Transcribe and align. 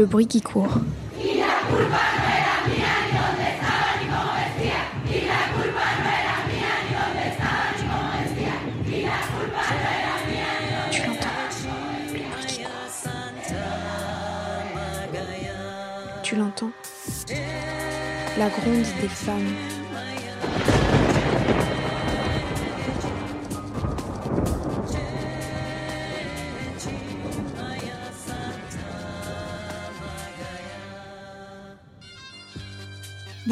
Le 0.00 0.06
bruit 0.06 0.26
qui 0.26 0.40
court. 0.40 0.78
Tu 10.90 11.02
l'entends. 11.06 11.28
Tu 16.22 16.36
l'entends 16.36 16.70
La 18.38 18.48
gronde 18.48 18.86
des 19.02 19.08
femmes. 19.08 19.69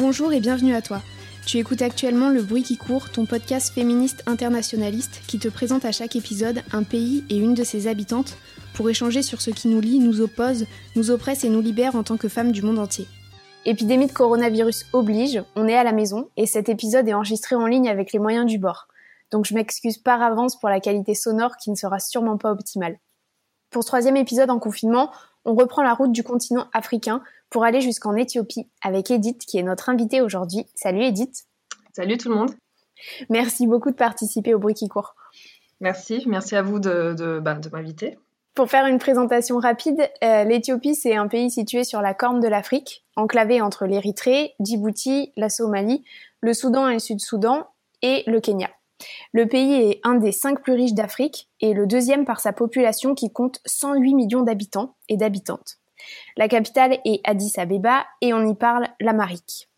Bonjour 0.09 0.33
et 0.33 0.39
bienvenue 0.39 0.73
à 0.73 0.81
toi. 0.81 1.03
Tu 1.45 1.59
écoutes 1.59 1.83
actuellement 1.83 2.29
Le 2.29 2.41
Bruit 2.41 2.63
qui 2.63 2.77
court, 2.77 3.11
ton 3.11 3.27
podcast 3.27 3.71
féministe 3.71 4.23
internationaliste 4.25 5.21
qui 5.27 5.37
te 5.37 5.49
présente 5.49 5.85
à 5.85 5.91
chaque 5.91 6.15
épisode 6.15 6.63
un 6.71 6.81
pays 6.81 7.23
et 7.29 7.37
une 7.37 7.53
de 7.53 7.63
ses 7.63 7.85
habitantes 7.85 8.35
pour 8.73 8.89
échanger 8.89 9.21
sur 9.21 9.39
ce 9.39 9.51
qui 9.51 9.67
nous 9.67 9.79
lie, 9.79 9.99
nous 9.99 10.21
oppose, 10.21 10.65
nous 10.95 11.11
oppresse 11.11 11.43
et 11.43 11.49
nous 11.49 11.61
libère 11.61 11.95
en 11.95 12.01
tant 12.01 12.17
que 12.17 12.27
femmes 12.27 12.51
du 12.51 12.63
monde 12.63 12.79
entier. 12.79 13.05
Épidémie 13.65 14.07
de 14.07 14.11
coronavirus 14.11 14.87
oblige, 14.93 15.43
on 15.55 15.67
est 15.67 15.77
à 15.77 15.83
la 15.83 15.91
maison 15.91 16.29
et 16.37 16.47
cet 16.47 16.69
épisode 16.69 17.07
est 17.07 17.13
enregistré 17.13 17.55
en 17.55 17.67
ligne 17.67 17.87
avec 17.87 18.11
les 18.11 18.17
moyens 18.17 18.47
du 18.47 18.57
bord. 18.57 18.87
Donc 19.29 19.45
je 19.45 19.53
m'excuse 19.53 19.99
par 19.99 20.23
avance 20.23 20.59
pour 20.59 20.69
la 20.69 20.79
qualité 20.79 21.13
sonore 21.13 21.55
qui 21.57 21.69
ne 21.69 21.75
sera 21.75 21.99
sûrement 21.99 22.39
pas 22.39 22.51
optimale. 22.51 22.97
Pour 23.69 23.83
ce 23.83 23.87
troisième 23.89 24.17
épisode 24.17 24.49
en 24.49 24.57
confinement, 24.57 25.11
on 25.45 25.53
reprend 25.53 25.83
la 25.83 25.93
route 25.93 26.11
du 26.11 26.23
continent 26.23 26.65
africain 26.73 27.21
pour 27.49 27.63
aller 27.63 27.81
jusqu'en 27.81 28.15
Éthiopie 28.15 28.67
avec 28.81 29.11
Edith 29.11 29.45
qui 29.45 29.57
est 29.57 29.63
notre 29.63 29.89
invitée 29.89 30.21
aujourd'hui. 30.21 30.65
Salut 30.75 31.03
Edith. 31.03 31.45
Salut 31.93 32.17
tout 32.17 32.29
le 32.29 32.35
monde. 32.35 32.51
Merci 33.29 33.67
beaucoup 33.67 33.91
de 33.91 33.95
participer 33.95 34.53
au 34.53 34.59
bruit 34.59 34.73
qui 34.73 34.87
court. 34.87 35.15
Merci, 35.79 36.23
merci 36.27 36.55
à 36.55 36.61
vous 36.61 36.79
de, 36.79 37.13
de, 37.17 37.39
bah, 37.39 37.55
de 37.55 37.69
m'inviter. 37.69 38.17
Pour 38.53 38.69
faire 38.69 38.87
une 38.87 38.99
présentation 38.99 39.57
rapide, 39.57 40.09
euh, 40.23 40.43
l'Éthiopie 40.43 40.95
c'est 40.95 41.15
un 41.15 41.27
pays 41.27 41.49
situé 41.49 41.83
sur 41.83 42.01
la 42.01 42.13
corne 42.13 42.41
de 42.41 42.47
l'Afrique, 42.47 43.05
enclavé 43.15 43.61
entre 43.61 43.85
l'Érythrée, 43.85 44.53
Djibouti, 44.59 45.31
la 45.37 45.49
Somalie, 45.49 46.03
le 46.41 46.53
Soudan 46.53 46.89
et 46.89 46.93
le 46.93 46.99
Sud-Soudan 46.99 47.67
et 48.01 48.23
le 48.27 48.41
Kenya. 48.41 48.69
Le 49.31 49.47
pays 49.47 49.73
est 49.75 50.01
un 50.03 50.15
des 50.15 50.33
cinq 50.33 50.61
plus 50.61 50.73
riches 50.73 50.93
d'Afrique 50.93 51.49
et 51.61 51.73
le 51.73 51.87
deuxième 51.87 52.25
par 52.25 52.41
sa 52.41 52.51
population 52.51 53.15
qui 53.15 53.31
compte 53.31 53.61
108 53.65 54.13
millions 54.13 54.41
d'habitants 54.41 54.95
et 55.07 55.15
d'habitantes. 55.15 55.78
La 56.37 56.47
capitale 56.47 56.99
est 57.05 57.21
Addis 57.23 57.53
Abeba 57.57 58.05
et 58.21 58.33
on 58.33 58.45
y 58.47 58.55
parle 58.55 58.87
l'amharique. 58.99 59.69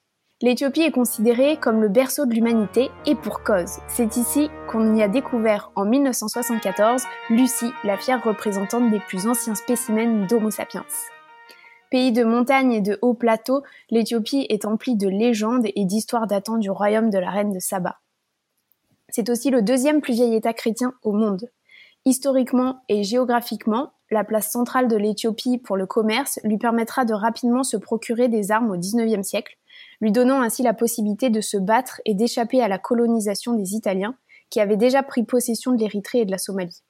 L'Éthiopie 0.41 0.81
est 0.81 0.91
considérée 0.91 1.57
comme 1.57 1.81
le 1.81 1.89
berceau 1.89 2.25
de 2.25 2.33
l'humanité 2.33 2.89
et 3.05 3.13
pour 3.13 3.43
cause. 3.43 3.77
C'est 3.87 4.17
ici 4.17 4.49
qu'on 4.67 4.95
y 4.95 5.03
a 5.03 5.07
découvert 5.07 5.71
en 5.75 5.85
1974 5.85 7.03
Lucie, 7.29 7.71
la 7.83 7.95
fière 7.95 8.23
représentante 8.23 8.89
des 8.89 8.99
plus 8.99 9.27
anciens 9.27 9.53
spécimens 9.53 10.25
d'Homo 10.27 10.49
sapiens. 10.49 10.85
Pays 11.91 12.11
de 12.11 12.23
montagnes 12.23 12.71
et 12.71 12.81
de 12.81 12.97
hauts 13.03 13.13
plateaux, 13.13 13.61
l'Éthiopie 13.91 14.47
est 14.49 14.65
emplie 14.65 14.95
de 14.95 15.09
légendes 15.09 15.67
et 15.75 15.85
d'histoires 15.85 16.25
datant 16.25 16.57
du 16.57 16.71
royaume 16.71 17.11
de 17.11 17.19
la 17.19 17.29
reine 17.29 17.51
de 17.51 17.59
Saba. 17.59 17.99
C'est 19.09 19.29
aussi 19.29 19.51
le 19.51 19.61
deuxième 19.61 20.01
plus 20.01 20.13
vieil 20.13 20.33
État 20.33 20.53
chrétien 20.53 20.93
au 21.03 21.11
monde. 21.11 21.51
Historiquement 22.05 22.81
et 22.87 23.03
géographiquement, 23.03 23.91
la 24.11 24.23
place 24.23 24.51
centrale 24.51 24.87
de 24.87 24.97
l'Éthiopie 24.97 25.57
pour 25.57 25.77
le 25.77 25.85
commerce 25.85 26.39
lui 26.43 26.57
permettra 26.57 27.05
de 27.05 27.13
rapidement 27.13 27.63
se 27.63 27.77
procurer 27.77 28.27
des 28.27 28.51
armes 28.51 28.71
au 28.71 28.77
XIXe 28.77 29.25
siècle, 29.25 29.57
lui 30.01 30.11
donnant 30.11 30.41
ainsi 30.41 30.63
la 30.63 30.73
possibilité 30.73 31.29
de 31.29 31.41
se 31.41 31.57
battre 31.57 32.01
et 32.05 32.13
d'échapper 32.13 32.61
à 32.61 32.67
la 32.67 32.77
colonisation 32.77 33.53
des 33.53 33.73
Italiens, 33.73 34.15
qui 34.49 34.59
avaient 34.59 34.77
déjà 34.77 35.01
pris 35.01 35.23
possession 35.23 35.71
de 35.71 35.79
l'Érythrée 35.79 36.19
et 36.19 36.25
de 36.25 36.31
la 36.31 36.37
Somalie. 36.37 36.83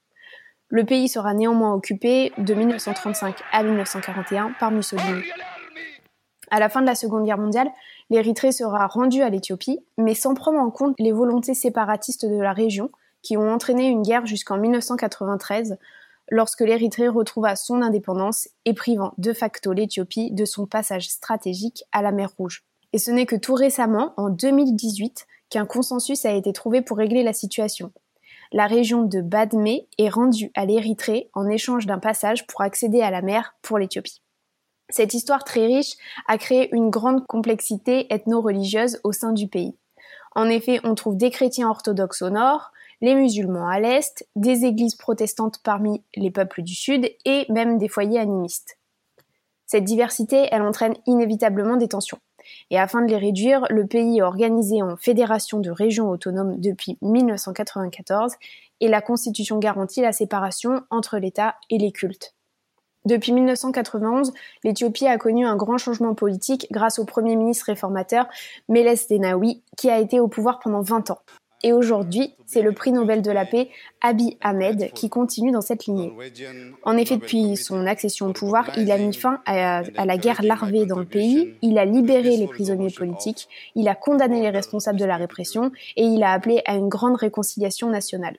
Le 0.69 0.83
pays 0.83 1.07
sera 1.07 1.33
néanmoins 1.33 1.73
occupé 1.73 2.31
de 2.37 2.53
1935 2.53 3.35
à 3.51 3.61
1941 3.61 4.53
par 4.59 4.71
Mussolini. 4.71 5.21
À 6.49 6.59
la 6.59 6.69
fin 6.69 6.81
de 6.81 6.85
la 6.85 6.95
Seconde 6.95 7.25
Guerre 7.25 7.37
mondiale, 7.37 7.69
l'Érythrée 8.09 8.51
sera 8.51 8.87
rendue 8.87 9.21
à 9.21 9.29
l'Éthiopie, 9.29 9.79
mais 9.97 10.15
sans 10.15 10.33
prendre 10.33 10.59
en 10.59 10.71
compte 10.71 10.95
les 10.97 11.11
volontés 11.11 11.53
séparatistes 11.53 12.25
de 12.25 12.41
la 12.41 12.53
région, 12.53 12.89
qui 13.21 13.37
ont 13.37 13.51
entraîné 13.51 13.87
une 13.87 14.01
guerre 14.01 14.25
jusqu'en 14.25 14.57
1993, 14.57 15.77
lorsque 16.31 16.61
l'Érythrée 16.61 17.09
retrouva 17.09 17.55
son 17.55 17.81
indépendance 17.83 18.47
et 18.65 18.73
privant 18.73 19.13
de 19.19 19.33
facto 19.33 19.73
l'Éthiopie 19.73 20.31
de 20.31 20.45
son 20.45 20.65
passage 20.65 21.09
stratégique 21.09 21.83
à 21.91 22.01
la 22.01 22.11
mer 22.11 22.31
Rouge. 22.37 22.63
Et 22.93 22.97
ce 22.97 23.11
n'est 23.11 23.25
que 23.25 23.35
tout 23.35 23.53
récemment, 23.53 24.13
en 24.17 24.29
2018, 24.29 25.27
qu'un 25.49 25.65
consensus 25.65 26.25
a 26.25 26.33
été 26.33 26.53
trouvé 26.53 26.81
pour 26.81 26.97
régler 26.97 27.21
la 27.21 27.33
situation. 27.33 27.91
La 28.53 28.65
région 28.65 29.03
de 29.03 29.21
Badmé 29.21 29.87
est 29.97 30.09
rendue 30.09 30.51
à 30.55 30.65
l'Érythrée 30.65 31.29
en 31.33 31.47
échange 31.47 31.85
d'un 31.85 31.99
passage 31.99 32.47
pour 32.47 32.61
accéder 32.61 33.01
à 33.01 33.11
la 33.11 33.21
mer 33.21 33.55
pour 33.61 33.77
l'Éthiopie. 33.77 34.21
Cette 34.89 35.13
histoire 35.13 35.43
très 35.43 35.65
riche 35.65 35.95
a 36.27 36.37
créé 36.37 36.73
une 36.73 36.89
grande 36.89 37.25
complexité 37.27 38.13
ethno-religieuse 38.13 38.99
au 39.03 39.11
sein 39.11 39.31
du 39.31 39.47
pays. 39.47 39.75
En 40.33 40.49
effet, 40.49 40.79
on 40.83 40.95
trouve 40.95 41.17
des 41.17 41.29
chrétiens 41.29 41.69
orthodoxes 41.69 42.21
au 42.21 42.29
nord, 42.29 42.71
les 43.01 43.15
musulmans 43.15 43.67
à 43.67 43.79
l'est, 43.79 44.27
des 44.35 44.65
églises 44.65 44.95
protestantes 44.95 45.59
parmi 45.63 46.03
les 46.15 46.31
peuples 46.31 46.61
du 46.61 46.75
sud 46.75 47.09
et 47.25 47.45
même 47.49 47.77
des 47.77 47.87
foyers 47.87 48.19
animistes. 48.19 48.77
Cette 49.65 49.83
diversité, 49.85 50.47
elle 50.51 50.61
entraîne 50.61 50.95
inévitablement 51.05 51.77
des 51.77 51.87
tensions. 51.87 52.19
Et 52.69 52.79
afin 52.79 53.01
de 53.01 53.09
les 53.09 53.17
réduire, 53.17 53.65
le 53.69 53.87
pays 53.87 54.17
est 54.17 54.21
organisé 54.21 54.81
en 54.81 54.97
fédération 54.97 55.59
de 55.59 55.71
régions 55.71 56.09
autonomes 56.09 56.59
depuis 56.59 56.97
1994 57.01 58.33
et 58.81 58.87
la 58.87 59.01
Constitution 59.01 59.59
garantit 59.59 60.01
la 60.01 60.11
séparation 60.11 60.81
entre 60.89 61.17
l'État 61.17 61.55
et 61.69 61.77
les 61.77 61.91
cultes. 61.91 62.35
Depuis 63.05 63.31
1991, 63.31 64.31
l'Éthiopie 64.63 65.07
a 65.07 65.17
connu 65.17 65.45
un 65.45 65.55
grand 65.55 65.77
changement 65.77 66.13
politique 66.13 66.67
grâce 66.69 66.99
au 66.99 67.05
premier 67.05 67.35
ministre 67.35 67.65
réformateur 67.67 68.27
Meles 68.69 68.97
Zenawi 68.97 69.63
qui 69.77 69.89
a 69.89 69.99
été 69.99 70.19
au 70.19 70.27
pouvoir 70.27 70.59
pendant 70.59 70.81
20 70.81 71.11
ans. 71.11 71.19
Et 71.63 71.73
aujourd'hui, 71.73 72.33
c'est 72.45 72.61
le 72.61 72.71
prix 72.71 72.91
Nobel 72.91 73.21
de 73.21 73.31
la 73.31 73.45
paix 73.45 73.69
Abiy 74.01 74.37
Ahmed 74.41 74.91
qui 74.93 75.09
continue 75.09 75.51
dans 75.51 75.61
cette 75.61 75.85
lignée. 75.85 76.11
En 76.83 76.97
effet, 76.97 77.17
depuis 77.17 77.55
son 77.55 77.85
accession 77.85 78.27
au 78.27 78.33
pouvoir, 78.33 78.71
il 78.77 78.91
a 78.91 78.97
mis 78.97 79.13
fin 79.13 79.41
à, 79.45 79.83
la 79.83 80.17
guerre 80.17 80.41
larvée 80.41 80.85
dans 80.85 80.99
le 80.99 81.05
pays, 81.05 81.55
il 81.61 81.77
a 81.77 81.85
libéré 81.85 82.35
les 82.37 82.47
prisonniers 82.47 82.91
politiques, 82.91 83.47
il 83.75 83.87
a 83.87 83.95
condamné 83.95 84.41
les 84.41 84.49
responsables 84.49 84.99
de 84.99 85.05
la 85.05 85.17
répression 85.17 85.71
et 85.95 86.03
il 86.03 86.23
a 86.23 86.31
appelé 86.31 86.61
à 86.65 86.75
une 86.75 86.89
grande 86.89 87.15
réconciliation 87.15 87.89
nationale. 87.89 88.37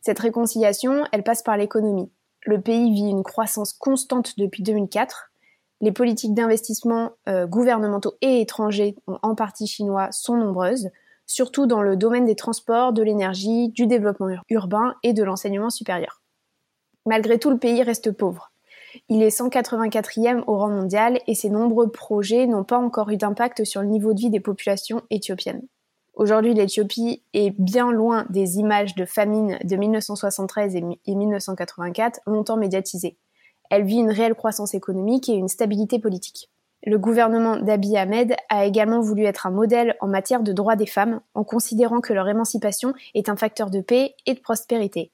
Cette 0.00 0.18
réconciliation, 0.18 1.04
elle 1.12 1.22
passe 1.22 1.42
par 1.42 1.56
l'économie. 1.56 2.10
Le 2.44 2.60
pays 2.60 2.92
vit 2.92 3.08
une 3.08 3.22
croissance 3.22 3.72
constante 3.72 4.38
depuis 4.38 4.62
2004. 4.62 5.30
Les 5.80 5.92
politiques 5.92 6.34
d'investissement 6.34 7.12
euh, 7.28 7.46
gouvernementaux 7.46 8.14
et 8.20 8.40
étrangers, 8.40 8.96
en 9.06 9.34
partie 9.34 9.66
chinois, 9.66 10.08
sont 10.10 10.36
nombreuses 10.36 10.90
surtout 11.32 11.66
dans 11.66 11.82
le 11.82 11.96
domaine 11.96 12.26
des 12.26 12.36
transports, 12.36 12.92
de 12.92 13.02
l'énergie, 13.02 13.70
du 13.70 13.86
développement 13.86 14.28
urbain 14.50 14.94
et 15.02 15.14
de 15.14 15.22
l'enseignement 15.22 15.70
supérieur. 15.70 16.20
Malgré 17.06 17.38
tout, 17.38 17.50
le 17.50 17.58
pays 17.58 17.82
reste 17.82 18.12
pauvre. 18.12 18.52
Il 19.08 19.22
est 19.22 19.36
184e 19.36 20.44
au 20.46 20.58
rang 20.58 20.68
mondial 20.68 21.20
et 21.26 21.34
ses 21.34 21.48
nombreux 21.48 21.90
projets 21.90 22.46
n'ont 22.46 22.64
pas 22.64 22.76
encore 22.76 23.08
eu 23.08 23.16
d'impact 23.16 23.64
sur 23.64 23.80
le 23.80 23.88
niveau 23.88 24.12
de 24.12 24.20
vie 24.20 24.30
des 24.30 24.40
populations 24.40 25.00
éthiopiennes. 25.08 25.62
Aujourd'hui, 26.12 26.52
l'Éthiopie 26.52 27.24
est 27.32 27.58
bien 27.58 27.90
loin 27.90 28.26
des 28.28 28.58
images 28.58 28.94
de 28.94 29.06
famine 29.06 29.58
de 29.64 29.76
1973 29.76 30.76
et 30.76 31.14
1984 31.14 32.20
longtemps 32.26 32.58
médiatisées. 32.58 33.16
Elle 33.70 33.84
vit 33.84 33.96
une 33.96 34.10
réelle 34.10 34.34
croissance 34.34 34.74
économique 34.74 35.30
et 35.30 35.34
une 35.34 35.48
stabilité 35.48 35.98
politique. 35.98 36.51
Le 36.84 36.98
gouvernement 36.98 37.58
d'Abiy 37.58 37.96
Ahmed 37.96 38.34
a 38.48 38.64
également 38.66 39.00
voulu 39.00 39.24
être 39.24 39.46
un 39.46 39.50
modèle 39.50 39.94
en 40.00 40.08
matière 40.08 40.42
de 40.42 40.52
droits 40.52 40.74
des 40.74 40.86
femmes, 40.86 41.20
en 41.34 41.44
considérant 41.44 42.00
que 42.00 42.12
leur 42.12 42.28
émancipation 42.28 42.92
est 43.14 43.28
un 43.28 43.36
facteur 43.36 43.70
de 43.70 43.80
paix 43.80 44.14
et 44.26 44.34
de 44.34 44.40
prospérité. 44.40 45.12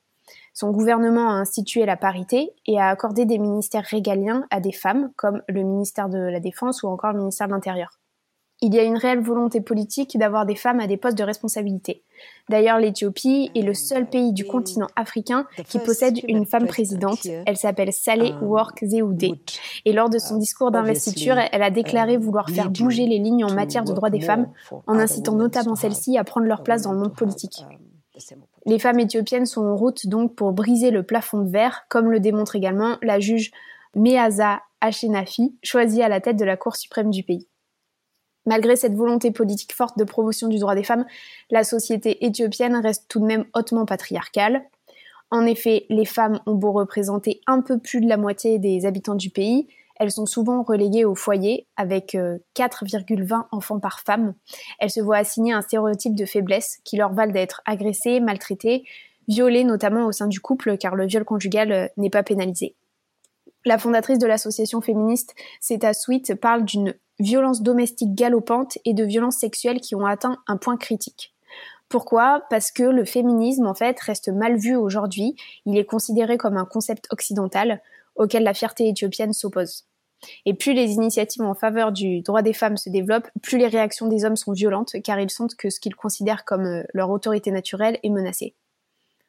Son 0.54 0.70
gouvernement 0.70 1.28
a 1.30 1.34
institué 1.34 1.84
la 1.84 1.96
parité 1.96 2.54
et 2.66 2.80
a 2.80 2.88
accordé 2.88 3.26
des 3.26 3.38
ministères 3.38 3.84
régaliens 3.84 4.46
à 4.50 4.60
des 4.60 4.72
femmes, 4.72 5.10
comme 5.16 5.42
le 5.46 5.62
ministère 5.62 6.08
de 6.08 6.18
la 6.18 6.40
Défense 6.40 6.82
ou 6.82 6.88
encore 6.88 7.12
le 7.12 7.18
ministère 7.18 7.48
de 7.48 7.52
l'Intérieur 7.52 7.98
il 8.60 8.74
y 8.74 8.78
a 8.78 8.82
une 8.82 8.96
réelle 8.96 9.20
volonté 9.20 9.60
politique 9.60 10.18
d'avoir 10.18 10.44
des 10.44 10.56
femmes 10.56 10.80
à 10.80 10.86
des 10.86 10.96
postes 10.96 11.16
de 11.16 11.22
responsabilité. 11.22 12.02
D'ailleurs, 12.48 12.78
l'Éthiopie 12.78 13.50
est 13.54 13.62
le 13.62 13.74
seul 13.74 14.08
pays 14.08 14.32
du 14.32 14.44
continent 14.44 14.88
africain 14.96 15.46
qui 15.68 15.78
possède 15.78 16.18
une 16.26 16.44
femme 16.44 16.66
présidente. 16.66 17.20
Elle 17.46 17.56
s'appelle 17.56 17.92
Saleh 17.92 18.32
Work 18.42 18.84
Zewde. 18.84 19.38
Et 19.84 19.92
lors 19.92 20.10
de 20.10 20.18
son 20.18 20.38
discours 20.38 20.72
d'investiture, 20.72 21.36
elle 21.38 21.62
a 21.62 21.70
déclaré 21.70 22.16
vouloir 22.16 22.50
faire 22.50 22.70
bouger 22.70 23.06
les 23.06 23.18
lignes 23.18 23.44
en 23.44 23.52
matière 23.52 23.84
de 23.84 23.92
droits 23.92 24.10
des 24.10 24.20
femmes, 24.20 24.48
en 24.86 24.98
incitant 24.98 25.34
notamment 25.34 25.76
celles-ci 25.76 26.18
à 26.18 26.24
prendre 26.24 26.46
leur 26.46 26.62
place 26.62 26.82
dans 26.82 26.92
le 26.92 26.98
monde 26.98 27.14
politique. 27.14 27.64
Les 28.66 28.80
femmes 28.80 28.98
éthiopiennes 28.98 29.46
sont 29.46 29.64
en 29.64 29.76
route 29.76 30.08
donc 30.08 30.34
pour 30.34 30.52
briser 30.52 30.90
le 30.90 31.04
plafond 31.04 31.42
de 31.42 31.48
verre, 31.48 31.84
comme 31.88 32.10
le 32.10 32.18
démontre 32.18 32.56
également 32.56 32.96
la 33.02 33.20
juge 33.20 33.52
Meaza 33.94 34.60
Ashenafi, 34.80 35.56
choisi 35.62 36.02
à 36.02 36.08
la 36.08 36.20
tête 36.20 36.36
de 36.36 36.44
la 36.44 36.56
Cour 36.56 36.74
suprême 36.74 37.10
du 37.10 37.22
pays. 37.22 37.46
Malgré 38.48 38.76
cette 38.76 38.94
volonté 38.94 39.30
politique 39.30 39.74
forte 39.74 39.98
de 39.98 40.04
promotion 40.04 40.48
du 40.48 40.58
droit 40.58 40.74
des 40.74 40.82
femmes, 40.82 41.04
la 41.50 41.64
société 41.64 42.24
éthiopienne 42.24 42.76
reste 42.76 43.04
tout 43.06 43.20
de 43.20 43.26
même 43.26 43.44
hautement 43.54 43.84
patriarcale. 43.84 44.62
En 45.30 45.44
effet, 45.44 45.84
les 45.90 46.06
femmes 46.06 46.40
ont 46.46 46.54
beau 46.54 46.72
représenter 46.72 47.42
un 47.46 47.60
peu 47.60 47.78
plus 47.78 48.00
de 48.00 48.08
la 48.08 48.16
moitié 48.16 48.58
des 48.58 48.86
habitants 48.86 49.16
du 49.16 49.28
pays, 49.28 49.68
elles 49.98 50.10
sont 50.10 50.24
souvent 50.24 50.62
reléguées 50.62 51.04
au 51.04 51.14
foyer 51.14 51.66
avec 51.76 52.14
4,20 52.14 53.34
euh, 53.34 53.42
enfants 53.50 53.80
par 53.80 54.00
femme. 54.00 54.32
Elles 54.78 54.90
se 54.90 55.00
voient 55.00 55.18
assigner 55.18 55.52
un 55.52 55.60
stéréotype 55.60 56.14
de 56.14 56.24
faiblesse 56.24 56.78
qui 56.84 56.96
leur 56.96 57.12
valent 57.12 57.32
d'être 57.32 57.60
agressées, 57.66 58.20
maltraitées, 58.20 58.84
violées 59.26 59.64
notamment 59.64 60.06
au 60.06 60.12
sein 60.12 60.28
du 60.28 60.40
couple 60.40 60.78
car 60.78 60.94
le 60.94 61.06
viol 61.06 61.24
conjugal 61.24 61.72
euh, 61.72 61.88
n'est 61.96 62.10
pas 62.10 62.22
pénalisé. 62.22 62.76
La 63.64 63.76
fondatrice 63.76 64.18
de 64.18 64.26
l'association 64.26 64.80
féministe 64.80 65.34
Seta 65.60 65.92
Sweet 65.92 66.36
parle 66.36 66.64
d'une 66.64 66.94
violence 67.18 67.62
domestique 67.62 68.14
galopante 68.14 68.78
et 68.84 68.94
de 68.94 69.04
violences 69.04 69.38
sexuelles 69.38 69.80
qui 69.80 69.94
ont 69.94 70.06
atteint 70.06 70.38
un 70.46 70.56
point 70.56 70.76
critique. 70.76 71.34
Pourquoi? 71.88 72.42
Parce 72.50 72.70
que 72.70 72.82
le 72.82 73.04
féminisme, 73.04 73.66
en 73.66 73.74
fait, 73.74 73.98
reste 74.00 74.28
mal 74.28 74.56
vu 74.56 74.76
aujourd'hui. 74.76 75.36
Il 75.64 75.78
est 75.78 75.86
considéré 75.86 76.36
comme 76.36 76.56
un 76.56 76.66
concept 76.66 77.06
occidental 77.10 77.80
auquel 78.14 78.42
la 78.42 78.52
fierté 78.52 78.88
éthiopienne 78.88 79.32
s'oppose. 79.32 79.84
Et 80.44 80.54
plus 80.54 80.74
les 80.74 80.92
initiatives 80.92 81.42
en 81.42 81.54
faveur 81.54 81.92
du 81.92 82.20
droit 82.22 82.42
des 82.42 82.52
femmes 82.52 82.76
se 82.76 82.90
développent, 82.90 83.28
plus 83.40 83.56
les 83.56 83.68
réactions 83.68 84.08
des 84.08 84.24
hommes 84.24 84.36
sont 84.36 84.52
violentes 84.52 84.96
car 85.04 85.20
ils 85.20 85.30
sentent 85.30 85.54
que 85.54 85.70
ce 85.70 85.80
qu'ils 85.80 85.94
considèrent 85.94 86.44
comme 86.44 86.66
euh, 86.66 86.82
leur 86.92 87.10
autorité 87.10 87.52
naturelle 87.52 87.98
est 88.02 88.10
menacée. 88.10 88.54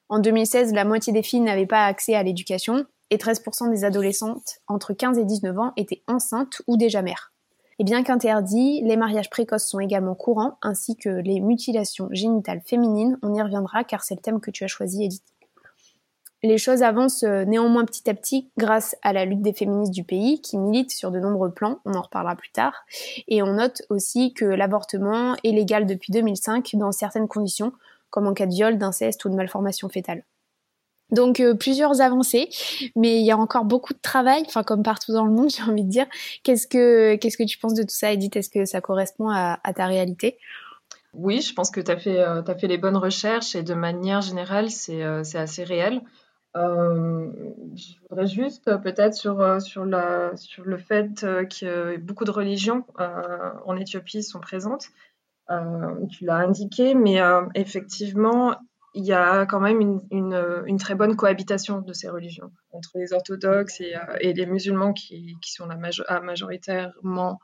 En 0.09 0.17
2016, 0.17 0.73
la 0.73 0.85
moitié 0.85 1.13
des 1.13 1.21
filles 1.21 1.41
n'avaient 1.41 1.67
pas 1.67 1.85
accès 1.85 2.15
à 2.15 2.23
l'éducation 2.23 2.85
et 3.11 3.17
13% 3.17 3.69
des 3.69 3.85
adolescentes 3.85 4.59
entre 4.67 4.93
15 4.93 5.19
et 5.19 5.25
19 5.25 5.59
ans 5.59 5.73
étaient 5.77 6.01
enceintes 6.07 6.63
ou 6.67 6.77
déjà 6.77 7.03
mères. 7.03 7.31
Et 7.79 7.85
bien 7.85 8.03
qu'interdits, 8.03 8.81
les 8.83 8.97
mariages 8.97 9.29
précoces 9.29 9.65
sont 9.65 9.79
également 9.79 10.13
courants, 10.13 10.57
ainsi 10.61 10.97
que 10.97 11.09
les 11.09 11.39
mutilations 11.39 12.09
génitales 12.11 12.61
féminines. 12.65 13.17
On 13.23 13.33
y 13.33 13.41
reviendra 13.41 13.85
car 13.85 14.03
c'est 14.03 14.15
le 14.15 14.21
thème 14.21 14.41
que 14.41 14.51
tu 14.51 14.65
as 14.65 14.67
choisi, 14.67 15.05
Edith. 15.05 15.23
Les 16.43 16.57
choses 16.57 16.83
avancent 16.83 17.23
euh, 17.23 17.43
néanmoins 17.43 17.85
petit 17.85 18.09
à 18.09 18.13
petit 18.13 18.49
grâce 18.57 18.95
à 19.01 19.11
la 19.11 19.25
lutte 19.25 19.41
des 19.41 19.53
féministes 19.53 19.93
du 19.93 20.03
pays 20.03 20.41
qui 20.41 20.57
militent 20.57 20.91
sur 20.91 21.11
de 21.11 21.19
nombreux 21.19 21.51
plans, 21.51 21.79
on 21.85 21.93
en 21.93 22.01
reparlera 22.01 22.35
plus 22.35 22.51
tard. 22.51 22.85
Et 23.27 23.41
on 23.43 23.53
note 23.53 23.81
aussi 23.89 24.33
que 24.33 24.45
l'avortement 24.45 25.35
est 25.43 25.51
légal 25.51 25.85
depuis 25.85 26.11
2005 26.11 26.71
dans 26.75 26.91
certaines 26.91 27.27
conditions, 27.27 27.73
comme 28.09 28.27
en 28.27 28.33
cas 28.33 28.45
de 28.45 28.53
viol, 28.53 28.77
d'inceste 28.77 29.23
ou 29.25 29.29
de 29.29 29.35
malformation 29.35 29.89
fétale. 29.89 30.23
Donc 31.11 31.39
euh, 31.39 31.55
plusieurs 31.55 32.01
avancées, 32.01 32.49
mais 32.95 33.19
il 33.19 33.25
y 33.25 33.31
a 33.31 33.37
encore 33.37 33.65
beaucoup 33.65 33.93
de 33.93 33.99
travail, 33.99 34.43
enfin 34.45 34.63
comme 34.63 34.83
partout 34.83 35.11
dans 35.11 35.25
le 35.25 35.31
monde, 35.31 35.49
j'ai 35.55 35.63
envie 35.63 35.83
de 35.83 35.89
dire. 35.89 36.05
Qu'est-ce 36.43 36.67
que 36.67 37.15
qu'est-ce 37.15 37.37
que 37.37 37.43
tu 37.43 37.57
penses 37.57 37.73
de 37.73 37.83
tout 37.83 37.89
ça, 37.89 38.11
Edith? 38.11 38.35
Est-ce 38.35 38.49
que 38.49 38.65
ça 38.65 38.81
correspond 38.81 39.29
à, 39.29 39.59
ta 39.75 39.85
réalité? 39.85 40.37
Oui, 41.13 41.41
je 41.41 41.53
pense 41.53 41.71
que 41.71 41.81
tu 41.81 41.89
as 41.89 41.97
fait 41.97 42.19
euh, 42.19 42.43
fait 42.43 42.67
les 42.67 42.77
bonnes 42.77 42.97
recherches 42.97 43.55
et 43.55 43.63
de 43.63 43.73
manière 43.73 44.21
générale, 44.21 44.69
c'est 44.69 45.03
euh, 45.03 45.23
assez 45.33 45.63
réel. 45.63 46.01
je 46.55 47.93
voudrais 48.09 48.27
juste 48.27 48.65
peut-être 48.83 49.15
sur 49.15 49.61
sur 49.61 49.85
sur 50.35 50.63
le 50.63 50.77
fait 50.77 51.21
que 51.21 51.97
beaucoup 51.97 52.25
de 52.25 52.31
religions 52.31 52.85
en 53.65 53.75
Éthiopie 53.75 54.21
sont 54.21 54.39
présentes. 54.39 54.89
tu 56.11 56.25
l'as 56.25 56.37
indiqué, 56.37 56.93
mais 56.93 57.19
effectivement, 57.55 58.55
il 58.93 59.05
y 59.05 59.13
a 59.13 59.45
quand 59.45 59.59
même 59.59 60.01
une, 60.11 60.77
très 60.79 60.95
bonne 60.95 61.15
cohabitation 61.15 61.81
de 61.81 61.93
ces 61.93 62.09
religions 62.09 62.51
entre 62.71 62.91
les 62.95 63.13
orthodoxes 63.13 63.81
et, 63.81 63.95
euh, 63.95 64.17
les 64.21 64.45
musulmans 64.45 64.93
qui, 64.93 65.37
sont 65.43 65.67
la 65.67 65.77
majoritairement 66.21 67.39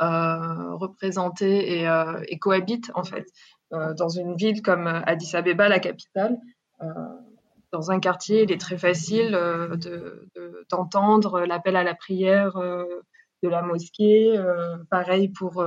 euh, 0.00 0.74
représentés 0.74 1.80
et, 1.80 1.88
euh, 1.88 2.20
et, 2.28 2.38
cohabitent 2.38 2.90
en 2.94 3.04
fait 3.04 3.26
dans 3.70 4.08
une 4.08 4.36
ville 4.36 4.62
comme 4.62 4.86
Addis 4.86 5.34
Abeba, 5.34 5.68
la 5.68 5.80
capitale. 5.80 6.38
dans 7.72 7.90
un 7.90 7.98
quartier, 7.98 8.44
il 8.44 8.52
est 8.52 8.60
très 8.60 8.78
facile 8.78 9.32
d'entendre 10.70 11.40
de, 11.40 11.46
l'appel 11.46 11.74
à 11.74 11.82
la 11.82 11.96
prière 11.96 12.54
de 12.54 13.48
la 13.48 13.62
mosquée. 13.62 14.40
pareil 14.88 15.30
pour 15.30 15.64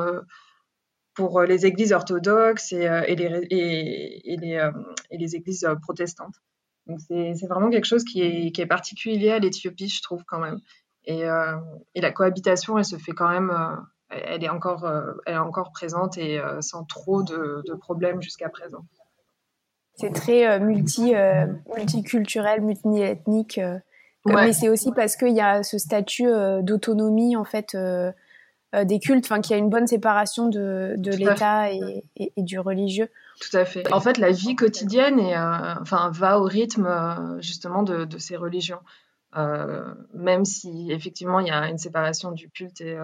pour 1.20 1.38
euh, 1.38 1.46
les 1.46 1.66
églises 1.66 1.92
orthodoxes 1.92 2.72
et, 2.72 2.88
euh, 2.88 3.02
les, 3.02 3.46
et, 3.50 4.38
les, 4.38 4.56
euh, 4.56 4.72
et 5.12 5.18
les 5.18 5.36
églises 5.36 5.68
protestantes. 5.82 6.36
Donc 6.88 7.00
c'est 7.06 7.48
vraiment 7.48 7.70
quelque 7.70 7.86
chose 7.86 8.06
qui 8.06 8.22
est, 8.22 8.52
qui 8.52 8.62
est 8.62 8.66
particulier 8.66 9.32
à 9.32 9.40
l'Éthiopie, 9.40 9.90
je 9.90 10.02
trouve 10.02 10.24
quand 10.24 10.40
même. 10.40 10.60
Et, 11.04 11.24
et, 11.96 12.02
la 12.02 12.12
cohabitation, 12.12 12.78
elle 12.78 12.86
se 12.86 12.96
fait 12.96 13.12
quand 13.12 13.30
même, 13.30 13.52
elle 14.10 14.44
est 14.44 14.50
encore, 14.50 14.92
elle 15.26 15.36
est 15.36 15.38
encore 15.38 15.72
présente 15.72 16.18
et 16.18 16.40
sans 16.62 16.84
trop 16.86 17.22
de, 17.22 17.64
de 17.68 17.74
problèmes 17.76 18.22
jusqu'à 18.22 18.50
présent. 18.50 18.86
C'est 19.96 20.14
très 20.14 20.60
multi, 20.60 21.14
multiculturel, 21.76 22.62
multiethnique. 22.62 23.60
Mais 24.26 24.54
c'est 24.54 24.70
aussi 24.70 24.92
parce 24.92 25.16
qu'il 25.16 25.36
y 25.36 25.42
a 25.42 25.64
ce 25.64 25.78
statut 25.78 26.30
d'autonomie 26.62 27.36
en 27.36 27.46
fait 27.46 27.76
euh, 27.76 28.12
des 28.74 29.00
cultes, 29.00 29.26
enfin 29.26 29.42
qu'il 29.42 29.52
y 29.52 29.56
a 29.56 29.58
une 29.58 29.70
bonne 29.70 29.88
séparation 29.88 30.48
de, 30.48 30.94
de 30.98 31.12
l'État 31.12 31.72
et, 31.72 32.04
et, 32.16 32.32
du 32.38 32.60
religieux. 32.60 33.10
Tout 33.42 33.58
à 33.58 33.66
fait. 33.66 33.92
En 33.92 34.00
fait, 34.00 34.18
la 34.18 34.32
vie 34.32 34.56
quotidienne 34.56 35.20
euh, 35.20 35.76
enfin, 35.82 36.12
va 36.14 36.40
au 36.40 36.44
rythme 36.44 36.86
euh, 36.86 37.42
justement 37.42 37.84
de, 37.84 38.06
de, 38.06 38.18
ces 38.18 38.38
religions. 38.38 38.82
même 40.14 40.46
si 40.46 40.92
effectivement 40.92 41.40
il 41.40 41.48
y 41.48 41.52
a 41.52 41.68
une 41.68 41.78
séparation 41.78 42.32
du 42.32 42.50
culte 42.50 42.82
et, 42.82 42.98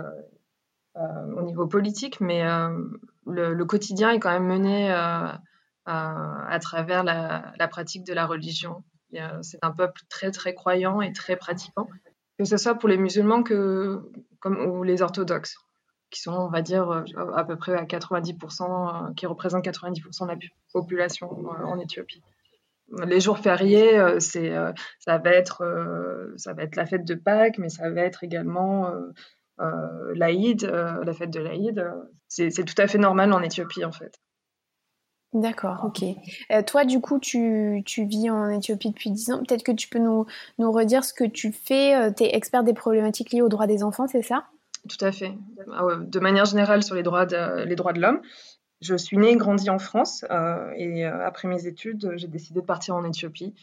au 0.96 1.42
niveau 1.42 1.68
politique, 1.68 2.22
mais 2.22 2.44
le, 3.26 3.54
le, 3.54 3.66
quotidien 3.66 4.12
est 4.12 4.20
quand 4.20 4.32
même 4.32 4.48
mené 4.48 4.92
à 4.92 6.60
travers 6.62 7.04
la, 7.04 7.54
la, 7.58 7.68
pratique 7.68 8.06
de 8.06 8.14
la 8.14 8.26
religion. 8.26 8.84
C'est 9.42 9.64
un 9.64 9.72
peuple 9.72 10.02
très 10.10 10.32
très 10.32 10.54
croyant 10.54 11.02
et 11.02 11.12
très 11.12 11.36
pratiquant 11.36 11.88
que 12.38 12.46
ce 12.46 12.58
soit 12.58 12.76
pour 12.76 12.90
les 12.90 12.98
musulmans 12.98 13.44
ou 14.46 14.84
les 14.84 15.02
orthodoxes, 15.02 15.58
qui 16.10 16.22
sont, 16.22 16.34
on 16.34 16.50
va 16.50 16.62
dire, 16.62 16.90
euh, 16.90 17.04
à 17.36 17.44
peu 17.44 17.56
près 17.56 17.74
à 17.74 17.86
90%, 17.86 19.10
euh, 19.10 19.14
qui 19.16 19.26
représentent 19.26 19.66
90% 19.66 20.26
de 20.26 20.32
la 20.32 20.38
population 20.74 21.30
euh, 21.32 21.66
en 21.66 21.80
Éthiopie. 21.80 22.22
Les 23.06 23.20
jours 23.20 23.40
fériés, 23.40 24.00
ça, 24.20 25.18
va 25.18 25.30
être, 25.32 25.64
la 26.76 26.86
fête 26.86 27.04
de 27.04 27.16
Pâques, 27.16 27.58
mais 27.58 27.70
ça 27.70 27.90
va 27.90 28.02
être 28.02 28.24
également 28.24 28.94
l'Aïd, 29.58 30.66
la 30.66 31.14
fête 31.14 31.32
de 31.32 31.40
l'Aïd. 31.40 31.84
C'est 32.28 32.52
tout 32.52 32.80
à 32.80 32.86
fait 32.86 33.00
normal 33.00 33.34
en 33.34 33.42
Éthiopie, 33.42 33.84
en 33.84 33.92
fait. 33.92 34.20
D'accord, 35.36 35.84
ok. 35.84 36.02
Euh, 36.52 36.64
toi, 36.64 36.86
du 36.86 37.02
coup, 37.02 37.20
tu, 37.20 37.84
tu, 37.86 38.06
vis 38.06 38.30
en 38.30 38.48
Éthiopie 38.48 38.90
depuis 38.90 39.12
10 39.12 39.32
ans. 39.32 39.40
Peut-être 39.40 39.64
que 39.64 39.74
tu 39.74 39.90
peux 39.90 40.00
nous, 40.00 40.26
nous 40.60 40.72
redire 40.72 41.04
ce 41.04 41.14
que 41.14 41.26
tu 41.26 41.52
fais. 41.52 41.94
Euh, 41.94 42.10
tu 42.10 42.24
es 42.24 42.34
expert 42.34 42.64
des 42.64 42.74
problématiques 42.74 43.32
liées 43.32 43.42
aux 43.42 43.50
droits 43.50 43.68
des 43.68 43.84
enfants, 43.84 44.08
c'est 44.08 44.22
ça? 44.22 44.46
Tout 44.88 45.04
à 45.04 45.12
fait. 45.12 45.34
Ah 45.74 45.84
de 46.00 46.20
manière 46.22 46.46
générale, 46.46 46.84
sur 46.84 46.96
les 46.96 47.04
droits 47.04 47.26
de, 47.26 47.66
les 47.66 47.76
droits 47.76 47.92
de 47.92 48.00
l'homme. 48.00 48.22
Je 48.80 48.96
suis 48.96 49.18
née 49.18 49.32
et 49.32 49.36
grandie 49.36 49.70
en 49.70 49.78
France. 49.78 50.24
Euh, 50.32 50.72
et 50.78 51.04
après 51.04 51.50
mes 51.50 51.68
études, 51.68 52.14
j'ai 52.16 52.28
décidé 52.28 52.62
de 52.62 52.66
partir 52.66 52.96
en 52.96 53.04
Éthiopie. 53.04 53.54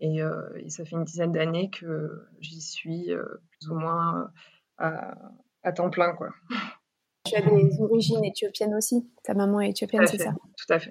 Et, 0.00 0.18
et 0.18 0.68
ça 0.68 0.84
fait 0.84 0.96
une 0.96 1.04
dizaine 1.04 1.32
d'années 1.32 1.70
que 1.70 2.26
j'y 2.40 2.60
suis 2.60 3.06
plus 3.06 3.70
ou 3.70 3.74
moins 3.74 4.28
à, 4.76 5.14
à, 5.62 5.72
temps 5.72 5.88
plein. 5.88 6.12
Quoi. 6.12 6.28
Tu 7.24 7.36
as 7.36 7.40
des 7.40 7.80
origines 7.80 8.22
éthiopiennes 8.22 8.74
aussi? 8.74 9.08
Ta 9.22 9.32
maman 9.32 9.60
est 9.60 9.70
éthiopienne, 9.70 10.06
c'est 10.06 10.18
ça? 10.18 10.32
Tout 10.32 10.74
à 10.74 10.78
fait. 10.78 10.90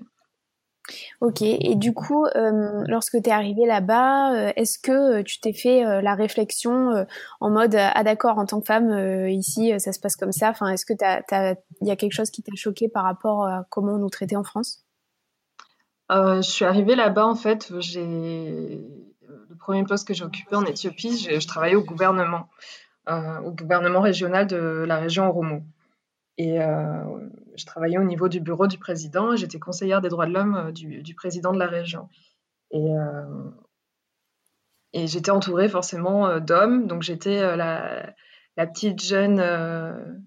Ok, 1.21 1.43
et 1.43 1.75
du 1.75 1.93
coup, 1.93 2.25
euh, 2.25 2.83
lorsque 2.87 3.21
tu 3.21 3.29
es 3.29 3.31
arrivé 3.31 3.67
là-bas, 3.67 4.33
euh, 4.33 4.53
est-ce 4.55 4.79
que 4.79 5.19
euh, 5.19 5.23
tu 5.23 5.39
t'es 5.39 5.53
fait 5.53 6.01
la 6.01 6.15
réflexion 6.15 7.05
en 7.39 7.49
mode 7.51 7.75
ah 7.75 8.03
d'accord, 8.03 8.39
en 8.39 8.47
tant 8.47 8.59
que 8.59 8.65
femme 8.65 9.27
ici 9.29 9.71
ça 9.79 9.93
se 9.93 9.99
passe 9.99 10.15
comme 10.15 10.31
ça. 10.31 10.49
Enfin, 10.49 10.69
est-ce 10.69 10.83
que 10.83 10.93
il 11.81 11.87
y 11.87 11.91
a 11.91 11.95
quelque 11.95 12.13
chose 12.13 12.31
qui 12.31 12.41
t'a 12.41 12.53
choqué 12.55 12.89
par 12.89 13.03
rapport 13.03 13.45
à 13.45 13.65
comment 13.69 13.93
on 13.93 13.97
nous 13.99 14.09
traitait 14.09 14.35
en 14.35 14.43
France? 14.43 14.83
Je 16.09 16.41
suis 16.41 16.65
arrivée 16.65 16.95
là-bas 16.95 17.27
en 17.27 17.35
fait. 17.35 17.71
J'ai 17.79 18.03
le 18.03 19.55
premier 19.59 19.83
poste 19.83 20.07
que 20.07 20.15
j'ai 20.15 20.25
occupé 20.25 20.55
en 20.55 20.65
Éthiopie, 20.65 21.17
je, 21.17 21.47
travaillais 21.47 21.75
au 21.75 21.83
gouvernement, 21.83 22.49
au 23.07 23.51
gouvernement 23.51 24.01
régional 24.01 24.47
de 24.47 24.57
la 24.87 24.97
région 24.97 25.29
Oromo. 25.29 25.61
Et 26.37 26.59
je 27.55 27.65
travaillais 27.65 27.97
au 27.97 28.03
niveau 28.03 28.27
du 28.27 28.39
bureau 28.39 28.67
du 28.67 28.77
président. 28.77 29.35
J'étais 29.35 29.59
conseillère 29.59 30.01
des 30.01 30.09
droits 30.09 30.25
de 30.25 30.33
l'homme 30.33 30.55
euh, 30.55 30.71
du, 30.71 31.15
président 31.15 31.53
de 31.53 31.59
la 31.59 31.67
région. 31.67 32.09
Et, 32.71 32.95
euh, 32.97 33.49
j'étais 34.93 35.31
entourée 35.31 35.69
forcément 35.69 36.27
euh, 36.27 36.39
d'hommes. 36.39 36.87
Donc 36.87 37.01
j'étais 37.01 37.55
la, 37.55 38.13
petite 38.55 39.01
jeune 39.01 39.41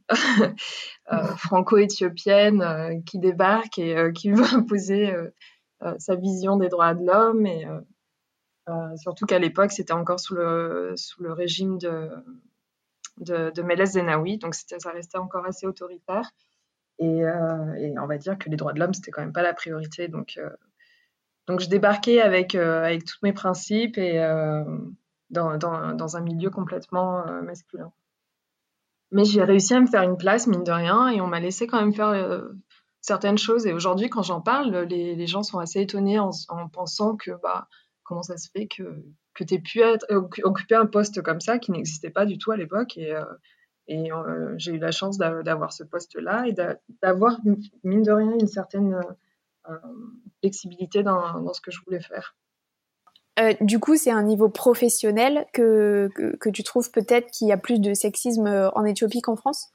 franco-éthiopienne 1.37 3.02
qui 3.04 3.18
débarque 3.18 3.78
et 3.78 4.12
qui 4.12 4.30
veut 4.32 4.44
imposer 4.54 5.14
sa 5.99 6.16
vision 6.16 6.56
des 6.56 6.68
droits 6.68 6.94
de 6.94 7.06
l'homme. 7.06 7.46
Et 7.46 7.64
surtout 8.96 9.26
qu'à 9.26 9.38
l'époque, 9.38 9.70
c'était 9.70 9.92
encore 9.92 10.18
sous 10.18 10.34
le 10.34 11.32
régime 11.32 11.78
de, 11.78 12.11
de, 13.18 13.50
de 13.50 13.62
Meles 13.62 13.87
Zenawi. 13.87 14.38
Donc 14.38 14.54
ça 14.54 14.90
restait 14.90 15.18
encore 15.18 15.47
assez 15.47 15.66
autoritaire. 15.66 16.30
Et, 16.99 17.18
et, 17.18 17.99
on 17.99 18.06
va 18.06 18.18
dire 18.18 18.38
que 18.38 18.49
les 18.49 18.56
droits 18.56 18.73
de 18.73 18.78
l'homme, 18.78 18.94
c'était 18.94 19.11
quand 19.11 19.23
même 19.23 19.33
pas 19.33 19.42
la 19.42 19.54
priorité. 19.54 20.06
Donc, 20.09 20.38
donc 21.49 21.61
je 21.61 21.68
débarquais 21.68 22.21
avec, 22.21 22.54
avec 22.54 23.04
tous 23.04 23.18
mes 23.23 23.33
principes 23.33 23.99
et 23.99 24.18
dans, 25.30 26.16
un 26.16 26.21
milieu 26.21 26.50
complètement 26.50 27.25
masculin. 27.42 27.92
Mais 29.11 29.25
j'ai 29.25 29.42
réussi 29.42 29.75
à 29.75 29.80
me 29.80 29.87
faire 29.87 30.02
une 30.02 30.16
place, 30.16 30.47
mine 30.47 30.62
de 30.62 30.71
rien, 30.71 31.09
et 31.09 31.21
on 31.21 31.26
m'a 31.26 31.40
laissé 31.40 31.66
quand 31.66 31.80
même 31.80 31.92
faire 31.92 32.44
certaines 33.04 33.38
choses. 33.38 33.66
Et 33.66 33.73
aujourd'hui, 33.73 34.09
quand 34.09 34.23
j'en 34.23 34.40
parle, 34.40 34.75
les, 34.88 35.14
les, 35.14 35.26
gens 35.26 35.42
sont 35.42 35.59
assez 35.59 35.80
étonnés 35.80 36.18
en, 36.18 36.30
en, 36.49 36.68
pensant 36.68 37.16
que 37.16 37.33
bah, 37.42 37.68
comment 38.02 38.23
ça 38.23 38.38
se 38.38 38.49
fait 38.50 38.66
que, 38.66 39.04
que 39.34 39.44
tu 39.44 39.54
aies 39.54 39.58
pu 39.58 39.80
être, 39.80 40.06
occuper 40.10 40.74
un 40.74 40.86
poste 40.86 41.22
comme 41.22 41.40
ça 41.40 41.58
qui 41.58 41.72
n'existait 41.72 42.10
pas 42.10 42.24
du 42.24 42.38
tout 42.38 42.52
à 42.52 42.56
l'époque. 42.56 42.96
Et, 42.96 43.14
euh, 43.14 43.24
et 43.88 44.12
euh, 44.12 44.54
j'ai 44.56 44.72
eu 44.72 44.78
la 44.78 44.92
chance 44.92 45.18
d'avoir 45.18 45.72
ce 45.72 45.84
poste-là 45.84 46.46
et 46.46 46.54
d'avoir, 47.02 47.38
mine 47.82 48.02
de 48.02 48.12
rien, 48.12 48.32
une 48.32 48.46
certaine 48.46 49.00
euh, 49.68 49.76
flexibilité 50.40 51.02
dans, 51.02 51.40
dans, 51.40 51.52
ce 51.52 51.60
que 51.60 51.70
je 51.70 51.80
voulais 51.84 52.00
faire. 52.00 52.34
du 53.60 53.78
coup, 53.80 53.96
c'est 53.96 54.10
un 54.10 54.22
niveau 54.22 54.48
professionnel 54.48 55.46
que, 55.52 56.08
que, 56.14 56.36
que 56.36 56.48
tu 56.48 56.62
trouves 56.62 56.90
peut-être 56.90 57.30
qu'il 57.30 57.48
y 57.48 57.52
a 57.52 57.58
plus 57.58 57.80
de 57.80 57.92
sexisme 57.92 58.70
en 58.74 58.84
Éthiopie 58.84 59.20
qu'en 59.20 59.36
France? 59.36 59.70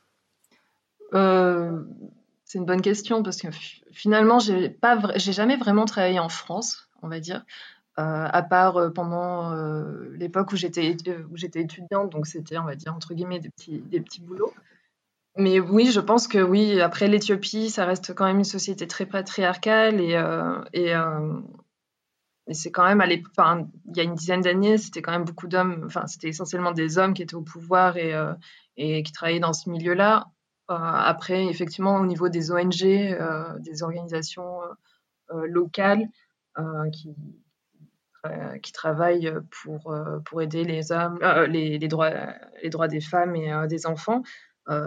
C'est 2.49 2.57
une 2.57 2.65
bonne 2.65 2.81
question 2.81 3.21
parce 3.21 3.37
que 3.37 3.49
finalement, 3.91 4.39
j'ai 4.39 4.69
pas, 4.69 4.99
j'ai 5.17 5.33
jamais 5.33 5.55
vraiment 5.55 5.85
travaillé 5.85 6.19
en 6.19 6.29
France, 6.29 6.89
on 7.03 7.07
va 7.07 7.19
dire, 7.19 7.45
euh, 7.45 7.78
à 7.97 8.41
part 8.43 8.77
euh, 8.77 8.89
pendant 8.89 9.51
euh, 9.51 10.09
l'époque 10.15 10.53
où 10.53 10.55
j'étais 10.55 10.95
où 11.31 11.35
j'étais 11.35 11.61
étudiante, 11.61 12.11
donc 12.11 12.27
c'était, 12.27 12.57
on 12.57 12.63
va 12.63 12.75
dire 12.75 12.93
entre 12.95 13.13
guillemets 13.13 13.39
des 13.39 13.49
petits 13.49 13.79
des 13.79 13.99
petits 13.99 14.21
boulots. 14.21 14.53
Mais 15.37 15.59
oui, 15.59 15.91
je 15.91 15.99
pense 15.99 16.27
que 16.27 16.39
oui. 16.39 16.81
Après 16.81 17.07
l'Éthiopie, 17.07 17.69
ça 17.69 17.85
reste 17.85 18.13
quand 18.13 18.25
même 18.25 18.39
une 18.39 18.43
société 18.43 18.87
très 18.87 19.05
patriarcale 19.05 20.01
et 20.01 20.13
et, 20.73 20.93
c'est 22.55 22.71
quand 22.71 22.85
même 22.85 22.99
à 22.99 23.05
enfin, 23.37 23.67
il 23.91 23.97
y 23.97 23.99
a 23.99 24.03
une 24.03 24.15
dizaine 24.15 24.41
d'années, 24.41 24.79
c'était 24.79 25.03
quand 25.03 25.11
même 25.11 25.23
beaucoup 25.23 25.47
d'hommes. 25.47 25.83
Enfin, 25.85 26.07
c'était 26.07 26.29
essentiellement 26.29 26.71
des 26.71 26.97
hommes 26.97 27.13
qui 27.13 27.21
étaient 27.21 27.35
au 27.35 27.43
pouvoir 27.43 27.97
et 27.97 28.13
et 28.77 29.03
qui 29.03 29.11
travaillaient 29.11 29.39
dans 29.39 29.53
ce 29.53 29.69
milieu-là. 29.69 30.31
Euh, 30.69 30.75
après, 30.75 31.45
effectivement, 31.47 31.95
au 31.95 32.05
niveau 32.05 32.29
des 32.29 32.51
ONG, 32.51 32.83
euh, 32.83 33.57
des 33.59 33.81
organisations 33.81 34.61
euh, 35.31 35.45
locales 35.47 36.07
qui, 36.91 37.15
qui 38.61 38.71
travaillent 38.71 39.33
pour, 39.61 39.93
pour 40.25 40.41
aider 40.41 40.63
les 40.63 40.91
hommes, 40.91 41.19
les, 41.47 41.77
les, 41.77 41.87
droits, 41.87 42.11
les 42.61 42.69
droits 42.69 42.87
des 42.87 43.01
femmes 43.01 43.35
et 43.35 43.51
des 43.67 43.85
enfants, 43.85 44.23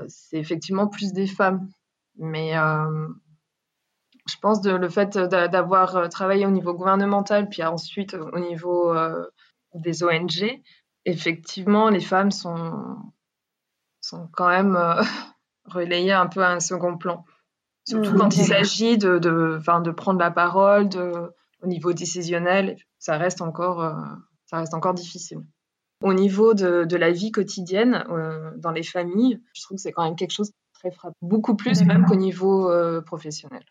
c'est 0.08 0.38
effectivement 0.38 0.86
plus 0.86 1.12
des 1.12 1.26
femmes. 1.26 1.68
Mais 2.16 2.52
je 2.52 4.36
pense 4.40 4.60
que 4.60 4.68
le 4.68 4.88
fait 4.88 5.16
d'avoir 5.16 6.08
travaillé 6.10 6.46
au 6.46 6.50
niveau 6.50 6.74
gouvernemental, 6.74 7.48
puis 7.48 7.62
ensuite 7.62 8.14
au 8.14 8.38
niveau 8.38 8.94
des 9.74 10.04
ONG, 10.04 10.60
effectivement, 11.04 11.88
les 11.88 12.00
femmes 12.00 12.30
sont, 12.30 12.96
sont 14.00 14.28
quand 14.32 14.48
même 14.48 14.78
relayer 15.64 16.12
un 16.12 16.26
peu 16.26 16.42
à 16.42 16.50
un 16.50 16.60
second 16.60 16.96
plan. 16.96 17.24
Surtout 17.84 18.12
mmh. 18.12 18.18
quand 18.18 18.36
il 18.36 18.44
s'agit 18.44 18.98
de, 18.98 19.18
de, 19.18 19.58
de, 19.58 19.90
prendre 19.90 20.20
la 20.20 20.30
parole 20.30 20.88
de, 20.88 21.32
au 21.62 21.66
niveau 21.66 21.92
décisionnel, 21.92 22.76
ça 23.02 23.18
reste 23.18 23.42
encore, 23.42 23.82
euh, 23.82 23.92
ça 24.46 24.58
reste 24.58 24.74
encore 24.74 24.94
difficile. 24.94 25.40
Au 26.04 26.14
niveau 26.14 26.54
de, 26.54 26.84
de 26.84 26.96
la 26.96 27.10
vie 27.10 27.32
quotidienne 27.32 28.04
euh, 28.08 28.52
dans 28.58 28.70
les 28.70 28.84
familles, 28.84 29.42
je 29.54 29.62
trouve 29.62 29.76
que 29.76 29.82
c'est 29.82 29.90
quand 29.90 30.04
même 30.04 30.14
quelque 30.14 30.30
chose 30.30 30.50
qui 30.50 30.56
très 30.72 30.92
frappe 30.92 31.14
beaucoup 31.20 31.56
plus 31.56 31.84
même 31.84 32.04
qu'au 32.06 32.14
niveau 32.14 32.70
euh, 32.70 33.00
professionnel. 33.00 33.64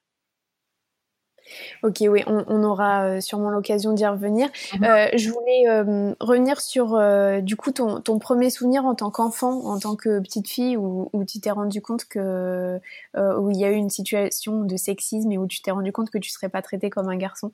Ok, 1.84 1.98
oui, 2.02 2.24
on, 2.28 2.64
aura 2.64 3.20
sûrement 3.20 3.50
l'occasion 3.50 3.94
d'y 3.94 4.06
revenir. 4.06 4.50
Mhm. 4.74 4.84
Euh, 4.84 5.08
je 5.16 5.30
voulais 5.32 5.68
euh, 5.68 6.14
revenir 6.20 6.62
sur 6.62 6.98
du 7.42 7.56
coup 7.56 7.72
ton, 7.72 8.20
premier 8.20 8.50
souvenir 8.50 8.86
en 8.86 8.96
tant 8.96 9.12
qu'enfant, 9.12 9.66
en 9.66 9.80
tant 9.80 9.96
que 9.96 10.20
petite 10.20 10.48
fille, 10.48 10.78
où, 10.78 11.10
tu 11.26 11.40
t'es 11.40 11.52
rendu 11.52 11.82
compte 11.82 12.06
que 12.06 12.80
où 13.18 13.50
il 13.50 13.58
y 13.58 13.66
a 13.66 13.72
eu 13.72 13.76
une 13.76 13.90
situation 13.90 14.64
de 14.64 14.76
sexisme 14.76 15.32
et 15.32 15.38
où 15.38 15.48
tu 15.48 15.62
t'es 15.62 15.72
rendu 15.72 15.94
compte 15.94 16.10
que 16.10 16.18
tu 16.18 16.30
serais 16.30 16.50
pas 16.50 16.62
traitée 16.62 16.90
comme 16.90 17.08
un 17.10 17.18
garçon? 17.18 17.52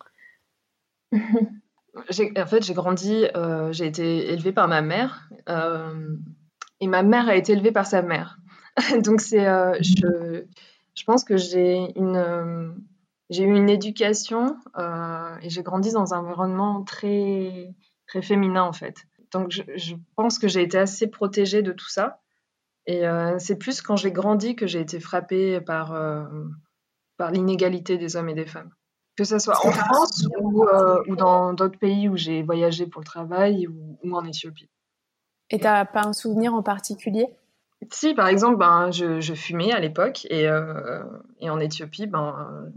en 1.97 2.45
fait, 2.45 2.63
j'ai 2.63 2.73
grandi, 2.73 3.25
j'ai 3.71 3.85
été 3.85 4.31
élevée 4.31 4.51
par 4.51 4.67
ma 4.67 4.81
mère 4.81 5.29
et 6.79 6.87
ma 6.87 7.03
mère 7.03 7.27
a 7.27 7.35
été 7.35 7.53
élevée 7.53 7.71
par 7.71 7.85
sa 7.85 8.01
mère. 8.01 8.37
Donc 9.03 9.21
c'est, 9.21 9.45
je, 9.81 11.03
pense 11.05 11.23
que 11.23 11.37
j'ai 11.37 11.93
eu 11.97 13.55
une 13.55 13.69
éducation 13.69 14.57
euh, 14.77 15.35
et 15.41 15.49
j'ai 15.49 15.63
grandi 15.63 15.91
dans 15.91 16.13
un 16.13 16.19
environnement 16.19 16.83
très, 16.83 17.73
féminin 18.21 18.63
en 18.63 18.73
fait. 18.73 19.05
Donc 19.31 19.51
je, 19.51 19.95
pense 20.15 20.39
que 20.39 20.47
j'ai 20.47 20.61
été 20.61 20.77
assez 20.77 21.07
protégée 21.07 21.61
de 21.61 21.71
tout 21.71 21.89
ça. 21.89 22.21
Et 22.85 23.05
euh, 23.05 23.37
c'est 23.37 23.57
plus 23.57 23.81
quand 23.81 23.97
j'ai 23.97 24.11
grandi 24.11 24.55
que 24.55 24.65
j'ai 24.65 24.79
été 24.79 24.99
frappée 25.01 25.55
euh, 25.55 26.29
par 27.17 27.31
l'inégalité 27.31 27.97
des 27.97 28.15
hommes 28.15 28.29
et 28.29 28.33
des 28.33 28.45
femmes. 28.45 28.71
Que 29.17 29.23
ce 29.23 29.39
soit 29.39 29.57
en 29.65 29.71
France 29.71 30.27
ou, 30.39 30.63
euh, 30.65 31.03
ou 31.07 31.15
dans 31.15 31.53
d'autres 31.53 31.79
pays 31.79 32.07
où 32.07 32.15
j'ai 32.15 32.43
voyagé 32.43 32.85
pour 32.85 33.01
le 33.01 33.05
travail 33.05 33.67
ou, 33.67 33.97
ou 34.03 34.15
en 34.15 34.23
Éthiopie. 34.23 34.69
Et 35.49 35.57
tu 35.57 35.63
n'as 35.63 35.85
pas 35.85 36.05
un 36.05 36.13
souvenir 36.13 36.53
en 36.53 36.61
particulier? 36.61 37.27
Si, 37.91 38.13
par 38.13 38.27
exemple, 38.27 38.57
ben, 38.57 38.91
je, 38.91 39.19
je 39.19 39.33
fumais 39.33 39.71
à 39.71 39.79
l'époque 39.79 40.25
et, 40.29 40.47
euh, 40.47 41.03
et, 41.39 41.49
en 41.49 41.59
Éthiopie, 41.59 42.07
ben, 42.07 42.71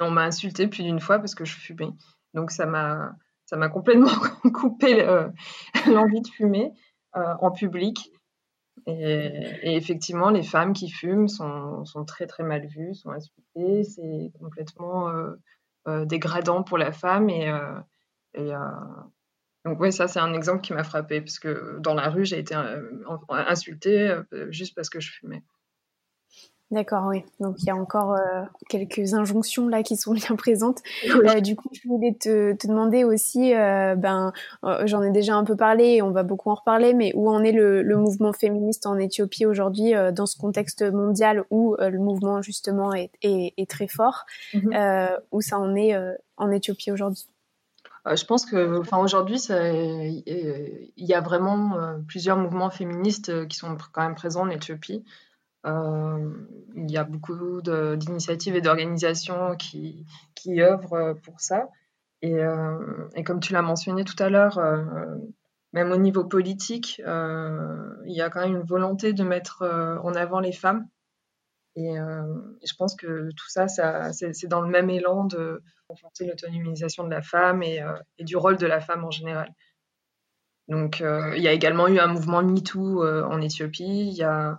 on 0.00 0.10
m'a 0.10 0.24
insulté 0.24 0.66
plus 0.66 0.82
d'une 0.82 1.00
fois 1.00 1.18
parce 1.18 1.34
que 1.34 1.44
je 1.44 1.54
fumais. 1.54 1.90
Donc 2.34 2.50
ça 2.50 2.66
m'a 2.66 3.14
ça 3.46 3.56
m'a 3.56 3.68
complètement 3.68 4.08
coupé 4.54 5.06
l'envie 5.86 6.20
de 6.20 6.28
fumer 6.28 6.72
euh, 7.16 7.34
en 7.40 7.50
public. 7.50 8.10
Et, 8.86 9.76
effectivement, 9.76 10.30
les 10.30 10.42
femmes 10.42 10.72
qui 10.72 10.90
fument 10.90 11.28
sont, 11.28 11.84
sont, 11.84 12.04
très 12.04 12.26
très 12.26 12.42
mal 12.42 12.66
vues, 12.66 12.94
sont 12.94 13.10
insultées. 13.10 13.84
C'est 13.84 14.32
complètement 14.38 15.08
euh, 15.08 15.12
euh, 15.12 15.36
dégradant 16.06 16.62
pour 16.62 16.78
la 16.78 16.92
femme. 16.92 17.30
Et, 17.30 17.52
et 18.34 18.52
donc 19.64 19.80
oui, 19.80 19.92
ça 19.92 20.08
c'est 20.08 20.20
un 20.20 20.34
exemple 20.34 20.60
qui 20.60 20.72
m'a 20.72 20.84
frappé 20.84 21.20
parce 21.20 21.38
que 21.38 21.78
dans 21.80 21.94
la 21.94 22.08
rue, 22.08 22.24
j'ai 22.24 22.38
été 22.38 22.54
insultée 23.28 24.16
juste 24.50 24.74
parce 24.74 24.90
que 24.90 25.00
je 25.00 25.10
fumais. 25.10 25.42
D'accord, 26.70 27.06
oui. 27.08 27.22
Donc 27.40 27.56
il 27.58 27.66
y 27.66 27.70
a 27.70 27.76
encore 27.76 28.14
euh, 28.14 28.42
quelques 28.68 29.14
injonctions 29.14 29.68
là 29.68 29.82
qui 29.82 29.96
sont 29.96 30.12
bien 30.14 30.34
présentes. 30.34 30.80
Euh, 31.06 31.40
du 31.40 31.56
coup, 31.56 31.68
je 31.72 31.86
voulais 31.86 32.16
te, 32.18 32.54
te 32.54 32.66
demander 32.66 33.04
aussi, 33.04 33.54
euh, 33.54 33.94
ben, 33.96 34.32
j'en 34.84 35.02
ai 35.02 35.10
déjà 35.10 35.36
un 35.36 35.44
peu 35.44 35.56
parlé 35.56 35.84
et 35.84 36.02
on 36.02 36.10
va 36.10 36.22
beaucoup 36.22 36.50
en 36.50 36.54
reparler, 36.54 36.94
mais 36.94 37.12
où 37.14 37.30
en 37.30 37.42
est 37.42 37.52
le, 37.52 37.82
le 37.82 37.96
mouvement 37.96 38.32
féministe 38.32 38.86
en 38.86 38.98
Éthiopie 38.98 39.46
aujourd'hui 39.46 39.92
dans 40.12 40.26
ce 40.26 40.38
contexte 40.38 40.82
mondial 40.82 41.44
où 41.50 41.76
le 41.78 41.98
mouvement 41.98 42.42
justement 42.42 42.92
est, 42.94 43.10
est, 43.22 43.52
est 43.56 43.68
très 43.68 43.86
fort, 43.86 44.24
mhm. 44.54 44.72
où 45.32 45.40
ça 45.40 45.58
en 45.58 45.74
est 45.76 45.94
en 46.36 46.50
Éthiopie 46.50 46.90
aujourd'hui? 46.90 47.26
Je 48.06 48.24
pense 48.24 48.44
que, 48.44 48.80
enfin, 48.80 48.98
aujourd'hui, 48.98 49.38
il 49.48 50.92
y 50.96 51.14
a 51.14 51.20
vraiment 51.20 51.78
plusieurs 52.06 52.36
mouvements 52.36 52.70
féministes 52.70 53.46
qui 53.48 53.56
sont 53.56 53.76
quand 53.92 54.02
même 54.02 54.14
présents 54.14 54.42
en 54.42 54.50
Éthiopie. 54.50 55.04
Euh, 55.66 56.30
il 56.76 56.90
y 56.90 56.98
a 56.98 57.04
beaucoup 57.04 57.62
d'initiatives 57.62 58.56
et 58.56 58.60
d'organisations 58.60 59.56
qui, 59.56 60.04
qui 60.34 60.60
œuvrent 60.60 61.14
pour 61.22 61.40
ça. 61.40 61.68
Et, 62.22 62.34
euh, 62.34 63.08
et, 63.14 63.22
comme 63.22 63.40
tu 63.40 63.52
l'as 63.52 63.62
mentionné 63.62 64.04
tout 64.04 64.20
à 64.22 64.28
l'heure, 64.28 64.58
euh, 64.58 65.16
même 65.72 65.92
au 65.92 65.96
niveau 65.96 66.24
politique, 66.24 66.98
il 66.98 68.12
y 68.12 68.20
a 68.20 68.30
quand 68.30 68.40
même 68.40 68.56
une 68.56 68.66
volonté 68.66 69.12
de 69.12 69.24
mettre 69.24 69.62
en 70.02 70.14
avant 70.14 70.40
les 70.40 70.52
femmes. 70.52 70.86
Et, 71.76 71.94
je 71.94 72.74
pense 72.76 72.96
que 72.96 73.28
tout 73.30 73.48
ça, 73.48 73.66
c'est 73.68 74.46
dans 74.46 74.60
le 74.60 74.68
même 74.68 74.90
élan 74.90 75.24
de 75.24 75.62
renforcer 75.88 76.26
l'autonomisation 76.26 77.04
de 77.04 77.10
la 77.10 77.22
femme 77.22 77.62
et, 77.62 77.80
et, 78.18 78.24
du 78.24 78.36
rôle 78.36 78.56
de 78.56 78.66
la 78.66 78.80
femme 78.80 79.04
en 79.04 79.10
général. 79.10 79.52
Donc, 80.68 81.00
il 81.00 81.42
y 81.42 81.48
a 81.48 81.52
également 81.52 81.88
eu 81.88 81.98
un 81.98 82.06
mouvement 82.06 82.42
MeToo 82.42 83.04
en 83.04 83.40
Éthiopie. 83.40 84.08
Il 84.08 84.14
y 84.14 84.22
a 84.22 84.58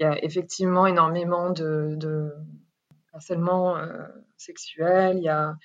il 0.00 0.04
y 0.04 0.06
a 0.06 0.24
effectivement 0.24 0.86
énormément 0.86 1.50
de, 1.50 1.94
de 1.96 2.32
harcèlement 3.12 3.76
euh, 3.76 3.86
sexuel. 4.38 5.18
Il 5.18 5.24
y 5.24 5.28
a, 5.28 5.56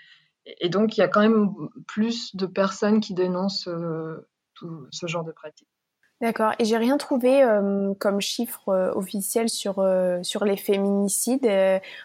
et 0.45 0.69
donc, 0.69 0.97
il 0.97 0.99
y 0.99 1.03
a 1.03 1.07
quand 1.07 1.21
même 1.21 1.49
plus 1.87 2.35
de 2.35 2.45
personnes 2.45 2.99
qui 2.99 3.13
dénoncent 3.13 3.69
euh, 3.69 4.27
tout 4.53 4.87
ce 4.91 5.07
genre 5.07 5.23
de 5.23 5.31
pratiques. 5.31 5.69
D'accord. 6.21 6.53
Et 6.59 6.65
j'ai 6.65 6.77
rien 6.77 6.97
trouvé 6.97 7.43
euh, 7.43 7.93
comme 7.99 8.21
chiffre 8.21 8.91
officiel 8.95 9.49
sur 9.49 9.85
sur 10.21 10.45
les 10.45 10.55
féminicides. 10.55 11.45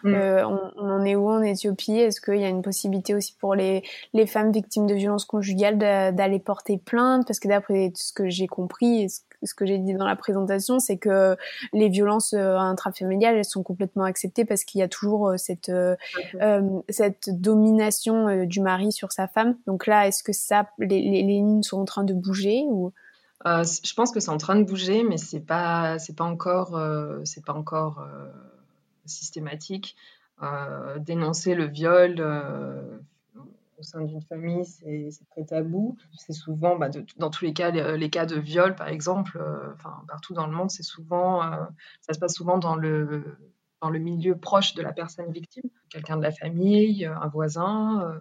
Mm. 0.03 0.15
On, 0.15 0.73
on, 0.77 0.91
en 0.91 1.05
est 1.05 1.15
où 1.15 1.31
en 1.31 1.43
Éthiopie? 1.43 1.97
Est-ce 1.97 2.21
qu'il 2.21 2.41
y 2.41 2.45
a 2.45 2.49
une 2.49 2.63
possibilité 2.63 3.15
aussi 3.15 3.37
pour 3.39 3.55
les 3.55 3.85
les 4.13 4.27
femmes 4.27 4.51
victimes 4.51 4.89
de 4.89 4.95
violences 4.95 5.25
conjugales 5.25 5.79
d'aller 5.79 6.41
porter 6.41 6.77
plainte? 6.77 7.25
Parce 7.25 7.39
que 7.39 7.47
d'après 7.47 7.93
ce 7.95 8.13
que 8.13 8.29
j'ai 8.29 8.49
compris, 8.49 9.07
ce 9.43 9.55
que 9.55 9.67
j'ai 9.67 9.79
dit 9.79 9.95
dans 9.95 10.07
la 10.07 10.17
présentation, 10.17 10.79
c'est 10.79 10.99
que 10.99 11.37
les 11.73 11.89
violences 11.89 12.35
intrafamiliales, 12.35 13.37
elles 13.37 13.45
sont 13.45 13.63
complètement 13.63 14.05
acceptées 14.05 14.45
parce 14.45 14.65
qu'il 14.65 14.81
y 14.81 14.83
a 14.83 14.89
toujours 14.89 15.35
cette 15.37 15.73
cette 16.89 17.31
domination 17.31 18.45
du 18.45 18.61
mari 18.61 18.93
sur 18.93 19.13
sa 19.13 19.29
femme. 19.29 19.57
Donc 19.67 19.87
là, 19.87 20.07
est-ce 20.07 20.23
que 20.23 20.33
ça, 20.33 20.69
les, 20.79 21.01
les 21.03 21.23
lignes 21.23 21.63
sont 21.63 21.81
en 21.81 21.85
train 21.85 22.05
de 22.05 22.15
bouger 22.15 22.65
ou? 22.69 22.93
Euh, 23.47 23.65
je 23.65 23.95
pense 23.95 24.13
que 24.13 24.21
c'est 24.21 24.31
en 24.31 24.37
train 24.37 24.57
de 24.57 24.65
bouger, 24.65 25.03
mais 25.03 25.17
c'est 25.17 25.41
pas, 25.41 25.99
c'est 25.99 26.15
pas 26.15 26.25
encore, 26.25 26.77
euh, 26.77 27.21
c'est 27.25 27.45
pas 27.45 27.55
encore 27.55 28.01
euh, 28.01 28.29
systématique. 29.07 29.97
dénoncer 30.99 31.55
le 31.55 31.67
viol 31.67 32.15
au 33.81 33.83
sein 33.83 34.03
d'une 34.03 34.23
famille, 34.23 34.65
c'est 34.65 35.11
très 35.31 35.45
tabou. 35.45 35.97
C'est 36.17 36.33
souvent, 36.33 36.77
bah, 36.77 36.89
dans 37.17 37.31
tous 37.31 37.45
les 37.45 37.53
cas, 37.53 37.71
les, 37.71 38.11
cas 38.11 38.27
de 38.27 38.39
viol, 38.39 38.75
par 38.77 38.89
exemple, 38.89 39.43
enfin 39.75 40.03
partout 40.07 40.35
dans 40.35 40.47
le 40.47 40.53
monde, 40.53 40.71
c'est 40.71 40.83
souvent, 40.83 41.43
ça 42.01 42.13
se 42.13 42.19
passe 42.19 42.35
souvent 42.35 42.59
dans 42.59 42.77
le 42.77 43.25
dans 43.81 43.89
le 43.89 43.99
milieu 43.99 44.37
proche 44.37 44.75
de 44.75 44.83
la 44.83 44.93
personne 44.93 45.33
victime, 45.33 45.71
quelqu'un 45.89 46.19
de 46.19 46.23
la 46.23 46.33
famille, 46.33 47.07
un 47.07 47.29
voisin, 47.29 48.21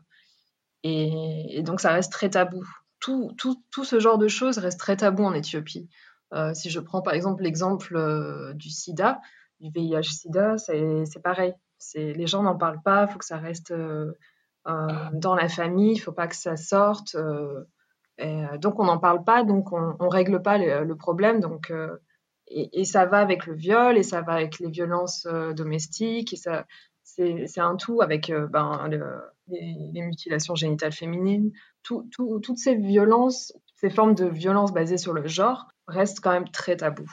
et, 0.84 1.62
donc 1.64 1.82
ça 1.82 1.92
reste 1.92 2.14
très 2.14 2.30
tabou 2.30 2.64
tout, 3.00 3.36
tout, 3.72 3.84
ce 3.84 4.00
genre 4.00 4.18
de 4.18 4.28
choses 4.28 4.58
reste 4.58 4.80
très 4.80 4.98
tabou 4.98 5.24
en 5.24 5.34
Éthiopie. 5.34 5.90
Euh, 6.34 6.54
si 6.54 6.70
je 6.70 6.80
prends 6.80 7.02
par 7.02 7.14
exemple 7.14 7.44
l'exemple 7.44 7.96
euh, 7.96 8.54
du 8.54 8.70
sida, 8.70 9.20
du 9.60 9.72
VIH-sida, 9.72 10.58
c'est 10.58 11.24
pareil. 11.24 11.54
Les 11.96 12.28
gens 12.28 12.44
n'en 12.44 12.58
parlent 12.58 12.82
pas, 12.82 13.06
il 13.08 13.12
faut 13.12 13.20
que 13.20 13.26
ça 13.26 13.38
reste 13.38 13.72
euh, 13.72 14.14
dans 15.14 15.36
la 15.36 15.50
famille, 15.50 15.94
il 15.94 15.98
ne 15.98 16.02
faut 16.02 16.12
pas 16.12 16.28
que 16.28 16.36
ça 16.36 16.58
sorte. 16.58 17.16
donc 18.18 18.80
on 18.80 18.86
n'en 18.86 18.98
parle 18.98 19.24
pas, 19.24 19.44
donc 19.44 19.72
on 19.72 19.96
ne 20.00 20.10
règle 20.10 20.42
pas 20.42 20.58
le, 20.58 20.96
problème. 20.96 21.40
Donc, 21.40 21.72
et, 22.48 22.86
ça 22.86 23.06
va 23.06 23.20
avec 23.20 23.46
le 23.46 23.56
viol, 23.56 23.98
et 23.98 24.04
ça 24.04 24.22
va 24.22 24.34
avec 24.34 24.60
les 24.60 24.70
violences 24.70 25.28
domestiques, 25.56 26.34
et 26.34 26.38
ça, 26.38 26.66
c'est 27.04 27.60
un 27.60 27.76
tout 27.76 28.02
avec 28.02 28.32
ben, 28.52 28.90
les, 29.48 30.02
mutilations 30.02 30.56
génitales 30.56 30.92
féminines, 30.92 31.52
toutes 31.84 32.58
ces 32.58 32.76
violences, 32.76 33.54
ces 33.76 33.90
formes 33.90 34.16
de 34.16 34.26
violences 34.26 34.74
basées 34.74 34.98
sur 34.98 35.14
le 35.14 35.28
genre 35.28 35.68
restent 35.88 36.20
quand 36.20 36.32
même 36.32 36.50
très 36.50 36.78
tabous. 36.78 37.12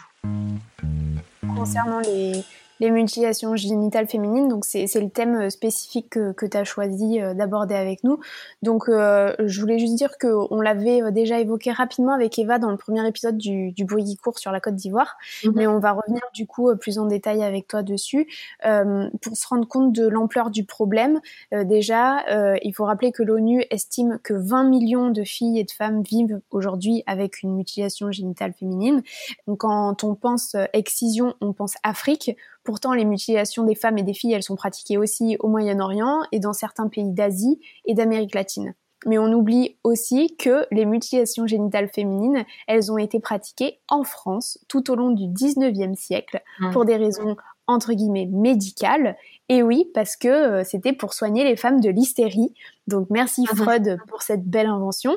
Concernant 1.57 2.01
les, 2.01 2.45
les 2.81 2.91
mutilations 2.91 3.57
génitales 3.57 4.07
féminines. 4.07 4.49
Donc 4.49 4.65
c'est 4.65 4.87
le 4.95 5.11
thème 5.11 5.37
euh, 5.37 5.51
spécifique 5.51 6.11
que, 6.11 6.33
que 6.33 6.47
tu 6.47 6.57
as 6.57 6.65
choisi 6.65 7.21
euh, 7.21 7.35
d'aborder 7.35 7.75
avec 7.75 8.05
nous. 8.05 8.21
Donc 8.63 8.89
euh, 8.89 9.35
je 9.45 9.61
voulais 9.61 9.79
juste 9.79 9.95
dire 9.95 10.19
qu'on 10.19 10.61
l'avait 10.61 11.11
déjà 11.13 11.41
évoqué 11.41 11.73
rapidement 11.73 12.13
avec 12.13 12.39
Eva 12.39 12.59
dans 12.59 12.71
le 12.71 12.77
premier 12.77 13.07
épisode 13.07 13.37
du, 13.37 13.73
du 13.73 13.85
bruit 13.85 14.05
qui 14.05 14.17
court 14.17 14.39
sur 14.39 14.53
la 14.53 14.61
Côte 14.61 14.77
d'Ivoire, 14.77 15.17
mhm. 15.45 15.53
mais 15.55 15.67
on 15.67 15.79
va 15.79 15.93
revenir 15.93 16.23
du 16.35 16.47
coup 16.47 16.75
plus 16.77 16.99
en 16.99 17.07
détail 17.07 17.43
avec 17.43 17.69
toi 17.69 17.83
dessus 17.83 18.29
euh, 18.65 19.09
pour 19.23 19.37
se 19.37 19.47
rendre 19.49 19.67
compte 19.67 19.93
de 19.93 20.07
l'ampleur 20.07 20.51
du 20.51 20.65
problème. 20.65 21.21
déjà, 21.53 22.25
il 22.63 22.73
faut 22.73 22.85
rappeler 22.85 23.13
que 23.13 23.23
l'ONU 23.23 23.65
estime 23.71 24.19
que 24.23 24.35
20 24.35 24.65
millions 24.65 25.11
de 25.11 25.25
filles 25.25 25.59
et 25.59 25.65
de 25.65 25.71
femmes 25.71 26.03
vivent 26.03 26.41
aujourd'hui 26.51 27.03
avec 27.07 27.43
une 27.43 27.55
mutilation 27.55 28.11
génitale 28.11 28.53
féminine. 28.53 29.03
Donc 29.47 29.59
quand 29.59 30.05
on 30.05 30.15
pense 30.15 30.57
excision, 30.73 31.35
on 31.41 31.53
pense 31.53 31.75
Afrique. 31.83 32.37
Pourtant, 32.67 32.93
les 32.95 33.05
mutilations 33.05 33.63
des 33.63 33.77
femmes 33.77 33.97
et 33.97 34.03
des 34.03 34.13
filles, 34.13 34.33
elles 34.33 34.43
sont 34.43 34.57
pratiquées 34.57 34.99
aussi 34.99 35.37
au 35.39 35.47
Moyen-Orient 35.49 36.23
et 36.33 36.41
dans 36.41 36.53
certains 36.53 36.89
pays 36.89 37.13
d'Asie 37.13 37.61
et 37.85 37.95
d'Amérique 37.95 38.35
latine. 38.35 38.75
Mais 39.07 39.19
on 39.19 39.33
oublie 39.33 39.77
aussi 39.85 40.37
que 40.37 40.67
les 40.73 40.85
mutilations 40.85 41.47
génitales 41.47 41.89
féminines, 41.89 42.45
elles 42.67 42.91
ont 42.91 42.99
été 42.99 43.21
pratiquées 43.21 43.79
en 43.89 44.03
France 44.03 44.59
tout 44.67 44.91
au 44.91 44.97
long 44.97 45.11
du 45.11 45.25
19e 45.25 45.95
siècle 45.95 46.43
mmh. 46.59 46.73
pour 46.73 46.85
des 46.85 46.97
raisons 46.97 47.37
entre 47.69 47.93
guillemets 47.93 48.27
médicales. 48.27 49.17
Et 49.49 49.63
oui, 49.63 49.91
parce 49.95 50.17
que 50.17 50.29
euh, 50.29 50.65
c'était 50.65 50.93
pour 50.93 51.15
soigner 51.15 51.45
les 51.45 51.57
femmes 51.57 51.81
de 51.81 51.91
l'hystérie. 51.91 52.53
Donc 52.89 53.09
merci 53.11 53.45
ah 53.51 53.55
Freud 53.55 53.99
pour 54.09 54.23
cette 54.23 54.45
belle 54.45 54.67
invention. 54.67 55.17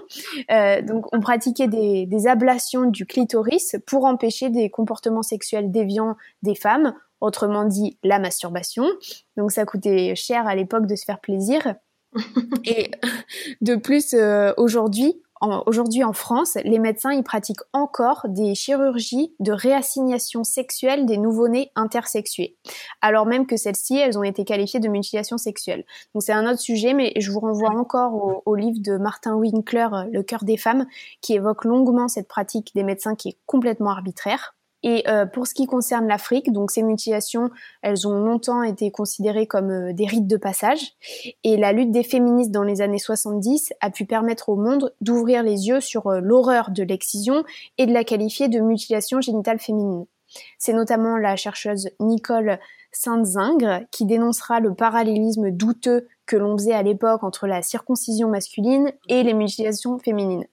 Euh, 0.52 0.82
donc 0.84 1.06
on 1.12 1.20
pratiquait 1.20 1.68
des, 1.68 2.06
des 2.06 2.28
ablations 2.28 2.86
du 2.86 3.08
clitoris 3.08 3.76
pour 3.88 4.06
empêcher 4.06 4.50
des 4.50 4.70
comportements 4.70 5.24
sexuels 5.24 5.72
déviants 5.72 6.16
des 6.44 6.56
femmes 6.56 6.94
autrement 7.22 7.66
dit 7.66 7.98
la 8.04 8.20
masturbation. 8.20 8.86
Donc 9.38 9.52
ça 9.52 9.66
coûtait 9.66 10.16
cher 10.16 10.48
à 10.48 10.56
l'époque 10.56 10.88
de 10.88 10.96
se 10.96 11.06
faire 11.06 11.20
plaisir. 11.20 11.76
Et 12.66 12.92
de 13.62 13.76
plus, 13.76 14.14
euh, 14.14 14.54
aujourd'hui, 14.58 15.22
aujourd'hui 15.66 16.04
en 16.04 16.14
France, 16.14 16.58
les 16.64 16.80
médecins 16.80 17.14
ils 17.14 17.24
pratiquent 17.24 17.62
encore 17.72 18.26
des 18.28 18.56
chirurgies 18.56 19.34
de 19.40 19.52
réassignation 19.52 20.44
sexuelle 20.44 21.06
des 21.06 21.18
nouveau-nés 21.18 21.72
intersexués, 21.76 22.58
alors 23.02 23.26
même 23.26 23.46
que 23.46 23.56
celles-ci, 23.56 23.98
elles 23.98 24.18
ont 24.18 24.24
été 24.24 24.44
qualifiées 24.44 24.80
de 24.80 24.90
mutilation 24.90 25.38
sexuelle. 25.38 25.86
Donc 26.14 26.24
c'est 26.24 26.34
un 26.34 26.50
autre 26.50 26.60
sujet, 26.60 26.94
mais 26.94 27.14
je 27.18 27.32
vous 27.32 27.40
renvoie 27.40 27.72
encore 27.72 28.16
au, 28.16 28.44
au 28.46 28.56
livre 28.56 28.80
de 28.82 28.98
Martin 28.98 29.36
Winkler, 29.36 29.88
Le 30.12 30.24
cœur 30.24 30.44
des 30.44 30.58
femmes, 30.58 30.88
qui 31.22 31.36
évoque 31.36 31.64
longuement 31.64 32.08
cette 32.08 32.28
pratique 32.28 32.72
des 32.76 32.84
médecins 32.84 33.16
qui 33.16 33.30
est 33.30 33.38
complètement 33.46 33.92
arbitraire. 33.92 34.56
Et 34.84 35.04
euh, 35.10 35.26
pour 35.26 35.46
ce 35.46 35.54
qui 35.54 35.66
concerne 35.66 36.08
l'Afrique, 36.08 36.52
donc 36.52 36.72
ces 36.72 36.84
mutilations, 36.84 37.50
elles 37.82 38.08
ont 38.08 38.20
longtemps 38.20 38.64
été 38.64 38.92
considérées 38.92 39.46
comme 39.46 39.72
euh, 39.72 39.94
des 39.94 40.06
rites 40.06 40.28
de 40.28 40.38
passage. 40.38 40.94
Et 41.44 41.58
la 41.58 41.74
lutte 41.74 41.92
des 41.92 42.04
féministes 42.04 42.52
dans 42.52 42.64
les 42.64 42.82
années 42.82 43.00
70 43.00 43.74
a 43.82 43.90
pu 43.90 44.06
permettre 44.06 44.50
au 44.50 44.56
monde 44.56 44.94
d'ouvrir 45.02 45.44
les 45.44 45.68
yeux 45.68 45.82
sur 45.82 46.08
euh, 46.08 46.20
l'horreur 46.22 46.72
de 46.72 46.84
l'excision 46.84 47.44
et 47.78 47.86
de 47.88 47.94
la 47.94 48.04
qualifier 48.06 48.48
de 48.48 48.60
mutilation 48.60 49.20
génitale 49.20 49.60
féminine. 49.60 50.06
C'est 50.58 50.74
notamment 50.74 51.18
la 51.18 51.36
chercheuse 51.36 51.90
Nicole 52.00 52.60
Saint-Zingre 52.92 53.82
qui 53.92 54.06
dénoncera 54.06 54.60
le 54.60 54.74
parallélisme 54.74 55.52
douteux 55.52 56.08
que 56.26 56.38
l'on 56.38 56.58
faisait 56.58 56.74
à 56.74 56.84
l'époque 56.84 57.24
entre 57.24 57.48
la 57.48 57.62
circoncision 57.62 58.30
masculine 58.30 58.92
et 59.08 59.24
les 59.24 59.34
mutilations 59.34 59.98
féminines. 59.98 60.46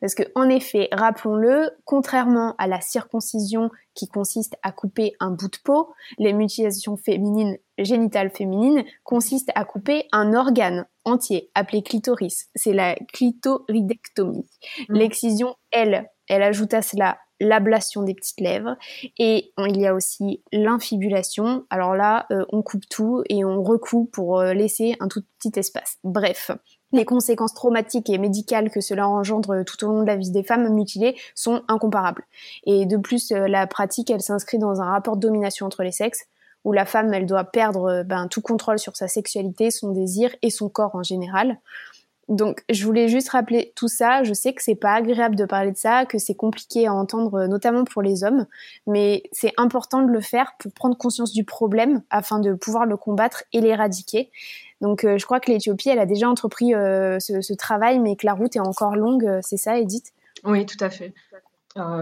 Parce 0.00 0.14
que, 0.14 0.22
en 0.34 0.48
effet, 0.48 0.88
rappelons-le, 0.92 1.70
contrairement 1.84 2.54
à 2.58 2.66
la 2.66 2.80
circoncision 2.80 3.70
qui 3.94 4.06
consiste 4.06 4.56
à 4.62 4.70
couper 4.70 5.14
un 5.20 5.30
bout 5.30 5.48
de 5.48 5.58
peau, 5.64 5.92
les 6.18 6.32
mutilations 6.32 6.96
féminines, 6.96 7.58
génitales 7.78 8.30
féminines, 8.30 8.84
consistent 9.02 9.52
à 9.54 9.64
couper 9.64 10.06
un 10.12 10.34
organe 10.34 10.86
entier, 11.04 11.50
appelé 11.54 11.82
clitoris. 11.82 12.48
C'est 12.54 12.72
la 12.72 12.94
clitoridectomie. 13.12 14.48
Mmh. 14.88 14.94
L'excision, 14.94 15.56
elle, 15.72 16.08
elle 16.28 16.42
ajoute 16.42 16.74
à 16.74 16.82
cela 16.82 17.18
l'ablation 17.40 18.02
des 18.02 18.14
petites 18.14 18.40
lèvres 18.40 18.76
et 19.18 19.52
il 19.58 19.80
y 19.80 19.86
a 19.86 19.94
aussi 19.94 20.42
l'infibulation. 20.52 21.64
Alors 21.70 21.94
là, 21.94 22.26
euh, 22.30 22.44
on 22.50 22.62
coupe 22.62 22.88
tout 22.88 23.22
et 23.28 23.44
on 23.44 23.62
recoupe 23.62 24.10
pour 24.10 24.40
euh, 24.40 24.54
laisser 24.54 24.96
un 25.00 25.08
tout 25.08 25.22
petit 25.38 25.58
espace. 25.58 25.98
Bref, 26.02 26.50
les 26.92 27.04
conséquences 27.04 27.54
traumatiques 27.54 28.10
et 28.10 28.18
médicales 28.18 28.70
que 28.70 28.80
cela 28.80 29.08
engendre 29.08 29.64
tout 29.64 29.84
au 29.84 29.88
long 29.88 30.02
de 30.02 30.06
la 30.06 30.16
vie 30.16 30.30
des 30.30 30.42
femmes 30.42 30.68
mutilées 30.72 31.16
sont 31.34 31.62
incomparables. 31.68 32.24
Et 32.64 32.86
de 32.86 32.96
plus, 32.96 33.32
euh, 33.32 33.46
la 33.46 33.66
pratique, 33.66 34.10
elle 34.10 34.22
s'inscrit 34.22 34.58
dans 34.58 34.80
un 34.80 34.90
rapport 34.90 35.16
de 35.16 35.20
domination 35.20 35.66
entre 35.66 35.82
les 35.82 35.92
sexes, 35.92 36.26
où 36.64 36.72
la 36.72 36.86
femme, 36.86 37.12
elle 37.12 37.26
doit 37.26 37.44
perdre 37.44 37.90
euh, 37.90 38.02
ben, 38.04 38.28
tout 38.28 38.40
contrôle 38.40 38.78
sur 38.78 38.96
sa 38.96 39.08
sexualité, 39.08 39.70
son 39.70 39.92
désir 39.92 40.34
et 40.42 40.50
son 40.50 40.68
corps 40.68 40.94
en 40.94 41.02
général. 41.02 41.58
Donc, 42.28 42.62
je 42.68 42.84
voulais 42.84 43.08
juste 43.08 43.30
rappeler 43.30 43.72
tout 43.74 43.88
ça. 43.88 44.22
Je 44.22 44.34
sais 44.34 44.52
que 44.52 44.62
c'est 44.62 44.74
pas 44.74 44.92
agréable 44.92 45.34
de 45.34 45.46
parler 45.46 45.72
de 45.72 45.78
ça, 45.78 46.04
que 46.04 46.18
c'est 46.18 46.34
compliqué 46.34 46.86
à 46.86 46.92
entendre, 46.92 47.40
euh, 47.40 47.46
notamment 47.46 47.84
pour 47.84 48.02
les 48.02 48.22
hommes, 48.22 48.46
mais 48.86 49.22
c'est 49.32 49.52
important 49.56 50.02
de 50.02 50.10
le 50.10 50.20
faire 50.20 50.52
pour 50.58 50.70
prendre 50.72 50.96
conscience 50.96 51.32
du 51.32 51.44
problème 51.44 52.02
afin 52.10 52.38
de 52.38 52.52
pouvoir 52.52 52.84
le 52.84 52.98
combattre 52.98 53.44
et 53.54 53.62
l'éradiquer. 53.62 54.30
Donc, 54.80 55.04
euh, 55.04 55.18
je 55.18 55.24
crois 55.24 55.40
que 55.40 55.50
l'Éthiopie, 55.50 55.88
elle 55.88 55.98
a 55.98 56.06
déjà 56.06 56.28
entrepris 56.28 56.74
euh, 56.74 57.18
ce, 57.18 57.54
travail, 57.54 57.98
mais 57.98 58.16
que 58.16 58.26
la 58.26 58.34
route 58.34 58.54
est 58.56 58.60
encore 58.60 58.96
longue. 58.96 59.40
C'est 59.42 59.56
ça, 59.56 59.78
Edith? 59.78 60.12
Oui, 60.44 60.66
tout 60.66 60.82
à 60.82 60.90
fait. 60.90 61.12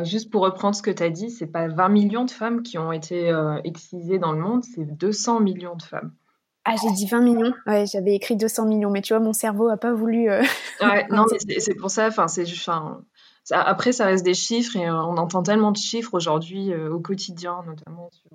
juste 0.02 0.30
pour 0.30 0.42
reprendre 0.42 0.74
ce 0.74 0.82
que 0.82 0.90
tu 0.90 1.02
as 1.02 1.10
dit, 1.10 1.30
c'est 1.30 1.46
pas 1.46 1.68
20 1.68 1.88
millions 1.88 2.24
de 2.24 2.30
femmes 2.30 2.62
qui 2.62 2.78
ont 2.78 2.92
été 2.92 3.32
excisées 3.64 4.18
dans 4.18 4.32
le 4.32 4.38
monde, 4.38 4.64
c'est 4.64 4.84
200 4.84 5.40
millions 5.40 5.76
de 5.76 5.82
femmes. 5.82 6.12
Ah, 6.68 6.74
j'ai 6.82 6.90
dit 6.90 7.06
20 7.06 7.20
millions. 7.20 7.54
Ouais, 7.68 7.86
j'avais 7.86 8.16
écrit 8.16 8.34
200 8.34 8.66
millions, 8.66 8.90
mais 8.90 9.00
tu 9.00 9.14
vois, 9.14 9.22
mon 9.22 9.32
cerveau 9.32 9.68
a 9.68 9.76
pas 9.76 9.92
voulu. 9.92 10.28
Euh, 10.28 10.42
ouais, 10.82 11.06
non, 11.10 11.24
c'est 11.58 11.74
pour 11.76 11.92
ça. 11.92 12.08
Enfin, 12.08 12.26
c'est 12.26 12.44
après, 13.52 13.92
ça 13.92 14.06
reste 14.06 14.24
des 14.24 14.34
chiffres 14.34 14.74
et 14.74 14.88
euh, 14.88 15.04
on 15.04 15.16
entend 15.16 15.44
tellement 15.44 15.70
de 15.70 15.76
chiffres 15.76 16.14
aujourd'hui 16.14 16.72
euh, 16.72 16.90
au 16.90 16.98
quotidien, 16.98 17.62
notamment 17.64 18.10
sur, 18.10 18.30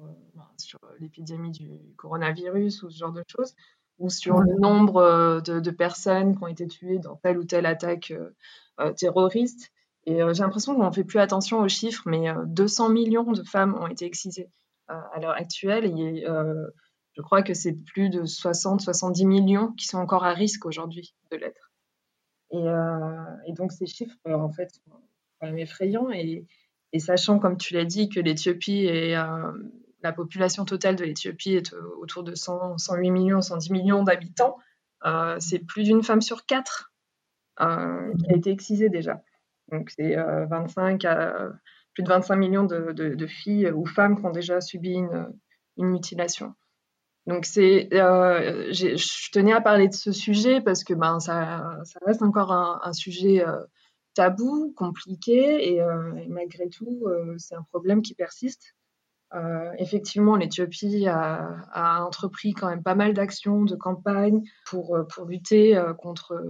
sur 0.58 0.80
l'épidémie 1.02 1.52
du 1.52 1.70
coronavirus 1.98 2.84
ou 2.84 2.90
ce 2.90 2.98
genre 2.98 3.12
de 3.12 3.22
choses, 3.28 3.54
ou 4.02 4.10
sur 4.10 4.40
le 4.40 4.60
nombre 4.60 5.42
de, 5.46 5.60
de, 5.60 5.72
personnes 5.72 6.36
qui 6.36 6.44
ont 6.44 6.48
été 6.48 6.68
tuées 6.68 7.00
dans 7.00 7.16
telle 7.16 7.38
ou 7.38 7.44
telle 7.46 7.66
attaque 7.66 8.14
terroriste. 8.98 9.72
Et 10.06 10.18
j'ai 10.34 10.44
l'impression 10.44 10.76
qu'on 10.76 10.88
ne 10.88 10.92
fait 10.92 11.04
plus 11.04 11.20
attention 11.20 11.60
aux 11.60 11.68
chiffres, 11.68 12.04
mais 12.08 12.34
200 12.48 12.90
millions 12.90 13.32
de 13.32 13.44
femmes 13.44 13.76
ont 13.80 13.88
été 13.88 14.06
excisées 14.06 14.50
à 14.88 15.20
l'heure 15.20 15.36
actuelle. 15.36 15.86
Et 15.86 16.26
je 17.14 17.22
crois 17.22 17.44
que 17.44 17.54
c'est 17.54 17.74
plus 17.74 18.10
de 18.10 18.24
60-70 18.24 19.26
millions 19.26 19.72
qui 19.74 19.86
sont 19.86 19.98
encore 19.98 20.24
à 20.24 20.34
risque 20.34 20.66
aujourd'hui 20.66 21.14
de 21.32 21.38
l'être. 21.38 21.72
Et, 22.52 22.58
euh, 22.58 23.54
donc 23.56 23.72
ces 23.72 23.86
chiffres, 23.86 24.18
en 24.26 24.52
fait, 24.52 24.72
sont 24.72 24.92
quand 25.40 25.48
même 25.48 25.58
effrayants. 25.58 26.10
Et, 26.12 26.46
Et 26.94 27.00
sachant, 27.00 27.40
comme 27.40 27.58
tu 27.58 27.74
l'as 27.74 27.86
dit, 27.86 28.10
que 28.10 28.20
l'Éthiopie 28.20 28.86
est 28.86 29.16
la 30.04 30.12
population 30.12 30.66
totale 30.66 30.96
de 30.96 31.04
l'Éthiopie 31.04 31.54
est 31.54 31.74
autour 32.00 32.24
de 32.24 32.36
100, 32.36 32.78
108 32.78 33.12
millions, 33.12 33.42
110 33.42 33.72
millions 33.72 34.04
d'habitants. 34.04 34.58
c'est 35.40 35.60
plus 35.60 35.84
d'une 35.84 36.04
femme 36.04 36.22
sur 36.22 36.46
quatre 36.46 36.92
qui 37.58 37.64
a 37.64 38.36
été 38.36 38.52
excisée 38.52 38.90
déjà. 38.90 39.22
Donc 39.72 39.90
c'est 39.92 40.16
25 40.16 41.06
à 41.06 41.52
plus 41.94 42.04
de 42.04 42.10
25 42.10 42.36
millions 42.36 42.64
de, 42.64 43.28
filles 43.28 43.70
ou 43.72 43.86
femmes 43.86 44.20
qui 44.20 44.26
ont 44.26 44.32
déjà 44.32 44.62
subi 44.62 44.94
une, 44.94 45.34
mutilation. 45.78 46.54
Donc 47.28 47.46
c'est, 47.46 47.88
je 47.92 49.32
tenais 49.32 49.54
à 49.54 49.62
parler 49.62 49.88
de 49.88 49.94
ce 49.94 50.12
sujet 50.12 50.62
parce 50.62 50.84
que 50.84 50.94
ben 50.94 51.20
ça, 51.20 51.80
reste 52.06 52.22
encore 52.22 52.52
un, 52.52 52.94
sujet 52.94 53.44
tabou, 54.14 54.74
compliqué, 54.76 55.74
et, 55.74 55.82
malgré 56.28 56.70
tout, 56.70 57.08
c'est 57.38 57.56
un 57.56 57.64
problème 57.64 58.02
qui 58.02 58.14
persiste. 58.14 58.76
Effectivement, 59.78 60.36
l'Éthiopie 60.36 61.08
a, 61.08 62.04
entrepris 62.06 62.54
quand 62.54 62.70
même 62.70 62.84
pas 62.84 62.96
mal 62.96 63.14
d'actions, 63.14 63.64
de 63.64 63.76
campagnes 63.76 64.44
pour, 64.66 64.98
pour 65.14 65.26
lutter 65.26 65.82
contre, 66.00 66.44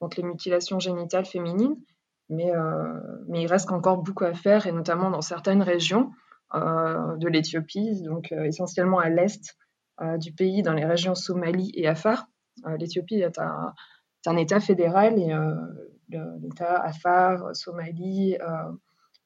contre 0.00 0.20
les 0.20 0.26
mutilations 0.26 0.78
génitales 0.78 1.26
féminines. 1.26 1.76
Mais, 2.30 2.52
mais 3.26 3.42
il 3.42 3.46
reste 3.46 3.70
encore 3.72 3.98
beaucoup 3.98 4.24
à 4.24 4.34
faire, 4.34 4.66
et 4.66 4.72
notamment 4.72 5.10
dans 5.10 5.22
certaines 5.22 5.62
régions 5.62 6.12
de 6.54 7.28
l'Éthiopie, 7.28 8.02
donc 8.02 8.32
essentiellement 8.32 8.98
à 8.98 9.08
l'est 9.08 9.56
du 10.18 10.32
pays, 10.32 10.62
dans 10.62 10.74
les 10.74 10.84
régions 10.84 11.14
Somalie 11.14 11.72
et 11.74 11.88
Afar. 11.88 12.26
L'Éthiopie 12.78 13.20
est 13.20 13.38
un, 13.38 13.72
un, 14.26 14.36
État 14.36 14.60
fédéral 14.60 15.18
et 15.18 15.34
l'État 16.40 16.80
Afar, 16.80 17.54
Somalie, 17.54 18.36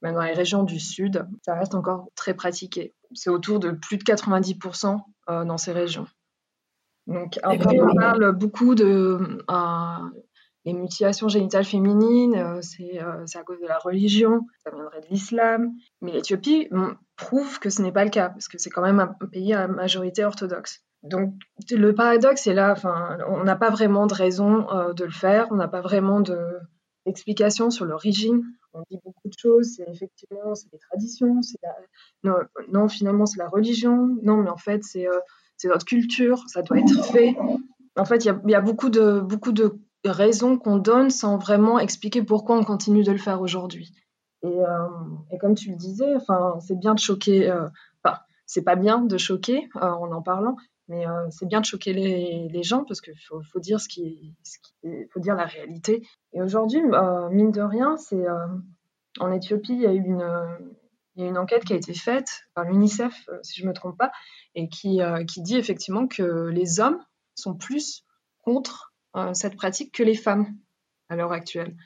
même 0.03 0.15
dans 0.15 0.23
les 0.23 0.33
régions 0.33 0.65
du 0.65 0.81
sud, 0.81 1.27
ça 1.45 1.55
reste 1.55 1.75
encore 1.75 2.09
très 2.15 2.35
pratiqué. 2.35 2.95
C'est 3.15 3.31
autour 3.31 3.61
de 3.61 3.71
plus 3.71 3.99
de 3.99 4.05
90% 4.05 4.99
dans 5.29 5.59
ces 5.59 5.73
régions. 5.73 6.07
Donc 7.07 7.39
on 7.45 7.95
parle 7.95 8.33
beaucoup 8.33 8.75
de 8.75 9.39
les 10.65 10.73
mutilations 10.73 11.29
génitales 11.29 11.65
féminines, 11.65 12.37
euh, 12.37 12.61
euh, 12.81 13.23
c'est 13.27 13.39
à 13.39 13.43
cause 13.43 13.61
de 13.61 13.67
la 13.67 13.79
religion, 13.79 14.47
ça 14.65 14.71
viendrait 14.71 15.01
de 15.01 15.07
l'islam. 15.09 15.73
Mais 16.01 16.13
l'Éthiopie 16.13 16.69
prouve 17.17 17.59
que 17.59 17.71
ce 17.71 17.83
n'est 17.83 17.93
pas 17.93 18.05
le 18.05 18.11
cas, 18.11 18.29
parce 18.29 18.49
que 18.49 18.59
c'est 18.59 18.71
quand 18.71 18.83
même 18.83 19.01
un 19.01 19.09
pays 19.31 19.55
à 19.55 19.67
majorité 19.67 20.25
orthodoxe. 20.25 20.85
Donc 21.03 21.35
le 21.71 21.95
paradoxe 21.95 22.47
est 22.47 22.55
là, 22.55 22.77
on 23.29 23.43
n'a 23.43 23.57
pas 23.57 23.71
vraiment 23.71 24.07
de 24.07 24.15
raison 24.15 24.71
euh, 24.71 24.93
de 24.93 25.05
le 25.05 25.11
faire, 25.11 25.49
on 25.51 25.57
n'a 25.57 25.69
pas 25.69 25.81
vraiment 25.81 26.21
d'explication 26.21 27.71
sur 27.71 27.85
l'origine. 27.85 28.45
On 28.75 28.83
dit 28.91 28.99
beaucoup 29.05 29.29
de 29.29 29.39
choses, 29.39 29.75
c'est 29.77 29.89
effectivement 29.89 30.55
c'est 30.55 30.73
les 30.73 30.79
traditions, 30.79 31.43
c'est 31.43 31.59
non, 32.25 32.37
non, 32.71 32.89
finalement 32.89 33.27
c'est 33.27 33.39
la 33.39 33.49
religion, 33.49 34.17
non 34.23 34.39
mais 34.39 34.51
en 34.51 34.57
fait 34.57 34.83
c'est 34.85 35.07
notre 35.65 35.85
culture, 35.85 36.45
ça 36.49 36.63
doit 36.63 36.79
être 36.79 37.05
fait. 37.05 37.37
En 37.97 38.05
fait, 38.05 38.25
il 38.25 38.35
y, 38.49 38.55
a, 38.55 38.61
beaucoup 38.61 38.89
de, 38.89 39.21
beaucoup 39.21 39.53
de 39.53 39.79
raisons 40.05 40.57
qu'on 40.57 40.79
donne 40.79 41.11
sans 41.11 41.37
vraiment 41.37 41.79
expliquer 41.79 42.23
pourquoi 42.23 42.57
on 42.57 42.65
continue 42.65 43.05
de 43.05 43.13
le 43.13 43.19
faire 43.19 43.41
aujourd'hui. 43.41 43.93
Et, 44.43 44.49
euh, 44.49 45.39
comme 45.41 45.55
tu 45.55 45.71
le 45.71 45.77
disais, 45.77 46.15
enfin, 46.17 46.59
c'est 46.61 46.79
bien 46.79 46.95
de 46.95 46.99
choquer. 46.99 47.51
Euh, 47.51 47.69
enfin, 48.03 48.19
c'est 48.47 48.63
pas 48.63 48.77
bien 48.77 49.03
de 49.03 49.19
choquer 49.19 49.69
euh, 49.77 49.81
en 49.81 50.11
en 50.13 50.23
parlant, 50.23 50.57
mais 50.89 51.05
c'est 51.31 51.47
bien 51.47 51.61
de 51.61 51.65
choquer 51.65 51.93
les, 51.93 52.63
gens 52.63 52.85
parce 52.85 53.01
qu'il 53.01 53.15
faut, 53.19 53.61
dire 53.61 53.79
la 55.35 55.47
réalité. 55.47 56.07
Et 56.33 56.43
aujourd'hui, 56.43 56.83
mine 57.31 57.51
de 57.51 57.63
rien, 57.63 57.97
c'est 57.97 58.25
en 59.19 59.33
Éthiopie, 59.33 59.75
il 59.75 59.81
y 59.81 59.87
a 59.87 59.93
eu 59.93 60.05
une, 61.17 61.39
enquête 61.39 61.65
qui 61.65 61.73
a 61.73 61.77
été 61.77 61.95
faite 61.95 62.43
par 62.55 62.65
l'UNICEF, 62.65 63.29
si 63.43 63.61
je 63.61 63.67
me 63.67 63.73
trompe 63.73 63.97
pas, 63.97 64.13
et 64.55 64.69
qui, 64.69 65.01
dit 65.39 65.57
effectivement 65.57 66.07
que 66.07 66.49
les 66.49 66.81
hommes 66.81 67.03
sont 67.35 67.55
plus 67.55 68.05
contre 68.43 68.93
euh, 69.17 69.35
cette 69.35 69.57
pratique 69.57 69.93
que 69.93 70.03
les 70.03 70.15
femmes 70.15 70.57
à 71.09 71.17
l'heure 71.17 71.33
actuelle. 71.33 71.77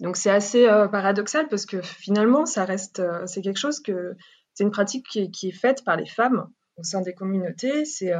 Donc 0.00 0.16
c'est 0.16 0.30
assez 0.30 0.68
euh, 0.68 0.88
paradoxal 0.88 1.48
parce 1.48 1.66
que 1.66 1.80
finalement, 1.82 2.46
ça 2.46 2.64
reste, 2.64 3.00
euh, 3.00 3.26
c'est 3.26 3.42
quelque 3.42 3.58
chose 3.58 3.80
que 3.80 4.14
c'est 4.54 4.64
une 4.64 4.70
pratique 4.70 5.06
qui 5.06 5.48
est, 5.48 5.52
faite 5.52 5.84
par 5.84 5.96
les 5.96 6.06
femmes 6.06 6.48
au 6.76 6.82
sein 6.82 7.00
des 7.00 7.14
communautés. 7.14 7.84
C'est, 7.84 8.12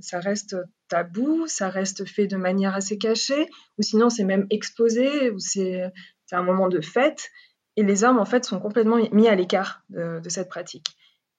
ça 0.00 0.20
reste 0.20 0.56
tabou, 0.88 1.46
ça 1.46 1.68
reste 1.68 2.06
fait 2.06 2.26
de 2.26 2.36
manière 2.36 2.74
assez 2.74 2.98
cachée, 2.98 3.48
ou 3.78 3.82
sinon 3.82 4.10
c'est 4.10 4.24
même 4.24 4.46
exposé, 4.50 5.30
ou 5.30 5.38
c'est, 5.38 5.90
un 6.34 6.42
moment 6.42 6.68
de 6.68 6.80
fête. 6.80 7.30
Et 7.76 7.82
les 7.82 8.04
hommes 8.04 8.18
en 8.18 8.24
fait 8.24 8.46
sont 8.46 8.58
complètement 8.58 8.96
mis 9.12 9.28
à 9.28 9.34
l'écart 9.34 9.82
de, 9.90 10.28
cette 10.28 10.48
pratique. 10.48 10.96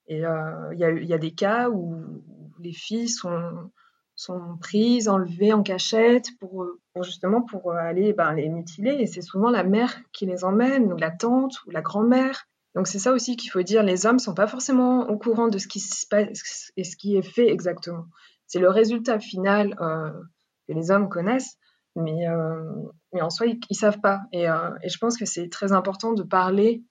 Et 0.07 0.17
il 0.17 0.77
y, 0.77 1.07
y, 1.07 1.13
a 1.13 1.17
des 1.17 1.33
cas 1.33 1.69
où 1.69 2.21
les 2.59 2.73
filles 2.73 3.09
sont 3.09 3.71
sont 4.15 4.57
prises, 4.59 5.07
enlevées 5.07 5.53
en 5.53 5.63
cachette 5.63 6.27
pour, 6.39 6.67
justement 7.01 7.41
pour 7.41 7.73
aller 7.73 8.13
ben, 8.13 8.33
les 8.33 8.49
mutiler. 8.49 8.97
Et 8.99 9.07
c'est 9.07 9.21
souvent 9.21 9.49
la 9.49 9.63
mère 9.63 9.95
qui 10.11 10.25
les 10.25 10.43
emmène, 10.43 10.91
ou 10.93 10.97
la 10.97 11.11
tante, 11.11 11.55
ou 11.65 11.71
la 11.71 11.81
grand-mère. 11.81 12.47
Donc 12.75 12.87
c'est 12.87 12.99
ça 12.99 13.11
aussi 13.11 13.35
qu'il 13.35 13.51
faut 13.51 13.61
dire, 13.61 13.83
les 13.83 14.05
hommes 14.05 14.19
sont 14.19 14.33
pas 14.33 14.47
forcément 14.47 15.07
au 15.09 15.17
courant 15.17 15.47
de 15.47 15.57
ce 15.57 15.67
qui 15.67 15.79
se 15.79 16.07
passe 16.07 16.71
et 16.75 16.83
ce 16.83 16.95
qui 16.95 17.15
est 17.15 17.21
fait 17.21 17.49
exactement. 17.49 18.05
C'est 18.47 18.59
le 18.59 18.69
résultat 18.69 19.19
final 19.19 19.75
euh, 19.79 20.09
que 20.67 20.73
les 20.73 20.91
hommes 20.91 21.09
connaissent, 21.09 21.57
mais, 21.95 22.27
euh, 22.27 22.63
mais 23.13 23.21
en 23.21 23.29
soi, 23.29 23.45
ils, 23.47 23.59
ne 23.69 23.75
savent 23.75 23.99
pas. 23.99 24.21
Et, 24.31 24.49
euh, 24.49 24.71
et, 24.81 24.89
je 24.89 24.97
pense 24.97 25.17
que 25.17 25.25
c'est 25.25 25.49
très 25.49 25.71
important 25.71 26.13
de 26.13 26.23
parler 26.23 26.83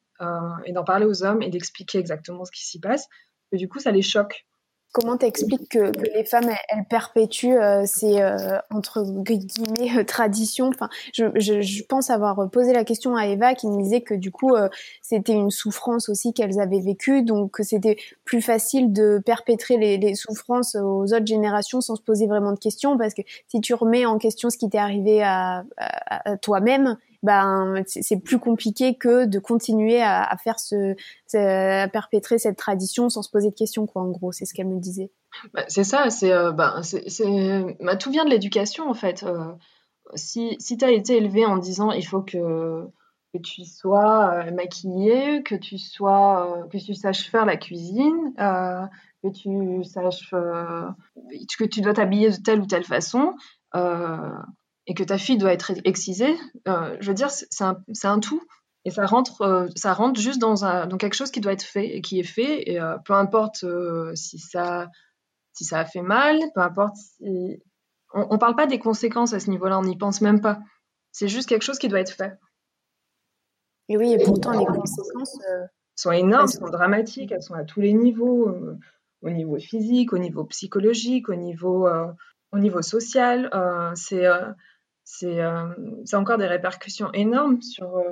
et 0.65 0.73
d'en 0.73 0.85
parler 0.85 1.05
aux 1.05 1.25
hommes 1.25 1.43
et 1.43 1.51
d'expliquer 1.51 1.99
exactement 1.99 2.45
ce 2.45 2.53
qui 2.53 2.65
s'y 2.65 2.79
passe, 2.79 3.09
que 3.51 3.57
du 3.57 3.69
coup, 3.69 3.81
ça 3.81 3.91
les 3.91 4.03
choque. 4.03 4.47
Comment 4.93 5.17
t'expliques 5.17 5.71
que, 5.71 5.91
que 5.91 6.15
les 6.15 6.25
femmes 6.25 6.51
elles, 6.69 6.85
perpétuent 6.85 7.57
euh, 7.57 7.85
ces 7.87 8.21
euh, 8.21 8.59
entre 8.71 9.03
guillemets 9.03 9.99
euh, 9.99 10.05
traditions? 10.05 10.69
Enfin, 10.69 10.91
je, 11.15 11.25
je, 11.37 11.63
je, 11.63 11.83
pense 11.83 12.11
avoir 12.11 12.51
posé 12.51 12.75
la 12.75 12.85
question 12.85 13.17
à 13.17 13.27
Eva 13.27 13.55
qui 13.55 13.69
me 13.69 13.83
disait 13.83 14.03
que 14.03 14.13
du 14.13 14.31
coup 14.31 14.55
c'était 15.01 15.33
une 15.33 15.51
souffrance 15.51 16.11
aussi 16.11 16.35
qu'elles 16.35 16.61
avaient 16.61 16.81
vécue, 16.81 17.23
donc 17.23 17.53
que 17.53 17.63
c'était 17.63 17.97
plus 18.25 18.43
facile 18.43 18.93
de 18.93 19.19
perpétrer 19.25 19.79
les, 19.79 19.97
les, 19.97 20.15
souffrances 20.15 20.75
aux 20.75 21.15
autres 21.15 21.27
générations 21.27 21.81
sans 21.81 21.97
se 21.97 22.03
poser 22.03 22.27
vraiment 22.27 22.53
de 22.53 22.59
questions, 22.59 22.99
parce 22.99 23.15
que 23.15 23.23
si 23.49 23.61
tu 23.63 23.73
remets 23.73 24.05
en 24.05 24.19
question 24.19 24.51
ce 24.51 24.59
qui 24.59 24.69
t'est 24.69 24.79
arrivé 24.79 25.23
à, 25.23 25.65
à, 25.79 26.33
à 26.33 26.37
toi-même, 26.37 26.99
ben 27.23 27.83
c'est 27.87 28.21
plus 28.21 28.39
compliqué 28.39 28.97
que 28.97 29.27
de 29.27 29.39
continuer 29.39 30.03
à, 30.03 30.37
faire 30.43 30.59
ce, 30.59 30.97
à 31.35 31.89
perpétrer 31.89 32.39
cette 32.39 32.57
tradition 32.57 33.09
sans 33.09 33.23
se 33.23 33.31
poser 33.31 33.51
de 33.51 33.55
questions 33.55 33.87
quoi 33.87 34.03
en 34.03 34.11
gros. 34.11 34.33
C'est 34.33 34.45
ce 34.45 34.55
qu'elle 34.55 34.69
me 34.69 34.81
disait. 34.81 35.11
Bah, 35.55 35.65
c'est 35.69 35.85
ça 35.85 36.11
c'est 36.11 36.33
euh, 36.33 36.53
ben 36.53 36.83
bah, 37.81 37.97
tout 37.97 38.11
vient 38.11 38.25
de 38.25 38.31
l'éducation 38.31 38.89
en 38.89 38.95
fait. 38.95 39.23
Euh, 39.23 39.53
si 40.15 40.57
si 40.59 40.77
tu 40.77 40.85
as 40.85 40.91
été 40.91 41.17
élevé 41.17 41.47
en 41.47 41.57
disant 41.57 41.93
il 41.93 42.07
faut 42.07 42.23
que 42.23 42.89
tu 43.43 43.65
sois 43.65 44.35
euh, 44.35 44.51
maquillée 44.51 45.43
que 45.43 45.55
tu 45.55 45.79
sois 45.79 46.67
que 46.71 46.77
tu 46.77 46.95
saches 46.95 47.31
faire 47.31 47.47
la 47.47 47.57
cuisine 47.57 48.35
que 48.37 49.31
tu 49.33 49.85
saches 49.85 50.31
que 50.31 51.65
tu 51.65 51.81
dois 51.81 51.95
t'habiller 51.95 52.31
de 52.31 52.37
telle 52.37 52.61
ou 52.61 52.67
telle 52.67 52.85
façon 52.85 53.35
et 54.87 54.95
que 54.95 55.05
ta 55.05 55.19
fille 55.19 55.39
doit 55.39 55.53
être 55.53 55.73
excisée, 55.85 56.37
euh, 56.67 56.97
je 57.01 57.09
veux 57.09 57.15
dire, 57.15 57.31
c'est 57.31 57.63
un, 57.63 57.83
un, 58.05 58.21
tout. 58.21 58.43
Et 58.85 58.91
ça 58.91 59.07
rentre, 59.07 59.43
euh, 59.43 59.69
ça 59.77 59.93
rentre 59.95 60.21
juste 60.21 60.41
dans, 60.41 60.65
un, 60.65 60.87
dans 60.87 60.97
quelque 60.97 61.15
chose 61.15 61.31
qui 61.31 61.41
doit 61.41 61.53
être 61.53 61.63
fait 61.63 61.97
et 61.97 62.01
qui 62.01 62.19
est 62.19 62.25
fait. 62.25 62.69
Et 62.69 62.81
euh, 62.81 62.99
peu 63.05 63.13
importe 63.13 63.65
si, 64.15 64.39
ça, 64.39 64.89
si 65.53 65.65
ça 65.65 65.79
a 65.79 65.85
fait 65.85 66.03
mal, 66.03 66.39
peu 66.55 66.61
importe 66.61 66.97
si. 66.97 67.63
On 68.15 68.35
ne 68.35 68.39
parle 68.39 68.57
pas 68.57 68.67
des 68.67 68.79
conséquences 68.79 69.33
à 69.33 69.41
ce 69.41 69.49
niveau-là, 69.49 69.79
on 69.79 69.85
n'y 69.85 69.97
pense 69.97 70.21
même 70.21 70.43
pas. 70.43 70.61
C'est 71.13 71.29
juste 71.29 71.49
quelque 71.49 71.63
chose 71.63 71.79
qui 71.79 71.89
doit 71.89 72.01
être 72.01 72.13
fait. 72.13 72.39
Et 73.89 73.97
oui, 73.97 74.13
et 74.13 74.23
pourtant, 74.23 74.51
les 74.51 74.67
conséquences. 74.67 75.39
sont 75.97 76.13
énormes, 76.13 76.47
sont 76.47 76.69
dramatiques, 76.69 77.33
elles 77.33 77.43
sont 77.43 77.55
à 77.55 77.65
tous 77.65 77.81
les 77.81 77.95
niveaux 77.95 78.55
au 79.23 79.31
niveau 79.31 79.59
physique, 79.59 80.13
au 80.13 80.19
niveau 80.19 80.45
psychologique, 80.45 81.31
au 81.31 81.37
niveau, 81.37 81.89
au 82.53 82.59
niveau 82.59 82.83
social. 82.83 83.49
c'est 83.95 84.27
c'est 85.13 86.17
encore 86.17 86.39
des 86.39 86.47
répercussions 86.47 87.13
énormes 87.13 87.61
sur, 87.61 87.97
euh, 87.97 88.03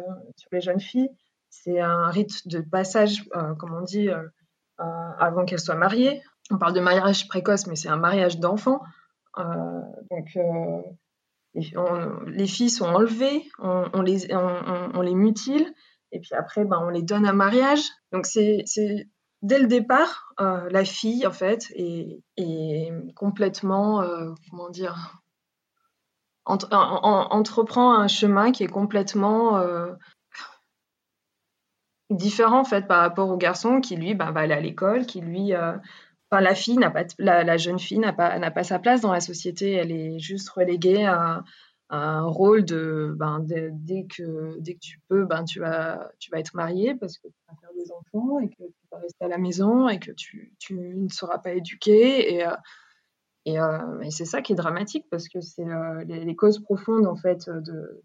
les 0.52 0.60
jeunes 0.60 0.80
filles. 0.80 1.08
C'est 1.48 1.80
un 1.80 2.08
rite 2.08 2.46
de 2.46 2.60
passage, 2.60 3.24
euh, 3.34 3.54
comme 3.54 3.74
on 3.74 3.82
dit, 3.82 4.08
avant 4.78 5.44
qu'elles 5.44 5.60
soient 5.60 5.74
mariées. 5.74 6.22
On 6.50 6.58
parle 6.58 6.74
de 6.74 6.80
mariage 6.80 7.26
précoce, 7.28 7.66
mais 7.66 7.76
c'est 7.76 7.88
un 7.88 7.96
mariage 7.96 8.38
d'enfants. 8.38 8.82
donc, 9.36 10.38
les 11.54 12.46
filles 12.46 12.70
sont 12.70 12.86
enlevées, 12.86 13.48
on, 13.58 14.02
les, 14.02 15.14
mutile, 15.14 15.74
et 16.12 16.20
puis 16.20 16.34
après, 16.34 16.64
ben, 16.64 16.78
on 16.82 16.90
les 16.90 17.02
donne 17.02 17.26
à 17.26 17.32
mariage. 17.32 17.82
Donc, 18.12 18.26
c'est 18.26 18.64
dès 19.42 19.58
le 19.58 19.66
départ, 19.66 20.34
la 20.38 20.84
fille, 20.84 21.26
en 21.26 21.32
fait, 21.32 21.72
est 21.76 22.92
complètement, 23.16 24.04
comment 24.50 24.70
dire, 24.70 25.19
entreprend 26.50 27.94
un 27.94 28.08
chemin 28.08 28.52
qui 28.52 28.64
est 28.64 28.68
complètement 28.68 29.58
euh, 29.58 29.92
différent 32.10 32.60
en 32.60 32.64
fait 32.64 32.86
par 32.86 33.00
rapport 33.00 33.30
au 33.30 33.36
garçon 33.36 33.80
qui 33.80 33.96
lui 33.96 34.14
ben, 34.14 34.30
va 34.32 34.40
aller 34.40 34.54
à 34.54 34.60
l'école, 34.60 35.06
qui 35.06 35.20
lui, 35.20 35.54
enfin 35.54 36.40
la 36.40 36.54
fille 36.54 36.76
n'a 36.76 36.90
pas, 36.90 37.04
la, 37.18 37.56
jeune 37.56 37.78
fille 37.78 37.98
n'a 37.98 38.12
pas 38.12 38.38
pas 38.50 38.64
sa 38.64 38.78
place 38.78 39.00
dans 39.00 39.12
la 39.12 39.20
société, 39.20 39.72
elle 39.72 39.92
est 39.92 40.18
juste 40.18 40.48
reléguée 40.50 41.04
à, 41.06 41.44
un 41.92 42.22
rôle 42.22 42.64
de, 42.64 43.12
ben, 43.18 43.40
dès 43.40 44.04
que 44.04 44.56
dès 44.60 44.74
que 44.74 44.78
tu 44.78 45.00
peux, 45.08 45.24
ben 45.24 45.44
tu 45.44 45.58
vas 45.58 46.08
tu 46.20 46.30
vas 46.30 46.38
être 46.38 46.54
marié 46.54 46.94
parce 46.94 47.18
que 47.18 47.26
tu 47.26 47.34
vas 47.48 47.54
faire 47.60 47.70
des 47.74 47.90
enfants 47.90 48.38
et 48.38 48.48
que 48.48 48.62
tu 48.62 48.88
vas 48.92 48.98
rester 48.98 49.24
à 49.24 49.28
la 49.28 49.38
maison 49.38 49.88
et 49.88 49.98
que 49.98 50.12
tu, 50.12 50.54
tu 50.60 50.74
ne 50.74 51.08
seras 51.08 51.38
pas 51.38 51.52
éduqué 51.52 52.32
et 52.34 52.44
et, 53.46 53.54
et 53.54 54.10
c'est 54.10 54.24
ça 54.24 54.42
qui 54.42 54.52
est 54.52 54.56
dramatique 54.56 55.06
parce 55.10 55.28
que 55.28 55.40
c'est 55.40 55.64
les, 56.06 56.24
les, 56.24 56.36
causes 56.36 56.58
profondes 56.58 57.06
en 57.06 57.16
fait 57.16 57.48
de, 57.48 58.02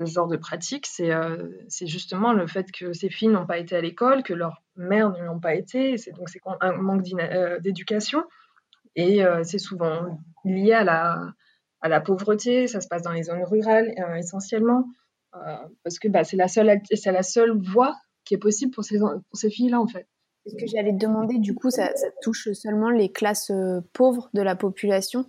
ce 0.00 0.12
genre 0.12 0.28
de 0.28 0.36
pratique, 0.36 0.86
c'est 0.86 1.12
euh, 1.12 1.48
justement 1.82 2.32
le 2.32 2.46
fait 2.46 2.70
que 2.70 2.92
ces 2.92 3.08
filles 3.08 3.28
n'ont 3.28 3.46
pas 3.46 3.58
été 3.58 3.76
à 3.76 3.80
l'école, 3.80 4.22
que 4.22 4.34
leurs 4.34 4.62
mères 4.76 5.10
ne 5.10 5.24
l'ont 5.24 5.40
pas 5.40 5.54
été. 5.54 5.96
C'est 5.96 6.12
donc 6.12 6.28
c'est 6.28 6.40
un 6.60 6.72
manque 6.72 7.06
euh, 7.18 7.58
d'éducation 7.60 8.24
et 8.94 9.24
euh, 9.24 9.42
c'est 9.42 9.58
souvent 9.58 10.18
lié 10.44 10.72
à 10.72 10.84
la, 10.84 12.00
pauvreté. 12.00 12.66
Ça 12.66 12.80
se 12.80 12.88
passe 12.88 13.02
dans 13.02 13.12
les 13.12 13.24
zones 13.24 13.44
rurales 13.44 13.94
essentiellement 14.18 14.84
parce 15.82 15.98
que 15.98 16.08
bah, 16.08 16.24
c'est 16.24 16.36
la 16.36 16.48
seule 16.48 16.80
c'est 16.92 17.12
la 17.12 17.22
seule 17.22 17.52
voie 17.52 17.94
qui 18.24 18.34
est 18.34 18.38
possible 18.38 18.72
pour 18.72 18.84
ces, 18.84 18.98
pour 18.98 19.22
ces 19.34 19.50
filles-là 19.50 19.80
en 19.80 19.86
fait. 19.86 20.06
Est 20.46 20.50
Ce 20.50 20.56
que 20.56 20.66
j'allais 20.66 20.92
te 20.92 20.98
demander, 20.98 21.38
du 21.38 21.54
coup, 21.54 21.70
ça, 21.70 21.90
touche 22.22 22.52
seulement 22.52 22.90
les 22.90 23.10
classes 23.10 23.52
pauvres 23.92 24.30
de 24.34 24.42
la 24.42 24.56
population? 24.56 25.26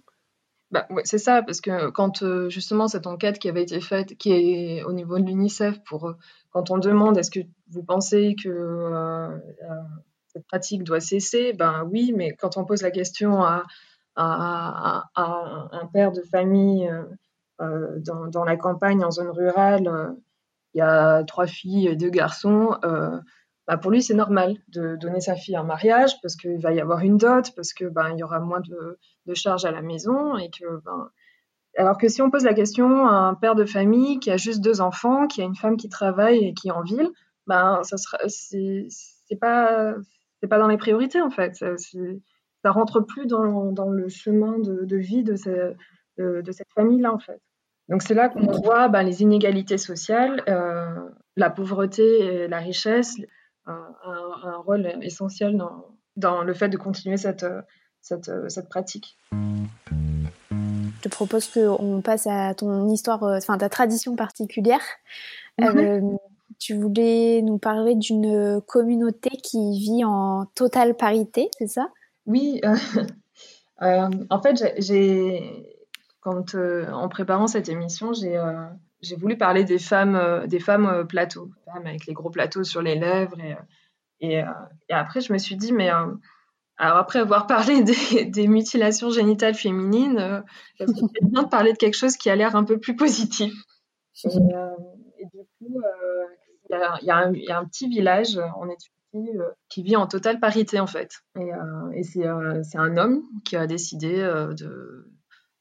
Bah, 0.69 0.85
ouais, 0.89 1.03
c'est 1.05 1.17
ça, 1.17 1.43
parce 1.43 1.61
que 1.61 1.89
quand 1.91 2.23
euh, 2.23 2.49
justement 2.49 2.89
cette 2.89 3.07
enquête 3.07 3.39
qui 3.39 3.47
avait 3.47 3.63
été 3.63 3.79
faite, 3.79 4.17
qui 4.17 4.33
est 4.33 4.83
au 4.83 4.91
niveau 4.91 5.17
de 5.17 5.23
l'UNICEF, 5.23 5.81
pour 5.85 6.09
euh, 6.09 6.17
quand 6.51 6.71
on 6.71 6.77
demande 6.77 7.17
est-ce 7.17 7.31
que 7.31 7.39
vous 7.69 7.83
pensez 7.83 8.35
que 8.41 8.49
euh, 8.49 9.37
cette 10.27 10.45
pratique 10.45 10.83
doit 10.83 10.99
cesser, 10.99 11.53
ben 11.53 11.87
oui, 11.89 12.13
mais 12.15 12.35
quand 12.35 12.57
on 12.57 12.65
pose 12.65 12.81
la 12.81 12.91
question 12.91 13.43
à, 13.43 13.63
un 14.17 15.85
père 15.93 16.11
de 16.11 16.21
famille 16.23 16.89
dans, 17.59 18.43
la 18.43 18.57
campagne, 18.57 19.03
en 19.05 19.11
zone 19.11 19.29
rurale, 19.29 20.15
il 20.73 20.79
y 20.79 20.81
a 20.81 21.23
trois 21.23 21.45
filles 21.45 21.87
et 21.87 21.95
deux 21.95 22.09
garçons, 22.09 22.75
bah 23.67 23.77
pour 23.77 23.91
lui, 23.91 24.01
c'est 24.01 24.13
normal 24.13 24.57
de 24.69 24.95
donner 24.95 25.19
sa 25.19 25.35
fille 25.35 25.57
en 25.57 25.65
mariage 25.65 26.21
parce 26.21 26.35
qu'il 26.37 26.59
va 26.59 26.71
y 26.71 26.79
avoir 26.79 27.01
une 27.01 27.17
dot, 27.17 27.53
parce 27.55 27.73
que 27.73 27.85
ben, 27.85 28.11
il 28.13 28.19
y 28.19 28.23
aura 28.23 28.39
moins 28.39 28.61
de, 28.61 28.97
de, 29.25 29.33
charges 29.33 29.65
à 29.65 29.71
la 29.71 29.81
maison 29.81 30.37
et 30.37 30.49
que 30.49 30.81
ben, 30.85 31.09
alors 31.77 31.97
que 31.97 32.07
si 32.07 32.21
on 32.21 32.31
pose 32.31 32.45
la 32.45 32.53
question 32.53 33.07
à 33.07 33.11
un 33.11 33.33
père 33.35 33.55
de 33.55 33.65
famille 33.65 34.19
qui 34.19 34.31
a 34.31 34.37
juste 34.37 34.61
deux 34.61 34.79
enfants, 34.79 35.27
qui 35.27 35.41
a 35.41 35.45
une 35.45 35.55
femme 35.55 35.77
qui 35.77 35.89
travaille 35.89 36.45
et 36.45 36.53
qui 36.53 36.69
est 36.69 36.71
en 36.71 36.81
ville, 36.81 37.09
ben 37.45 37.81
ça 37.83 37.97
sera 37.97 38.17
c'est 38.27 38.87
pas 39.39 39.95
c'est 40.41 40.47
pas 40.47 40.59
dans 40.59 40.67
les 40.67 40.77
priorités 40.77 41.21
en 41.21 41.29
fait. 41.29 41.55
Ça, 41.55 41.75
ça 42.63 42.71
rentre 42.71 43.01
plus 43.01 43.27
dans, 43.27 43.71
dans 43.71 43.89
le 43.89 44.07
chemin 44.07 44.59
de, 44.59 44.85
de 44.85 44.97
vie 44.97 45.23
de, 45.23 45.35
ce, 45.35 45.73
de, 46.17 46.41
de 46.41 46.51
cette 46.51 46.71
famille 46.73 47.01
là 47.01 47.13
en 47.13 47.19
fait. 47.19 47.41
Donc 47.89 48.01
c'est 48.01 48.13
là 48.13 48.29
qu'on 48.29 48.51
voit 48.51 48.87
ben, 48.89 49.03
les 49.03 49.21
inégalités 49.21 49.77
sociales, 49.77 50.43
euh, 50.49 51.09
la 51.35 51.49
pauvreté 51.49 52.19
et 52.19 52.47
la 52.47 52.59
richesse, 52.59 53.17
un, 53.67 54.57
rôle 54.65 54.87
essentiel 55.01 55.57
dans, 55.57 55.85
dans, 56.15 56.43
le 56.43 56.53
fait 56.53 56.69
de 56.69 56.77
continuer 56.77 57.17
cette, 57.17 57.45
cette, 58.01 58.31
cette 58.49 58.69
pratique. 58.69 59.17
Je 60.97 61.01
te 61.01 61.09
propose 61.09 61.47
qu'on 61.47 62.01
passe 62.01 62.25
à 62.27 62.55
ton 62.55 62.89
histoire, 62.89 63.23
euh, 63.23 63.37
enfin 63.37 63.57
ta 63.57 63.69
tradition 63.69 64.15
particulière. 64.15 64.81
Mhm. 65.59 65.77
Euh, 65.77 66.17
tu 66.59 66.73
voulais 66.73 67.41
nous 67.43 67.59
parler 67.59 67.93
d'une 67.95 68.61
communauté 68.65 69.29
qui 69.29 69.79
vit 69.79 70.03
en 70.03 70.45
totale 70.55 70.95
parité, 70.95 71.49
c'est 71.57 71.67
ça? 71.67 71.89
Oui. 72.25 72.61
Euh, 73.83 74.09
en 74.31 74.41
fait, 74.41 74.73
j'ai, 74.79 75.69
quand 76.19 76.55
en 76.55 77.09
préparant 77.09 77.45
cette 77.45 77.69
émission, 77.69 78.11
j'ai 78.11 78.35
j'ai 79.01 79.15
voulu 79.15 79.37
parler 79.37 79.63
des 79.63 79.79
femmes, 79.79 80.15
euh, 80.15 80.47
des 80.47 80.59
femmes 80.59 80.87
euh, 80.87 81.03
plateaux, 81.03 81.51
femmes 81.65 81.85
avec 81.85 82.05
les 82.05 82.13
gros 82.13 82.29
plateaux 82.29 82.63
sur 82.63 82.81
les 82.81 82.95
lèvres. 82.95 83.37
Et, 84.19 84.41
euh, 84.41 84.45
après, 84.89 85.21
je 85.21 85.31
me 85.31 85.37
suis 85.37 85.55
dit, 85.55 85.71
mais 85.71 85.89
alors 85.89 86.97
après 86.97 87.19
avoir 87.19 87.47
parlé 87.47 87.83
des, 88.25 88.47
mutilations 88.47 89.09
génitales 89.09 89.55
féminines, 89.55 90.43
c'est 90.79 91.25
bien 91.25 91.43
de 91.43 91.49
parler 91.49 91.73
de 91.73 91.77
quelque 91.77 91.97
chose 91.97 92.17
qui 92.17 92.29
a 92.29 92.35
l'air 92.35 92.55
un 92.55 92.63
peu 92.63 92.79
plus 92.79 92.95
positif. 92.95 93.53
Et, 94.23 94.29
du 94.29 95.43
coup, 95.59 95.81
il 96.69 97.03
y, 97.03 97.11
a, 97.11 97.57
un 97.57 97.65
petit 97.65 97.87
village 97.87 98.37
en 98.37 98.67
Éthiopie 98.67 99.31
qui 99.69 99.83
vit 99.83 99.95
en 99.95 100.07
totale 100.07 100.39
parité 100.39 100.79
en 100.79 100.87
fait. 100.87 101.21
Et 101.93 102.03
c'est 102.03 102.25
un 102.25 102.97
homme 102.97 103.23
qui 103.45 103.55
a 103.55 103.67
décidé 103.67 104.17
de 104.17 105.07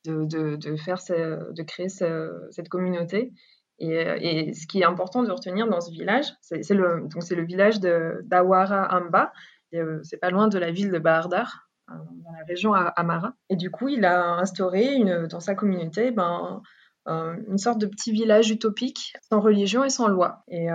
de, 0.06 0.76
faire 0.76 0.98
de 1.08 1.62
créer 1.62 1.88
cette 1.88 2.68
communauté. 2.68 3.32
Et, 3.78 4.54
ce 4.54 4.66
qui 4.66 4.80
est 4.80 4.84
important 4.84 5.22
de 5.22 5.30
retenir 5.30 5.68
dans 5.68 5.80
ce 5.80 5.90
village, 5.90 6.26
c'est 6.40 6.70
le, 6.70 7.08
le 7.08 7.44
village 7.44 7.80
d'Awara 7.80 8.96
Amba. 8.96 9.32
Euh, 9.74 10.00
c'est 10.02 10.18
pas 10.18 10.30
loin 10.30 10.48
de 10.48 10.58
la 10.58 10.70
ville 10.70 10.90
de 10.90 10.98
Bahardar, 10.98 11.68
euh, 11.90 11.94
dans 12.24 12.32
la 12.32 12.44
région 12.46 12.72
Amara. 12.72 13.34
Et 13.48 13.56
du 13.56 13.70
coup, 13.70 13.88
il 13.88 14.04
a 14.04 14.34
instauré 14.34 14.98
dans 15.28 15.40
sa 15.40 15.54
communauté 15.54 16.10
ben, 16.10 16.62
euh, 17.08 17.36
une 17.48 17.58
sorte 17.58 17.78
de 17.78 17.86
petit 17.86 18.12
village 18.12 18.50
utopique, 18.50 19.14
sans 19.28 19.40
religion 19.40 19.84
et 19.84 19.90
sans 19.90 20.08
loi, 20.08 20.44
et, 20.48 20.68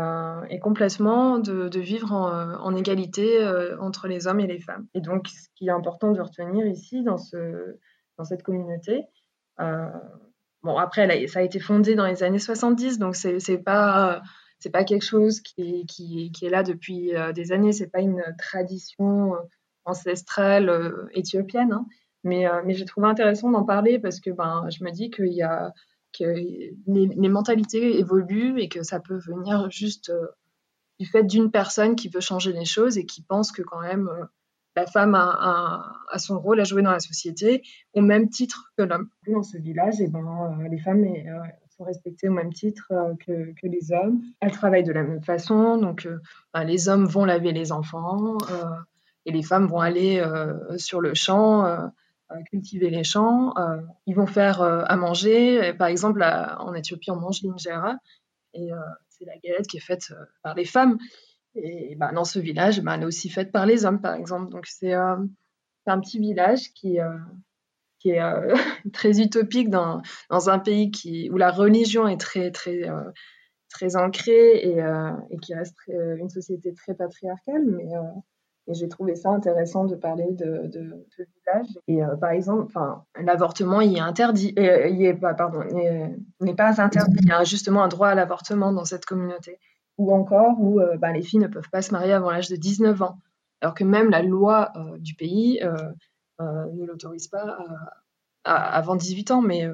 complètement 0.61 1.39
de, 1.39 1.79
vivre 1.79 2.11
en, 2.13 2.75
égalité 2.75 3.45
entre 3.79 4.07
les 4.07 4.27
hommes 4.27 4.39
et 4.39 4.47
les 4.47 4.59
femmes. 4.59 4.87
Et 4.93 5.01
donc, 5.01 5.27
ce 5.27 5.47
qui 5.55 5.67
est 5.67 5.71
important 5.71 6.11
de 6.11 6.21
retenir 6.21 6.65
ici, 6.67 7.03
dans, 7.03 7.17
ce, 7.17 7.77
dans 8.17 8.23
cette 8.23 8.43
communauté, 8.43 9.05
bon, 10.63 10.77
après, 10.77 11.27
ça 11.27 11.39
a 11.39 11.43
été 11.43 11.59
fondé 11.59 11.95
dans 11.95 12.07
les 12.07 12.23
années 12.23 12.39
70, 12.39 12.99
donc 12.99 13.15
c'est 13.15 13.57
pas 13.57 14.21
c'est 14.59 14.69
pas 14.69 14.83
quelque 14.83 15.05
chose 15.05 15.41
qui, 15.41 15.87
qui, 15.87 16.31
est 16.43 16.49
là 16.49 16.61
depuis 16.61 17.15
euh, 17.15 17.31
des 17.31 17.51
années, 17.51 17.73
c'est 17.73 17.89
pas 17.89 17.99
une 17.99 18.23
tradition 18.37 19.33
euh, 19.33 19.39
ancestrale 19.85 21.09
éthiopienne, 21.13 21.73
hein. 21.73 21.87
mais, 22.23 22.45
mais 22.63 22.75
j'ai 22.75 22.85
trouvé 22.85 23.07
intéressant 23.07 23.49
d'en 23.49 23.63
parler 23.63 23.97
parce 23.97 24.19
que 24.19 24.29
ben, 24.29 24.67
je 24.69 24.83
me 24.83 24.91
dis 24.91 25.09
y 25.17 25.41
a 25.41 25.73
que 26.13 26.23
les, 26.25 27.29
mentalités 27.29 27.97
évoluent 27.97 28.59
et 28.59 28.69
que 28.69 28.83
ça 28.83 28.99
peut 28.99 29.17
venir 29.17 29.71
juste 29.71 30.11
du 30.99 31.07
fait 31.07 31.23
d'une 31.23 31.49
personne 31.49 31.95
qui 31.95 32.09
veut 32.09 32.19
changer 32.19 32.53
les 32.53 32.65
choses 32.65 32.99
et 32.99 33.05
qui 33.07 33.23
pense 33.23 33.51
que 33.51 33.63
quand 33.63 33.81
même 33.81 34.09
la 34.75 34.85
femme 34.85 35.15
a, 35.15 36.17
son 36.17 36.39
rôle 36.39 36.59
à 36.59 36.63
jouer 36.63 36.81
dans 36.81 36.91
la 36.91 36.99
société 36.99 37.63
au 37.93 38.01
même 38.01 38.29
titre 38.29 38.71
que 38.77 38.83
l'homme. 38.83 39.09
Dans 39.27 39.43
ce 39.43 39.57
village, 39.57 39.95
eh 39.99 40.07
ben, 40.07 40.25
euh, 40.25 40.67
les 40.69 40.79
femmes 40.79 41.03
euh, 41.03 41.39
sont 41.75 41.83
respectées 41.83 42.29
au 42.29 42.33
même 42.33 42.53
titre 42.53 42.91
euh, 42.91 43.13
que, 43.25 43.67
les 43.67 43.91
hommes. 43.91 44.21
Elles 44.39 44.51
travaillent 44.51 44.83
de 44.83 44.93
la 44.93 45.03
même 45.03 45.23
façon, 45.23 45.77
donc 45.77 46.07
ben, 46.53 46.63
les 46.63 46.89
hommes 46.89 47.05
vont 47.05 47.25
laver 47.25 47.51
les 47.51 47.71
enfants 47.71 48.37
et 49.25 49.31
les 49.31 49.43
femmes 49.43 49.67
vont 49.67 49.79
aller 49.79 50.23
sur 50.77 51.01
le 51.01 51.13
champ. 51.13 51.91
cultiver 52.49 52.89
les 52.89 53.03
champs, 53.03 53.53
ils 54.05 54.15
vont 54.15 54.25
faire 54.25 54.61
à 54.61 54.95
manger. 54.95 55.73
par 55.73 55.87
exemple, 55.87 56.23
en 56.23 56.73
Éthiopie, 56.73 57.11
on 57.11 57.17
mange 57.17 57.41
l'injera, 57.43 57.97
et 58.53 58.69
c'est 59.09 59.25
la 59.25 59.37
galette 59.43 59.67
qui 59.67 59.77
est 59.77 59.85
faite 59.85 60.13
par 60.41 60.55
les 60.55 60.65
femmes. 60.65 60.97
Et 61.55 61.95
bah, 61.95 62.11
dans 62.13 62.23
ce 62.23 62.39
village, 62.39 62.81
bah, 62.81 62.95
elle 62.95 63.03
est 63.03 63.05
aussi 63.05 63.29
faite 63.29 63.51
par 63.51 63.65
les 63.65 63.85
hommes, 63.85 64.01
par 64.01 64.15
exemple. 64.15 64.49
Donc 64.51 64.65
c'est 64.67 64.93
euh, 64.93 65.17
un 65.85 65.99
petit 65.99 66.19
village 66.19 66.71
qui, 66.73 66.99
euh, 66.99 67.17
qui 67.99 68.11
est 68.11 68.21
euh, 68.21 68.55
très 68.93 69.19
utopique 69.19 69.69
dans, 69.69 70.01
dans, 70.29 70.49
un 70.49 70.59
pays 70.59 70.91
qui, 70.91 71.29
où 71.29 71.37
la 71.37 71.51
religion 71.51 72.07
est 72.07 72.19
très, 72.19 72.51
très, 72.51 72.83
très 73.69 73.95
ancrée 73.95 74.57
et, 74.57 74.77
et 75.29 75.37
qui 75.39 75.53
reste 75.53 75.75
une 75.87 76.29
société 76.29 76.73
très 76.73 76.93
patriarcale. 76.93 77.63
Mais 77.65 78.73
j'ai 78.73 78.87
trouvé 78.87 79.15
ça 79.15 79.29
intéressant 79.29 79.85
de 79.85 79.95
parler 79.95 80.27
de, 80.31 80.67
de, 80.67 81.03
village. 81.17 81.67
Et 81.87 81.99
par 82.21 82.29
exemple, 82.29 82.73
l'avortement 83.21 83.81
y 83.81 83.97
est 83.97 83.99
interdit, 83.99 84.53
euh, 84.57 84.87
y 84.87 85.05
est 85.05 85.13
pardon, 85.15 85.63
n'est 86.39 86.55
pas 86.55 86.81
interdit. 86.81 87.17
Il 87.23 87.27
y 87.27 87.31
a 87.31 87.43
justement 87.43 87.83
un 87.83 87.89
droit 87.89 88.07
à 88.07 88.15
l'avortement 88.15 88.71
dans 88.71 88.85
cette 88.85 89.05
communauté 89.05 89.59
ou 90.01 90.11
encore 90.13 90.59
où 90.59 90.79
euh, 90.79 90.97
bah, 90.97 91.11
les 91.11 91.21
filles 91.21 91.39
ne 91.39 91.47
peuvent 91.47 91.69
pas 91.69 91.83
se 91.83 91.91
marier 91.91 92.11
avant 92.11 92.31
l'âge 92.31 92.49
de 92.49 92.55
19 92.55 93.01
ans, 93.03 93.19
alors 93.61 93.75
que 93.75 93.83
même 93.83 94.09
la 94.09 94.23
loi 94.23 94.71
euh, 94.75 94.97
du 94.97 95.13
pays 95.13 95.61
euh, 95.63 95.75
ne 96.39 96.85
l'autorise 96.85 97.27
pas 97.27 97.57
avant 98.43 98.95
18 98.95 99.29
ans, 99.29 99.41
mais 99.43 99.69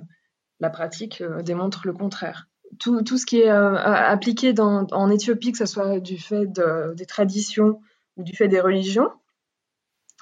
la 0.60 0.70
pratique 0.70 1.24
démontre 1.46 1.88
le 1.88 1.94
contraire. 1.94 2.50
Tout, 2.78 3.06
ce 3.06 3.26
qui 3.26 3.40
est 3.40 3.50
appliqué 3.50 4.54
en 4.60 5.10
Éthiopie, 5.10 5.54
que 5.54 5.58
ce 5.58 5.66
soit 5.66 6.02
du 6.02 6.18
fait 6.18 6.46
de, 6.46 6.94
des 6.94 7.06
traditions 7.06 7.80
ou 8.18 8.24
du 8.24 8.36
fait 8.36 8.50
des 8.50 8.60
religions, 8.60 9.10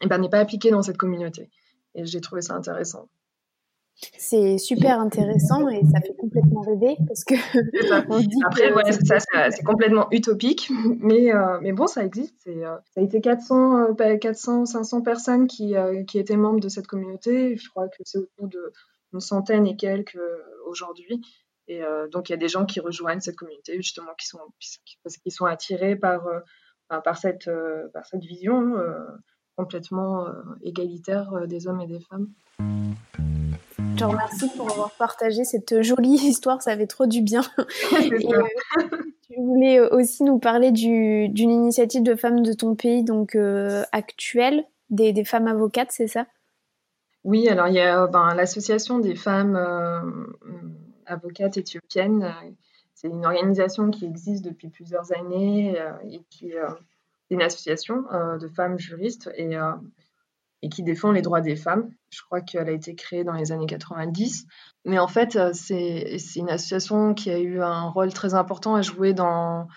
eh 0.03 0.07
ben, 0.07 0.19
n'est 0.19 0.29
pas 0.29 0.37
appliqué 0.37 0.69
dans 0.69 0.83
cette 0.83 0.97
communauté. 0.97 1.49
Et 1.95 2.05
j'ai 2.05 2.21
trouvé 2.21 2.43
ça 2.43 2.53
intéressant. 2.53 3.09
C'est 4.17 4.57
super 4.57 4.99
intéressant 4.99 5.69
et 5.69 5.81
ça 5.85 6.01
fait 6.01 6.15
complètement 6.17 6.61
rêver 6.61 6.97
parce 7.07 7.23
que 7.23 7.35
après 8.45 8.73
ouais, 8.73 8.91
ça, 8.91 9.19
c'est 9.51 9.63
complètement 9.63 10.07
utopique 10.11 10.69
mais 10.99 11.33
euh, 11.33 11.59
mais 11.61 11.71
bon 11.71 11.87
ça 11.87 12.03
existe 12.03 12.45
euh, 12.47 12.75
ça 12.93 12.99
a 12.99 13.03
été 13.03 13.21
400 13.21 13.95
400 13.95 14.65
500 14.65 15.01
personnes 15.01 15.47
qui 15.47 15.77
euh, 15.77 16.03
qui 16.03 16.19
étaient 16.19 16.35
membres 16.35 16.59
de 16.59 16.67
cette 16.67 16.87
communauté 16.87 17.55
je 17.55 17.69
crois 17.69 17.87
que 17.87 18.03
c'est 18.03 18.17
autour 18.17 18.49
de 18.49 18.73
une 19.13 19.21
centaine 19.21 19.65
et 19.65 19.77
quelques 19.77 20.19
aujourd'hui 20.67 21.21
et 21.67 21.81
donc 22.11 22.29
il 22.29 22.33
y 22.33 22.35
a 22.35 22.37
des 22.37 22.49
gens 22.49 22.65
qui 22.65 22.81
rejoignent 22.81 23.21
cette 23.21 23.37
communauté 23.37 23.77
justement 23.77 24.11
qui 24.19 24.27
sont 24.27 24.39
parce 25.03 25.17
qu'ils 25.17 25.31
sont 25.31 25.45
attirés 25.45 25.95
par 25.95 26.27
par 26.89 27.17
cette 27.17 27.49
par 27.93 28.05
cette 28.05 28.23
vision 28.23 28.75
complètement 29.55 30.27
égalitaire 30.63 31.47
des 31.47 31.67
hommes 31.67 31.79
et 31.79 31.87
des 31.87 32.01
femmes. 32.01 32.27
Je 33.95 33.99
te 34.01 34.03
remercie 34.03 34.49
pour 34.57 34.69
avoir 34.69 34.91
partagé 34.91 35.45
cette 35.45 35.81
jolie 35.81 36.15
histoire, 36.27 36.61
ça 36.61 36.75
fait 36.75 36.87
trop 36.87 37.05
du 37.05 37.21
bien. 37.21 37.41
Euh, 37.93 38.43
tu 39.21 39.35
voulais 39.37 39.79
aussi 39.79 40.23
nous 40.23 40.37
parler 40.37 40.71
d'une 40.71 41.49
initiative 41.49 42.03
de 42.03 42.15
femmes 42.15 42.43
de 42.43 42.53
ton 42.53 42.75
pays, 42.75 43.03
donc 43.03 43.35
euh, 43.35 43.83
actuelle, 43.91 44.65
des, 44.89 45.23
femmes 45.23 45.47
avocates, 45.47 45.91
c'est 45.91 46.07
ça? 46.07 46.25
Oui, 47.23 47.47
alors 47.47 47.67
il 47.67 47.75
y 47.75 47.79
a 47.79 48.07
ben, 48.07 48.33
l'association 48.35 48.99
des 48.99 49.15
femmes 49.15 49.55
euh, 49.55 49.99
avocates 51.05 51.57
éthiopiennes. 51.57 52.33
C'est 52.93 53.07
une 53.07 53.25
organisation 53.25 53.89
qui 53.91 54.05
existe 54.05 54.43
depuis 54.45 54.69
plusieurs 54.69 55.11
années 55.13 55.75
et 56.09 56.21
qui 56.29 56.51
est 56.51 56.61
une 57.29 57.41
association 57.41 58.03
de 58.39 58.47
femmes 58.47 58.77
juristes 58.77 59.31
et 59.35 59.55
et 60.61 60.69
qui 60.69 60.83
défend 60.83 61.11
les 61.11 61.21
droits 61.21 61.41
des 61.41 61.55
femmes. 61.55 61.91
Je 62.09 62.21
crois 62.23 62.41
qu'elle 62.41 62.69
a 62.69 62.71
été 62.71 62.95
créée 62.95 63.23
dans 63.23 63.33
les 63.33 63.51
années 63.51 63.65
90. 63.65 64.47
Mais 64.85 64.99
en 64.99 65.07
fait, 65.07 65.35
euh, 65.35 65.51
c'est 65.53 66.19
une 66.35 66.49
association 66.49 67.13
qui 67.13 67.29
a 67.29 67.39
eu 67.39 67.61
un 67.61 67.89
rôle 67.89 68.13
très 68.13 68.33
important 68.33 68.75
à 68.75 68.81
jouer 68.81 69.13
dans, 69.13 69.67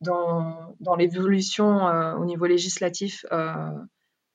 dans, 0.00 0.96
l'évolution 0.96 1.88
euh, 1.88 2.14
au 2.14 2.24
niveau 2.24 2.46
législatif 2.46 3.24
euh, 3.32 3.70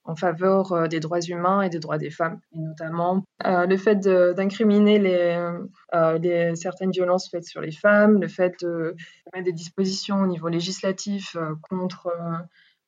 en 0.03 0.15
faveur 0.15 0.89
des 0.89 0.99
droits 0.99 1.21
humains 1.21 1.61
et 1.61 1.69
des 1.69 1.79
droits 1.79 1.99
des 1.99 2.09
femmes. 2.09 2.39
Et 2.53 2.59
notamment 2.59 3.23
le 3.45 3.77
fait 3.77 3.99
d'incriminer 3.99 4.97
les, 4.97 6.55
certaines 6.55 6.89
violences 6.89 7.29
faites 7.29 7.45
sur 7.45 7.61
les 7.61 7.71
femmes, 7.71 8.19
le 8.19 8.27
fait 8.27 8.55
de 8.61 8.95
mettre 9.31 9.45
des 9.45 9.53
dispositions 9.53 10.21
au 10.21 10.27
niveau 10.27 10.47
législatif 10.47 11.37
contre 11.69 12.11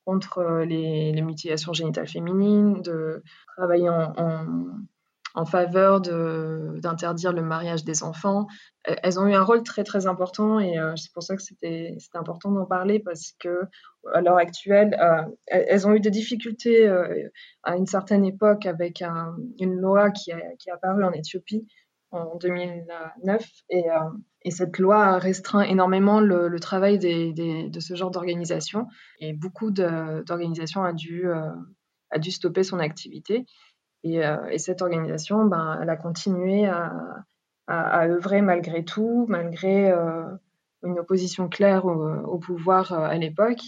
contre 0.05 0.39
euh, 0.39 0.65
les, 0.65 1.21
mutilations 1.21 1.73
génitales 1.73 2.07
féminines, 2.07 2.81
de 2.81 3.23
travailler 3.57 3.89
en, 3.89 5.45
faveur 5.45 5.99
d'interdire 5.99 7.33
le 7.33 7.41
mariage 7.41 7.83
des 7.83 8.03
enfants. 8.03 8.45
Elles 8.83 9.19
ont 9.19 9.25
eu 9.25 9.33
un 9.33 9.43
rôle 9.43 9.63
très 9.63 9.83
très 9.83 10.05
important 10.05 10.59
et 10.59 10.77
euh, 10.77 10.95
c'est 10.95 11.11
pour 11.11 11.23
ça 11.23 11.35
que 11.35 11.41
c'était 11.41 11.97
important 12.13 12.51
d'en 12.51 12.65
parler 12.65 12.99
parce 12.99 13.33
que 13.39 13.63
à 14.13 14.21
l'heure 14.21 14.37
actuelle, 14.37 14.95
euh, 15.01 15.23
elles 15.47 15.87
ont 15.87 15.93
eu 15.93 15.99
des 15.99 16.11
difficultés 16.11 16.87
à 17.63 17.75
une 17.75 17.87
certaine 17.87 18.25
époque 18.25 18.67
avec 18.67 19.03
une 19.59 19.75
loi 19.79 20.11
qui, 20.11 20.31
qui 20.59 20.69
est 20.69 20.71
apparue 20.71 21.03
en 21.03 21.11
Éthiopie 21.11 21.65
en 22.13 22.37
2009 22.37 23.45
et 23.69 23.83
et 24.45 24.51
cette 24.51 24.77
loi 24.77 25.17
restreint 25.19 25.61
énormément 25.61 26.19
le, 26.19 26.59
travail 26.59 26.99
de 26.99 27.79
ce 27.79 27.95
genre 27.95 28.11
d'organisation. 28.11 28.87
Et 29.19 29.33
beaucoup 29.33 29.71
d'organisations 29.71 30.83
euh, 30.83 31.49
a 32.11 32.19
dû 32.19 32.31
stopper 32.31 32.63
son 32.63 32.79
activité. 32.79 33.45
Et, 34.03 34.25
euh, 34.25 34.57
cette 34.57 34.81
organisation, 34.81 35.45
ben, 35.45 35.79
elle 35.81 35.89
a 35.89 35.95
continué 35.95 36.65
à, 36.65 37.25
œuvrer 37.69 38.41
malgré 38.41 38.83
tout, 38.83 39.25
malgré 39.29 39.89
euh, 39.89 40.25
une 40.83 40.99
opposition 40.99 41.47
claire 41.47 41.85
au, 41.85 42.37
pouvoir 42.37 42.91
à 42.91 43.15
l'époque. 43.15 43.61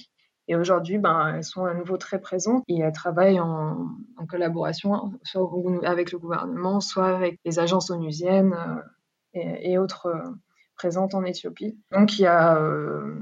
Et 0.48 0.56
aujourd'hui, 0.56 0.98
ben, 0.98 1.36
elles 1.36 1.44
sont 1.44 1.66
à 1.66 1.74
nouveau 1.74 1.98
très 1.98 2.20
présentes 2.20 2.64
et 2.68 2.80
elles 2.80 2.92
travaillent 2.92 3.40
en, 3.40 3.88
collaboration 4.30 5.14
soit 5.24 5.48
avec 5.84 6.12
le 6.12 6.20
gouvernement, 6.20 6.80
soit 6.80 7.08
avec 7.08 7.40
les 7.46 7.60
agences 7.60 7.90
onusiennes 7.92 8.56
et, 9.34 9.72
et 9.72 9.78
autres 9.78 10.08
présente 10.76 11.16
en 11.16 11.24
Éthiopie. 11.24 11.78
Donc 11.92 12.20
il 12.20 12.24
y 12.24 12.28
a 12.28 12.58
euh, 12.58 13.16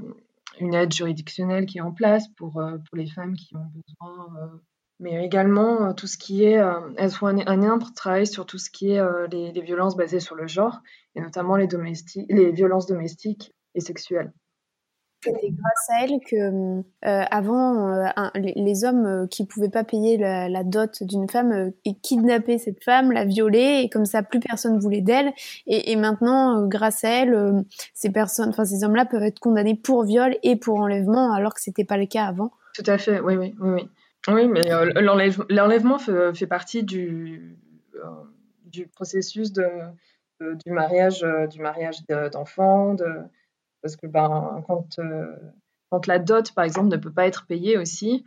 une 0.60 0.74
aide 0.74 0.92
juridictionnelle 0.92 1.66
qui 1.66 1.78
est 1.78 1.82
en 1.82 1.92
place 1.92 2.28
pour, 2.36 2.58
euh, 2.60 2.78
pour 2.78 2.96
les 2.96 3.06
femmes 3.06 3.34
qui 3.34 3.56
ont 3.56 3.66
besoin 3.74 4.28
euh, 4.42 4.46
mais 5.00 5.24
également 5.24 5.92
tout 5.92 6.06
ce 6.06 6.16
qui 6.16 6.44
est, 6.44 6.62
elles 6.96 7.10
font 7.10 7.26
un, 7.26 7.38
énorme 7.38 7.82
travail 7.96 8.28
sur 8.28 8.46
tout 8.46 8.58
ce 8.58 8.70
qui 8.70 8.92
est 8.92 9.02
les, 9.28 9.60
violences 9.60 9.96
basées 9.96 10.20
sur 10.20 10.36
le 10.36 10.46
genre, 10.46 10.82
et 11.16 11.20
notamment 11.20 11.56
les 11.56 12.52
violences 12.52 12.86
domestiques 12.86 13.52
et 13.74 13.80
sexuelles. 13.80 14.32
C'était 15.24 15.50
grâce 15.50 15.90
à 15.90 16.04
elle 16.04 16.20
que, 16.20 16.80
euh, 16.80 16.82
avant, 17.30 17.88
euh, 17.88 18.06
les, 18.34 18.84
hommes 18.84 19.06
euh, 19.06 19.26
qui 19.26 19.46
pouvaient 19.46 19.70
pas 19.70 19.84
payer 19.84 20.18
la, 20.18 20.64
dot 20.64 21.02
d'une 21.02 21.28
femme 21.28 21.72
kidnappaient 22.02 22.58
cette 22.58 22.82
femme, 22.84 23.12
la 23.12 23.24
violaient, 23.24 23.84
et 23.84 23.88
comme 23.88 24.04
ça, 24.04 24.22
plus 24.22 24.40
personne 24.40 24.78
voulait 24.78 25.00
d'elle. 25.00 25.32
Et, 25.66 25.96
maintenant, 25.96 26.66
grâce 26.66 27.04
à 27.04 27.10
elle, 27.10 27.64
ces 27.94 28.10
personnes, 28.10 28.50
enfin 28.50 28.64
ces 28.64 28.84
hommes-là 28.84 29.04
peuvent 29.06 29.22
être 29.22 29.40
condamnés 29.40 29.74
pour 29.74 30.04
viol 30.04 30.36
et 30.42 30.56
pour 30.56 30.78
enlèvement, 30.78 31.32
alors 31.32 31.54
que 31.54 31.60
c'était 31.60 31.84
pas 31.84 31.96
le 31.96 32.06
cas 32.06 32.26
avant. 32.26 32.52
Tout 32.74 32.84
à 32.86 32.98
fait, 32.98 33.20
oui, 33.20 33.36
oui, 33.36 33.54
oui, 33.60 33.88
oui. 34.28 34.48
mais 34.48 34.62
l'enlèvement 35.48 35.98
fait, 35.98 36.46
partie 36.46 36.82
du, 36.82 37.56
processus 38.94 39.52
du 39.52 40.72
mariage, 40.72 41.24
du 41.50 41.60
mariage 41.60 42.04
d'enfants, 42.32 42.94
de 42.94 43.06
parce 43.84 43.96
que 43.96 44.06
ben, 44.06 44.64
quand, 44.66 44.98
euh, 44.98 45.36
quand 45.90 46.06
la 46.06 46.18
dot, 46.18 46.52
par 46.54 46.64
exemple, 46.64 46.88
ne 46.88 46.96
peut 46.96 47.12
pas 47.12 47.26
être 47.26 47.46
payée 47.46 47.76
aussi, 47.76 48.24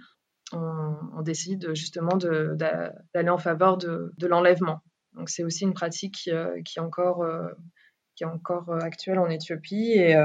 on, 0.54 1.24
décide 1.24 1.74
justement 1.74 2.15
d'aller 2.15 3.30
en 3.30 3.39
faveur 3.39 3.78
de, 3.78 4.13
l'enlèvement. 4.22 4.82
Donc 5.13 5.30
c'est 5.30 5.43
aussi 5.43 5.63
une 5.63 5.74
pratique 5.74 6.13
qui, 6.13 6.32
euh, 6.32 6.62
qui 6.62 6.78
est 6.78 6.82
encore, 6.82 7.24
euh, 7.24 7.50
qui 8.15 8.24
est 8.24 8.28
encore 8.28 8.72
actuelle 8.84 9.17
en 9.17 9.30
Éthiopie. 9.30 9.93
Et, 9.93 10.15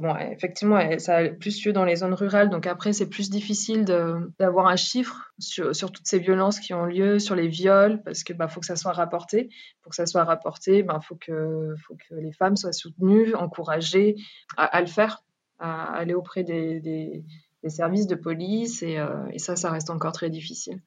Bon, 0.00 0.16
effectivement, 0.16 0.80
ça 0.98 1.18
a 1.18 1.28
plus 1.28 1.62
lieu 1.62 1.74
dans 1.74 1.84
les 1.84 1.96
zones 1.96 2.14
rurales, 2.14 2.48
donc 2.48 2.66
après, 2.66 2.94
c'est 2.94 3.06
plus 3.10 3.28
difficile 3.28 3.84
d'avoir 3.84 4.66
un 4.66 4.76
chiffre 4.76 5.34
sur, 5.38 5.74
toutes 5.92 6.06
ces 6.06 6.18
violences 6.18 6.58
qui 6.58 6.72
ont 6.72 6.86
lieu, 6.86 7.18
sur 7.18 7.34
les 7.34 7.48
viols, 7.48 8.02
parce 8.02 8.24
qu'il 8.24 8.34
bah, 8.34 8.48
faut 8.48 8.60
que 8.60 8.66
ça 8.66 8.76
soit 8.76 8.92
rapporté. 8.92 9.50
Pour 9.82 9.90
que 9.90 9.96
ça 9.96 10.06
soit 10.06 10.24
rapporté, 10.24 10.78
il 10.78 10.84
bah, 10.84 11.00
faut, 11.06 11.16
que, 11.16 11.74
faut 11.86 11.96
que 11.96 12.14
les 12.14 12.32
femmes 12.32 12.56
soient 12.56 12.72
soutenues, 12.72 13.34
encouragées 13.34 14.16
à, 14.56 14.80
le 14.80 14.86
faire, 14.86 15.22
à 15.58 15.92
aller 15.92 16.14
auprès 16.14 16.44
des, 16.44 16.80
des, 16.80 17.22
services 17.68 18.06
de 18.06 18.14
police, 18.14 18.82
et, 18.82 18.98
euh, 18.98 19.26
et 19.34 19.38
ça, 19.38 19.54
ça 19.54 19.70
reste 19.70 19.90
encore 19.90 20.12
très 20.12 20.30
difficile. 20.30 20.80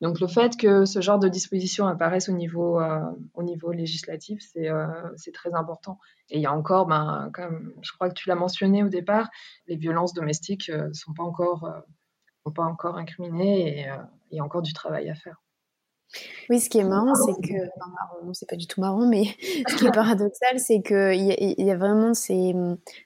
Donc 0.00 0.20
le 0.20 0.28
fait 0.28 0.56
que 0.56 0.84
ce 0.84 1.00
genre 1.00 1.18
de 1.18 1.28
dispositions 1.28 1.86
apparaissent 1.86 2.28
au 2.28 2.32
niveau, 2.32 2.80
euh, 2.80 3.00
au 3.34 3.42
niveau 3.42 3.72
législatif, 3.72 4.42
euh, 4.56 4.86
c'est 5.16 5.32
très 5.32 5.54
important. 5.54 5.98
Et 6.30 6.36
il 6.36 6.42
y 6.42 6.46
a 6.46 6.52
encore, 6.52 6.86
ben, 6.86 7.30
comme 7.32 7.72
je 7.82 7.92
crois 7.92 8.08
que 8.08 8.14
tu 8.14 8.28
l'as 8.28 8.36
mentionné 8.36 8.84
au 8.84 8.88
départ, 8.88 9.28
les 9.66 9.76
violences 9.76 10.14
domestiques 10.14 10.68
ne 10.68 10.74
euh, 10.74 10.92
sont, 10.92 11.14
pas 11.14 11.24
encore, 11.24 11.68
sont 12.46 12.52
pas 12.52 12.64
encore 12.64 12.96
incriminées 12.96 13.80
et 13.80 13.86
il 14.30 14.36
y 14.36 14.40
a 14.40 14.44
encore 14.44 14.62
du 14.62 14.72
travail 14.72 15.10
à 15.10 15.14
faire. 15.14 15.42
Oui, 16.48 16.60
ce 16.60 16.70
qui 16.70 16.78
est 16.78 16.84
marrant, 16.84 17.14
c'est 17.14 17.34
que, 17.46 17.54
enfin, 17.54 17.90
marrant, 17.90 18.32
c'est 18.32 18.48
pas 18.48 18.56
du 18.56 18.66
tout 18.66 18.80
marrant, 18.80 19.06
mais 19.06 19.24
ce 19.68 19.76
qui 19.76 19.86
est 19.86 19.92
paradoxal, 19.92 20.58
c'est 20.58 20.80
qu'il 20.80 21.14
y, 21.14 21.62
y, 21.62 21.70
a 21.70 21.76
vraiment 21.76 22.14
ces, 22.14 22.54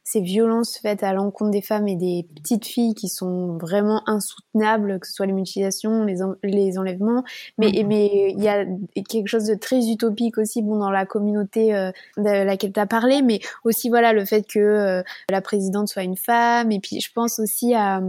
ces 0.04 0.20
violences 0.20 0.78
faites 0.78 1.03
à 1.03 1.12
l'encontre 1.12 1.50
des 1.50 1.62
femmes 1.62 1.88
et 1.88 1.96
des 1.96 2.28
petites 2.36 2.64
filles 2.64 2.94
qui 2.94 3.09
sont 3.09 3.59
vraiment 3.59 4.03
insoutenables, 4.09 5.00
que 5.00 5.07
ce 5.09 5.14
soit 5.14 5.26
les 5.26 5.32
mutilations, 5.32 6.05
les, 6.05 6.18
les 6.44 6.78
enlèvements, 6.78 7.24
mais 7.59 7.68
mm-hmm. 7.68 7.86
mais 7.86 8.34
il 8.36 8.42
y 8.42 8.48
a 8.48 8.64
quelque 9.09 9.26
chose 9.26 9.46
de 9.46 9.55
très 9.55 9.88
utopique 9.88 10.38
aussi, 10.38 10.62
bon, 10.62 10.78
dans 10.78 10.90
la 10.90 11.05
communauté 11.05 11.74
euh, 11.74 11.90
de 12.18 12.44
laquelle 12.44 12.72
tu 12.72 12.80
as 12.80 12.86
parlé, 12.86 13.22
mais 13.22 13.40
aussi 13.64 13.88
voilà 13.88 14.12
le 14.12 14.24
fait 14.24 14.46
que 14.46 14.61
euh, 14.61 15.03
la 15.28 15.40
présidente 15.40 15.88
soit 15.88 16.05
une 16.05 16.16
femme, 16.16 16.70
et 16.70 16.78
puis 16.78 17.00
je 17.00 17.12
pense 17.12 17.40
aussi 17.40 17.74
à 17.74 18.00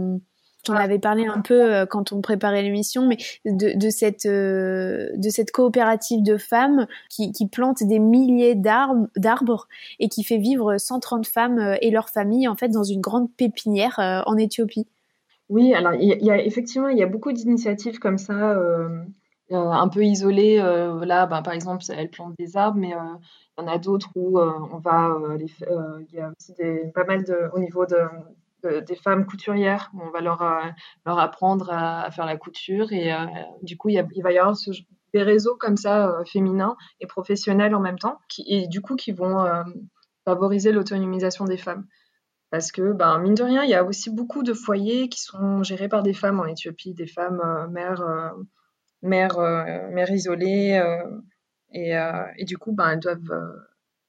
on 0.68 0.74
avait 0.74 0.98
parlé 0.98 1.26
un 1.26 1.40
peu 1.40 1.72
euh, 1.72 1.86
quand 1.86 2.12
on 2.12 2.20
préparait 2.20 2.62
l'émission, 2.62 3.06
mais 3.06 3.16
de, 3.44 3.90
cette 3.90 4.26
euh, 4.26 5.08
cette 5.28 5.50
coopérative 5.50 6.22
de 6.22 6.36
femmes 6.36 6.86
qui, 7.08 7.32
plantent 7.50 7.82
des 7.82 7.98
milliers 7.98 8.54
d'arbres 8.54 9.68
et 9.98 10.08
qui 10.08 10.24
fait 10.24 10.38
vivre 10.38 10.78
130 10.78 11.26
femmes 11.26 11.58
euh, 11.58 11.76
et 11.80 11.90
leurs 11.90 12.08
familles 12.08 12.48
en 12.48 12.56
fait 12.56 12.68
dans 12.68 12.84
une 12.84 13.00
grande 13.00 13.30
pépinière 13.32 13.96
en 13.98 14.36
Éthiopie. 14.36 14.86
Oui, 15.50 15.74
alors 15.74 15.92
il 15.94 16.08
y, 16.08 16.30
a 16.30 16.42
effectivement 16.42 16.88
il 16.88 16.98
y 16.98 17.02
a 17.02 17.06
beaucoup 17.06 17.32
d'initiatives 17.32 17.98
comme 17.98 18.18
ça. 18.18 18.56
un 19.50 19.88
peu 19.88 20.04
isolées. 20.04 20.56
là, 20.56 21.26
ben, 21.26 21.42
par 21.42 21.52
exemple, 21.52 21.84
elles 21.90 22.10
plantent 22.10 22.36
des 22.38 22.56
arbres, 22.56 22.78
mais 22.78 22.88
il 22.88 23.62
y 23.62 23.64
en 23.64 23.68
a 23.68 23.78
d'autres 23.78 24.10
où 24.14 24.38
on 24.38 24.78
va. 24.78 25.16
Il 25.38 26.16
y 26.16 26.20
a 26.20 26.32
aussi 26.36 26.54
des, 26.54 26.90
pas 26.94 27.04
mal 27.04 27.24
de, 27.24 27.50
au 27.52 27.58
niveau 27.58 27.84
de, 27.84 27.96
des 28.64 28.96
femmes 28.96 29.26
couturières. 29.26 29.90
On 30.00 30.10
va 30.10 30.20
leur, 30.20 30.42
euh, 30.42 30.68
leur 31.06 31.18
apprendre 31.18 31.70
à, 31.70 32.10
faire 32.10 32.26
la 32.26 32.36
couture 32.36 32.92
et 32.92 33.12
euh, 33.12 33.26
du 33.62 33.76
coup, 33.76 33.88
il, 33.88 34.22
va 34.22 34.32
y 34.32 34.38
avoir 34.38 34.56
des 35.12 35.22
réseaux 35.22 35.56
comme 35.56 35.76
ça 35.76 36.22
féminins 36.26 36.76
et 37.00 37.06
professionnels 37.06 37.74
en 37.74 37.80
même 37.80 37.98
temps, 37.98 38.18
qui, 38.28 38.44
et 38.48 38.66
du 38.66 38.80
coup 38.80 38.96
qui 38.96 39.12
vont 39.12 39.46
favoriser 40.24 40.72
l'autonomisation 40.72 41.44
des 41.44 41.56
femmes. 41.56 41.86
Parce 42.50 42.70
que, 42.70 42.92
ben, 42.92 43.18
mine 43.18 43.34
de 43.34 43.42
rien, 43.42 43.64
il 43.64 43.70
y 43.70 43.74
a 43.74 43.84
aussi 43.84 44.10
beaucoup 44.10 44.42
de 44.42 44.52
foyers 44.52 45.08
qui 45.08 45.20
sont 45.20 45.62
gérés 45.62 45.88
par 45.88 46.02
des 46.02 46.14
femmes 46.14 46.40
en 46.40 46.46
Éthiopie, 46.46 46.94
des 46.94 47.06
femmes 47.06 47.68
mères, 47.70 48.34
mères, 49.02 49.38
mères 49.38 50.10
isolées. 50.10 50.80
Et, 51.72 51.92
et, 52.36 52.44
du 52.44 52.56
coup, 52.58 52.72
ben, 52.72 52.90
elles 52.90 53.00
doivent 53.00 53.64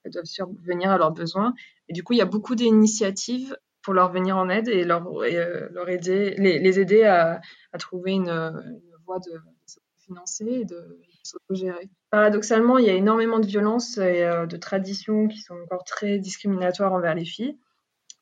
elles 0.06 0.12
doivent 0.12 0.26
subvenir 0.26 0.92
à 0.92 0.98
leurs 0.98 1.12
besoins. 1.12 1.54
Et 1.90 1.94
du 1.94 2.04
coup, 2.04 2.14
il 2.14 2.18
y 2.18 2.22
a 2.22 2.26
beaucoup 2.26 2.56
d'initiatives 2.56 3.58
pour 3.86 3.94
leur 3.94 4.12
venir 4.12 4.36
en 4.36 4.50
aide 4.50 4.68
et 4.68 4.84
leur, 4.84 5.08
euh, 5.08 5.70
leur 5.72 5.88
aider, 5.90 6.34
les, 6.40 6.80
aider 6.80 7.04
à, 7.04 7.40
trouver 7.78 8.14
une, 8.14 8.82
voie 9.06 9.20
de, 9.20 9.40
se 9.68 9.80
financer 10.00 10.46
et 10.46 10.66
de, 10.66 11.00
s'autogérer. 11.24 11.88
Paradoxalement, 12.10 12.80
il 12.80 12.86
y 12.86 12.90
a 12.90 12.94
énormément 12.94 13.40
de 13.40 13.46
violences 13.46 14.00
et 14.00 14.24
euh, 14.24 14.48
de 14.48 14.58
traditions 14.58 15.28
qui 15.28 15.40
sont 15.40 15.54
encore 15.64 15.84
très 15.84 16.18
discriminatoires 16.18 16.94
envers 16.94 17.14
les 17.14 17.26
filles 17.26 17.60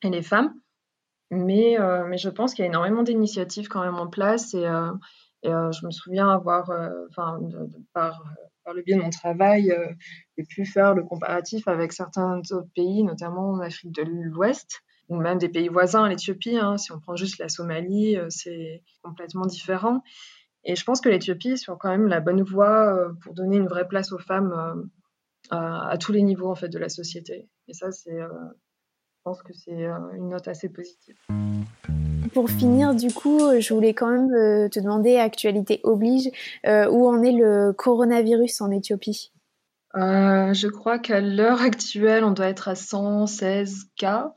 et 0.02 0.10
les 0.10 0.22
femmes. 0.22 0.54
Mais, 1.30 1.80
euh, 1.80 2.04
mais 2.06 2.18
je 2.18 2.28
pense 2.28 2.52
qu'il 2.52 2.62
y 2.62 2.66
a 2.66 2.70
énormément 2.70 3.02
d'initiatives 3.02 3.68
quand 3.68 3.82
même 3.82 3.96
en 3.96 4.06
place 4.06 4.52
et, 4.54 4.66
je 5.42 5.86
me 5.86 5.90
souviens 5.90 6.30
avoir, 6.30 6.70
enfin, 7.10 7.38
par 7.92 8.22
le 8.74 8.80
biais 8.80 8.96
de 8.96 9.02
mon 9.02 9.10
travail, 9.10 9.76
j'ai 10.38 10.44
pu 10.44 10.64
faire 10.64 10.94
le 10.94 11.02
comparatif 11.02 11.68
avec 11.68 11.92
certains 11.92 12.38
autres 12.50 12.70
pays, 12.74 13.02
notamment 13.02 13.50
en 13.50 13.60
Afrique 13.60 13.92
de 13.92 14.04
l'Ouest, 14.04 14.83
ou 15.08 15.16
même 15.16 15.38
des 15.38 15.48
pays 15.48 15.68
voisins, 15.68 16.08
l'Éthiopie. 16.08 16.56
Hein. 16.56 16.78
si 16.78 16.92
on 16.92 17.00
prend 17.00 17.16
juste 17.16 17.38
la 17.38 17.48
Somalie, 17.48 18.16
euh, 18.16 18.26
c'est 18.30 18.82
complètement 19.02 19.46
différent. 19.46 20.02
Et 20.64 20.76
je 20.76 20.84
pense 20.84 21.00
que 21.00 21.08
l'Éthiopie 21.08 21.52
est 21.52 21.56
sur 21.56 21.76
quand 21.78 21.90
même 21.90 22.08
la 22.08 22.20
bonne 22.20 22.42
voie 22.42 22.94
euh, 22.94 23.12
pour 23.22 23.34
donner 23.34 23.56
une 23.56 23.68
vraie 23.68 23.86
place 23.86 24.12
aux 24.12 24.18
femmes 24.18 24.90
à, 25.50 25.96
tous 25.98 26.12
les 26.12 26.22
niveaux 26.22 26.50
en 26.50 26.54
fait 26.54 26.68
de 26.68 26.78
la 26.78 26.88
société. 26.88 27.48
Et 27.68 27.74
ça, 27.74 27.92
c'est, 27.92 28.18
je 28.18 29.22
pense 29.24 29.42
que 29.42 29.52
c'est 29.52 29.84
une 30.16 30.30
note 30.30 30.48
assez 30.48 30.70
positive. 30.70 31.16
Pour 32.32 32.48
finir, 32.48 32.94
du 32.94 33.12
coup, 33.12 33.40
je 33.60 33.74
voulais 33.74 33.94
quand 33.94 34.08
même 34.08 34.32
euh, 34.32 34.68
te 34.68 34.80
demander, 34.80 35.16
actualité 35.16 35.80
oblige, 35.82 36.30
euh, 36.66 36.88
où 36.90 37.06
en 37.06 37.22
est 37.22 37.32
le 37.32 37.72
coronavirus 37.72 38.60
en 38.60 38.70
Éthiopie? 38.70 39.32
Euh, 39.94 40.52
Je 40.54 40.68
crois 40.68 40.98
qu'à 40.98 41.20
l'heure 41.20 41.60
actuelle, 41.60 42.24
on 42.24 42.30
doit 42.30 42.48
être 42.48 42.68
à 42.68 42.74
116 42.74 43.90
cas. 43.96 44.32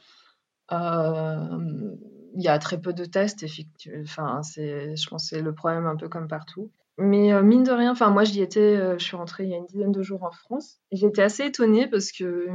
Il 0.70 2.44
y 2.44 2.48
a 2.48 2.60
très 2.60 2.80
peu 2.80 2.94
de 2.94 3.06
tests, 3.06 3.44
effectivement. 3.44 4.02
Enfin, 4.04 4.42
je 4.56 5.10
pense 5.10 5.30
que 5.30 5.36
c'est 5.36 5.42
le 5.42 5.54
problème 5.54 5.86
un 5.86 5.96
peu 5.96 6.08
comme 6.10 6.28
partout. 6.28 6.72
Mais 7.00 7.42
mine 7.44 7.64
de 7.64 7.72
rien, 7.72 7.92
enfin 7.92 8.10
moi 8.10 8.24
j'y 8.24 8.42
étais, 8.42 8.98
je 8.98 9.04
suis 9.04 9.16
rentrée 9.16 9.44
il 9.44 9.52
y 9.52 9.54
a 9.54 9.58
une 9.58 9.68
dizaine 9.68 9.92
de 9.92 10.02
jours 10.02 10.24
en 10.24 10.32
France. 10.32 10.80
J'étais 10.92 11.22
assez 11.22 11.46
étonnée 11.46 11.88
parce 11.88 12.12
que 12.12 12.48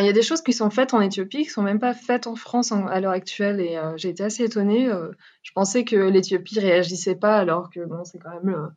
il 0.00 0.06
y 0.06 0.08
a 0.08 0.12
des 0.12 0.22
choses 0.22 0.42
qui 0.42 0.52
sont 0.52 0.70
faites 0.70 0.94
en 0.94 1.00
Éthiopie 1.00 1.44
qui 1.44 1.50
sont 1.50 1.62
même 1.62 1.78
pas 1.78 1.94
faites 1.94 2.26
en 2.26 2.36
France 2.36 2.72
à 2.72 3.00
l'heure 3.00 3.12
actuelle 3.12 3.60
et 3.60 3.76
euh, 3.76 3.96
j'ai 3.96 4.08
été 4.08 4.24
assez 4.24 4.44
étonnée. 4.44 4.90
Euh, 4.90 5.10
je 5.42 5.52
pensais 5.52 5.84
que 5.84 5.96
l'Éthiopie 5.96 6.58
réagissait 6.58 7.14
pas 7.14 7.36
alors 7.36 7.70
que 7.70 7.84
bon, 7.84 8.04
c'est 8.04 8.18
quand 8.18 8.42
même 8.42 8.70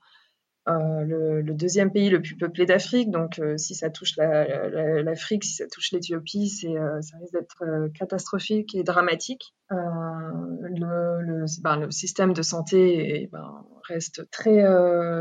euh, 0.67 1.01
le, 1.03 1.41
le, 1.41 1.53
deuxième 1.53 1.91
pays 1.91 2.09
le 2.09 2.21
plus 2.21 2.35
peuplé 2.35 2.65
d'Afrique. 2.65 3.09
Donc 3.11 3.41
si 3.57 3.75
ça 3.75 3.89
touche 3.89 4.17
l'Afrique, 4.17 5.43
si 5.43 5.53
ça 5.53 5.65
touche 5.67 5.91
l'Éthiopie, 5.91 6.49
c'est 6.49 6.73
ça 7.01 7.17
risque 7.17 7.33
d'être 7.33 7.89
catastrophique 7.97 8.75
et 8.75 8.83
dramatique. 8.83 9.53
Le, 9.69 11.21
le, 11.21 11.45
ben, 11.61 11.77
le, 11.77 11.91
système 11.91 12.33
de 12.33 12.41
santé 12.41 13.29
ben, 13.31 13.65
reste 13.87 14.29
très 14.29 14.63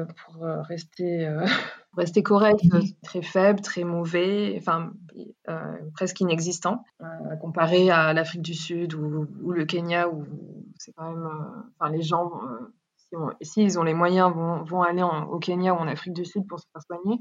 pour 0.06 0.42
rester 0.68 1.28
rester 1.96 2.22
correct, 2.22 2.60
euh, 2.74 2.80
très 3.02 3.22
faible, 3.22 3.60
très 3.60 3.84
mauvais, 3.84 4.54
enfin 4.58 4.92
euh, 5.48 5.76
presque 5.94 6.20
inexistant, 6.20 6.84
euh, 7.00 7.36
comparé 7.40 7.90
à 7.90 8.12
l'Afrique 8.12 8.42
du 8.42 8.54
Sud 8.54 8.94
ou, 8.94 9.26
le 9.50 9.64
Kenya 9.64 10.08
où 10.08 10.24
c'est 10.78 10.92
quand 10.92 11.10
même, 11.10 11.28
enfin 11.78 11.90
les 11.90 12.02
gens, 12.02 12.30
s'ils 13.40 13.72
si 13.72 13.78
ont 13.78 13.82
les 13.82 13.94
moyens, 13.94 14.32
vont, 14.34 14.62
vont 14.64 14.82
aller 14.82 15.02
au 15.02 15.38
Kenya 15.38 15.74
ou 15.74 15.78
en 15.78 15.88
Afrique 15.88 16.14
du 16.14 16.24
Sud 16.24 16.46
pour 16.46 16.60
se 16.60 16.66
faire 16.72 16.82
soigner. 16.82 17.18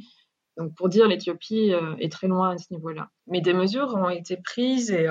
Donc 0.58 0.74
pour 0.76 0.90
dire, 0.90 1.08
l'Éthiopie 1.08 1.74
est 2.00 2.12
très 2.12 2.28
loin 2.28 2.52
à 2.52 2.58
ce 2.58 2.74
niveau-là. 2.74 3.10
Mais 3.28 3.42
des 3.42 3.54
mesures 3.54 3.94
ont 3.96 4.10
été 4.10 4.38
prises 4.38 4.92
et 4.92 5.08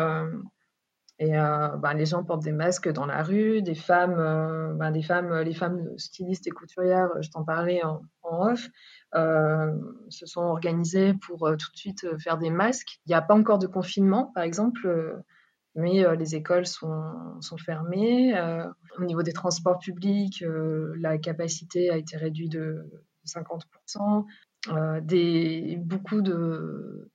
et 1.21 1.31
ben, 1.31 1.95
les 1.95 2.07
gens 2.07 2.25
portent 2.25 2.43
des 2.43 2.51
masques 2.51 2.91
dans 2.91 3.07
la 3.07 3.23
rue, 3.23 3.63
des 3.63 3.77
femmes, 3.77 4.77
ben, 4.77 4.91
des 4.91 5.03
femmes, 5.03 5.33
les 5.43 5.55
femmes 5.55 5.97
stylistes 5.97 6.47
et 6.49 6.51
couturières, 6.51 7.11
je 7.21 7.31
t'en 7.31 7.45
parlais 7.45 7.85
en, 7.85 8.03
en 8.25 8.51
off, 8.51 8.69
euh, 9.15 9.73
se 10.09 10.27
sont 10.27 10.41
organisés 10.41 11.15
pour 11.15 11.47
euh, 11.47 11.57
tout 11.57 11.71
de 11.71 11.77
suite 11.77 12.05
euh, 12.05 12.19
faire 12.19 12.37
des 12.37 12.51
masques. 12.51 12.99
Il 13.07 13.11
n'y 13.11 13.15
a 13.15 13.23
pas 13.23 13.35
encore 13.35 13.59
de 13.59 13.69
confinement, 13.69 14.33
par 14.35 14.43
exemple, 14.43 15.23
mais 15.75 16.05
les 16.17 16.35
écoles 16.35 16.67
sont, 16.67 17.41
sont 17.41 17.57
fermées. 17.57 18.35
au 18.99 19.05
niveau 19.05 19.23
des 19.23 19.33
transports 19.33 19.79
publics, 19.79 20.45
la 20.97 21.19
capacité 21.19 21.91
a 21.91 21.97
été 21.97 22.17
réduite 22.17 22.53
de 22.53 22.85
50%. 23.27 24.25
des, 25.03 25.77
beaucoup 25.81 26.23
de, 26.23 27.11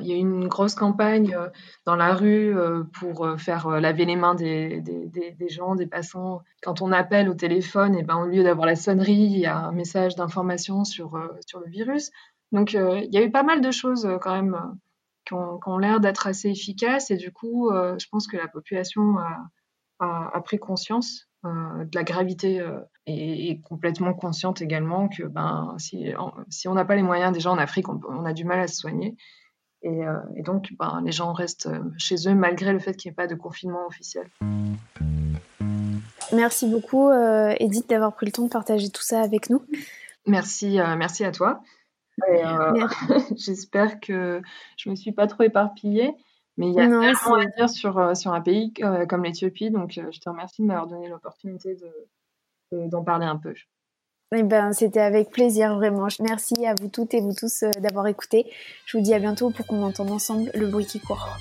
il 0.00 0.06
y 0.06 0.12
a 0.12 0.16
eu 0.16 0.18
une 0.18 0.48
grosse 0.48 0.74
campagne 0.74 1.34
euh, 1.34 1.48
dans 1.84 1.96
la 1.96 2.14
rue 2.14 2.56
euh, 2.56 2.84
pour 2.98 3.24
euh, 3.24 3.36
faire 3.36 3.68
laver 3.80 4.04
les 4.04 4.16
mains 4.16 4.34
des, 4.34 4.80
des, 4.80 5.48
gens, 5.48 5.74
des 5.74 5.86
passants. 5.86 6.42
Quand 6.62 6.82
on 6.82 6.92
appelle 6.92 7.28
au 7.28 7.34
téléphone, 7.34 7.96
et 7.96 8.02
ben, 8.02 8.16
au 8.16 8.26
lieu 8.26 8.42
d'avoir 8.42 8.66
la 8.66 8.76
sonnerie, 8.76 9.14
il 9.14 9.38
y 9.38 9.46
a 9.46 9.58
un 9.58 9.72
message 9.72 10.14
d'information 10.16 10.84
sur, 10.84 11.18
sur 11.46 11.60
le 11.60 11.68
virus. 11.68 12.10
Donc, 12.52 12.74
il 12.74 13.08
y 13.10 13.18
a 13.18 13.22
eu 13.22 13.30
pas 13.30 13.42
mal 13.42 13.60
de 13.60 13.70
choses 13.70 14.08
quand 14.20 14.34
même 14.34 14.56
qui 15.26 15.34
ont, 15.34 15.78
l'air 15.78 16.00
d'être 16.00 16.26
assez 16.26 16.48
efficaces. 16.48 17.10
Et 17.10 17.16
du 17.16 17.32
coup, 17.32 17.70
je 17.72 18.06
pense 18.10 18.26
que 18.26 18.36
la 18.36 18.48
population 18.48 19.16
a, 20.00 20.40
pris 20.44 20.58
conscience 20.58 21.28
de 21.44 21.94
la 21.94 22.04
gravité 22.04 22.64
et 23.06 23.50
est 23.50 23.60
complètement 23.60 24.14
consciente 24.14 24.62
également 24.62 25.08
que 25.08 25.24
ben, 25.24 25.74
si, 25.78 26.12
si 26.48 26.68
on 26.68 26.74
n'a 26.74 26.84
pas 26.84 26.96
les 26.96 27.02
moyens, 27.02 27.32
déjà 27.32 27.50
en 27.50 27.58
Afrique, 27.58 27.88
on 27.88 28.24
a 28.24 28.32
du 28.32 28.44
mal 28.44 28.60
à 28.60 28.68
se 28.68 28.76
soigner. 28.76 29.16
Euh, 29.84 30.18
et, 30.36 30.42
donc, 30.42 30.72
ben, 30.78 31.00
les 31.04 31.12
gens 31.12 31.32
restent 31.32 31.66
euh, 31.66 31.80
chez 31.98 32.28
eux 32.28 32.34
malgré 32.34 32.72
le 32.72 32.78
fait 32.78 32.94
qu'il 32.94 33.10
n'y 33.10 33.12
ait 33.12 33.16
pas 33.16 33.26
de 33.26 33.34
confinement 33.34 33.86
officiel. 33.86 34.28
Merci 36.32 36.68
beaucoup, 36.68 37.08
euh, 37.08 37.54
Edith, 37.60 37.88
d'avoir 37.88 38.14
pris 38.14 38.26
le 38.26 38.32
temps 38.32 38.44
de 38.44 38.48
partager 38.48 38.90
tout 38.90 39.02
ça 39.02 39.20
avec 39.20 39.48
nous. 39.48 39.62
Merci, 40.26 40.78
merci 40.98 41.24
à 41.24 41.30
toi. 41.30 41.60
J'espère 43.36 44.00
que 44.00 44.40
je 44.76 44.88
ne 44.88 44.92
me 44.92 44.96
suis 44.96 45.12
pas 45.12 45.26
trop 45.26 45.42
éparpillée. 45.42 46.14
Mais 46.58 46.68
il 46.68 46.74
y 46.74 46.80
a 46.80 46.86
tellement 46.86 47.34
à 47.34 47.44
dire 47.44 47.68
sur, 47.68 48.16
sur 48.16 48.32
un 48.32 48.40
pays 48.40 48.72
comme 48.72 49.24
l'Éthiopie, 49.24 49.70
donc 49.70 49.90
je 49.92 50.18
te 50.18 50.28
remercie 50.30 50.62
de 50.62 50.66
m'avoir 50.66 50.86
donné 50.86 51.06
l'opportunité 51.08 51.76
d'en 52.72 53.04
parler 53.04 53.26
un 53.26 53.36
peu. 53.36 53.52
Eh 54.34 54.42
ben, 54.42 54.72
c'était 54.72 55.00
avec 55.00 55.30
plaisir, 55.30 55.76
vraiment. 55.76 56.08
Merci 56.20 56.66
à 56.66 56.74
vous 56.74 56.88
toutes 56.88 57.14
et 57.14 57.20
vous 57.20 57.32
tous 57.32 57.62
euh, 57.62 57.70
d'avoir 57.78 58.08
écouté. 58.08 58.46
Je 58.84 58.96
vous 58.96 59.02
dis 59.02 59.14
à 59.14 59.20
bientôt 59.20 59.50
pour 59.50 59.66
qu'on 59.66 59.84
entende 59.84 60.10
ensemble 60.10 60.50
le 60.54 60.66
bruit 60.66 60.84
qui 60.84 60.98
court. 60.98 61.38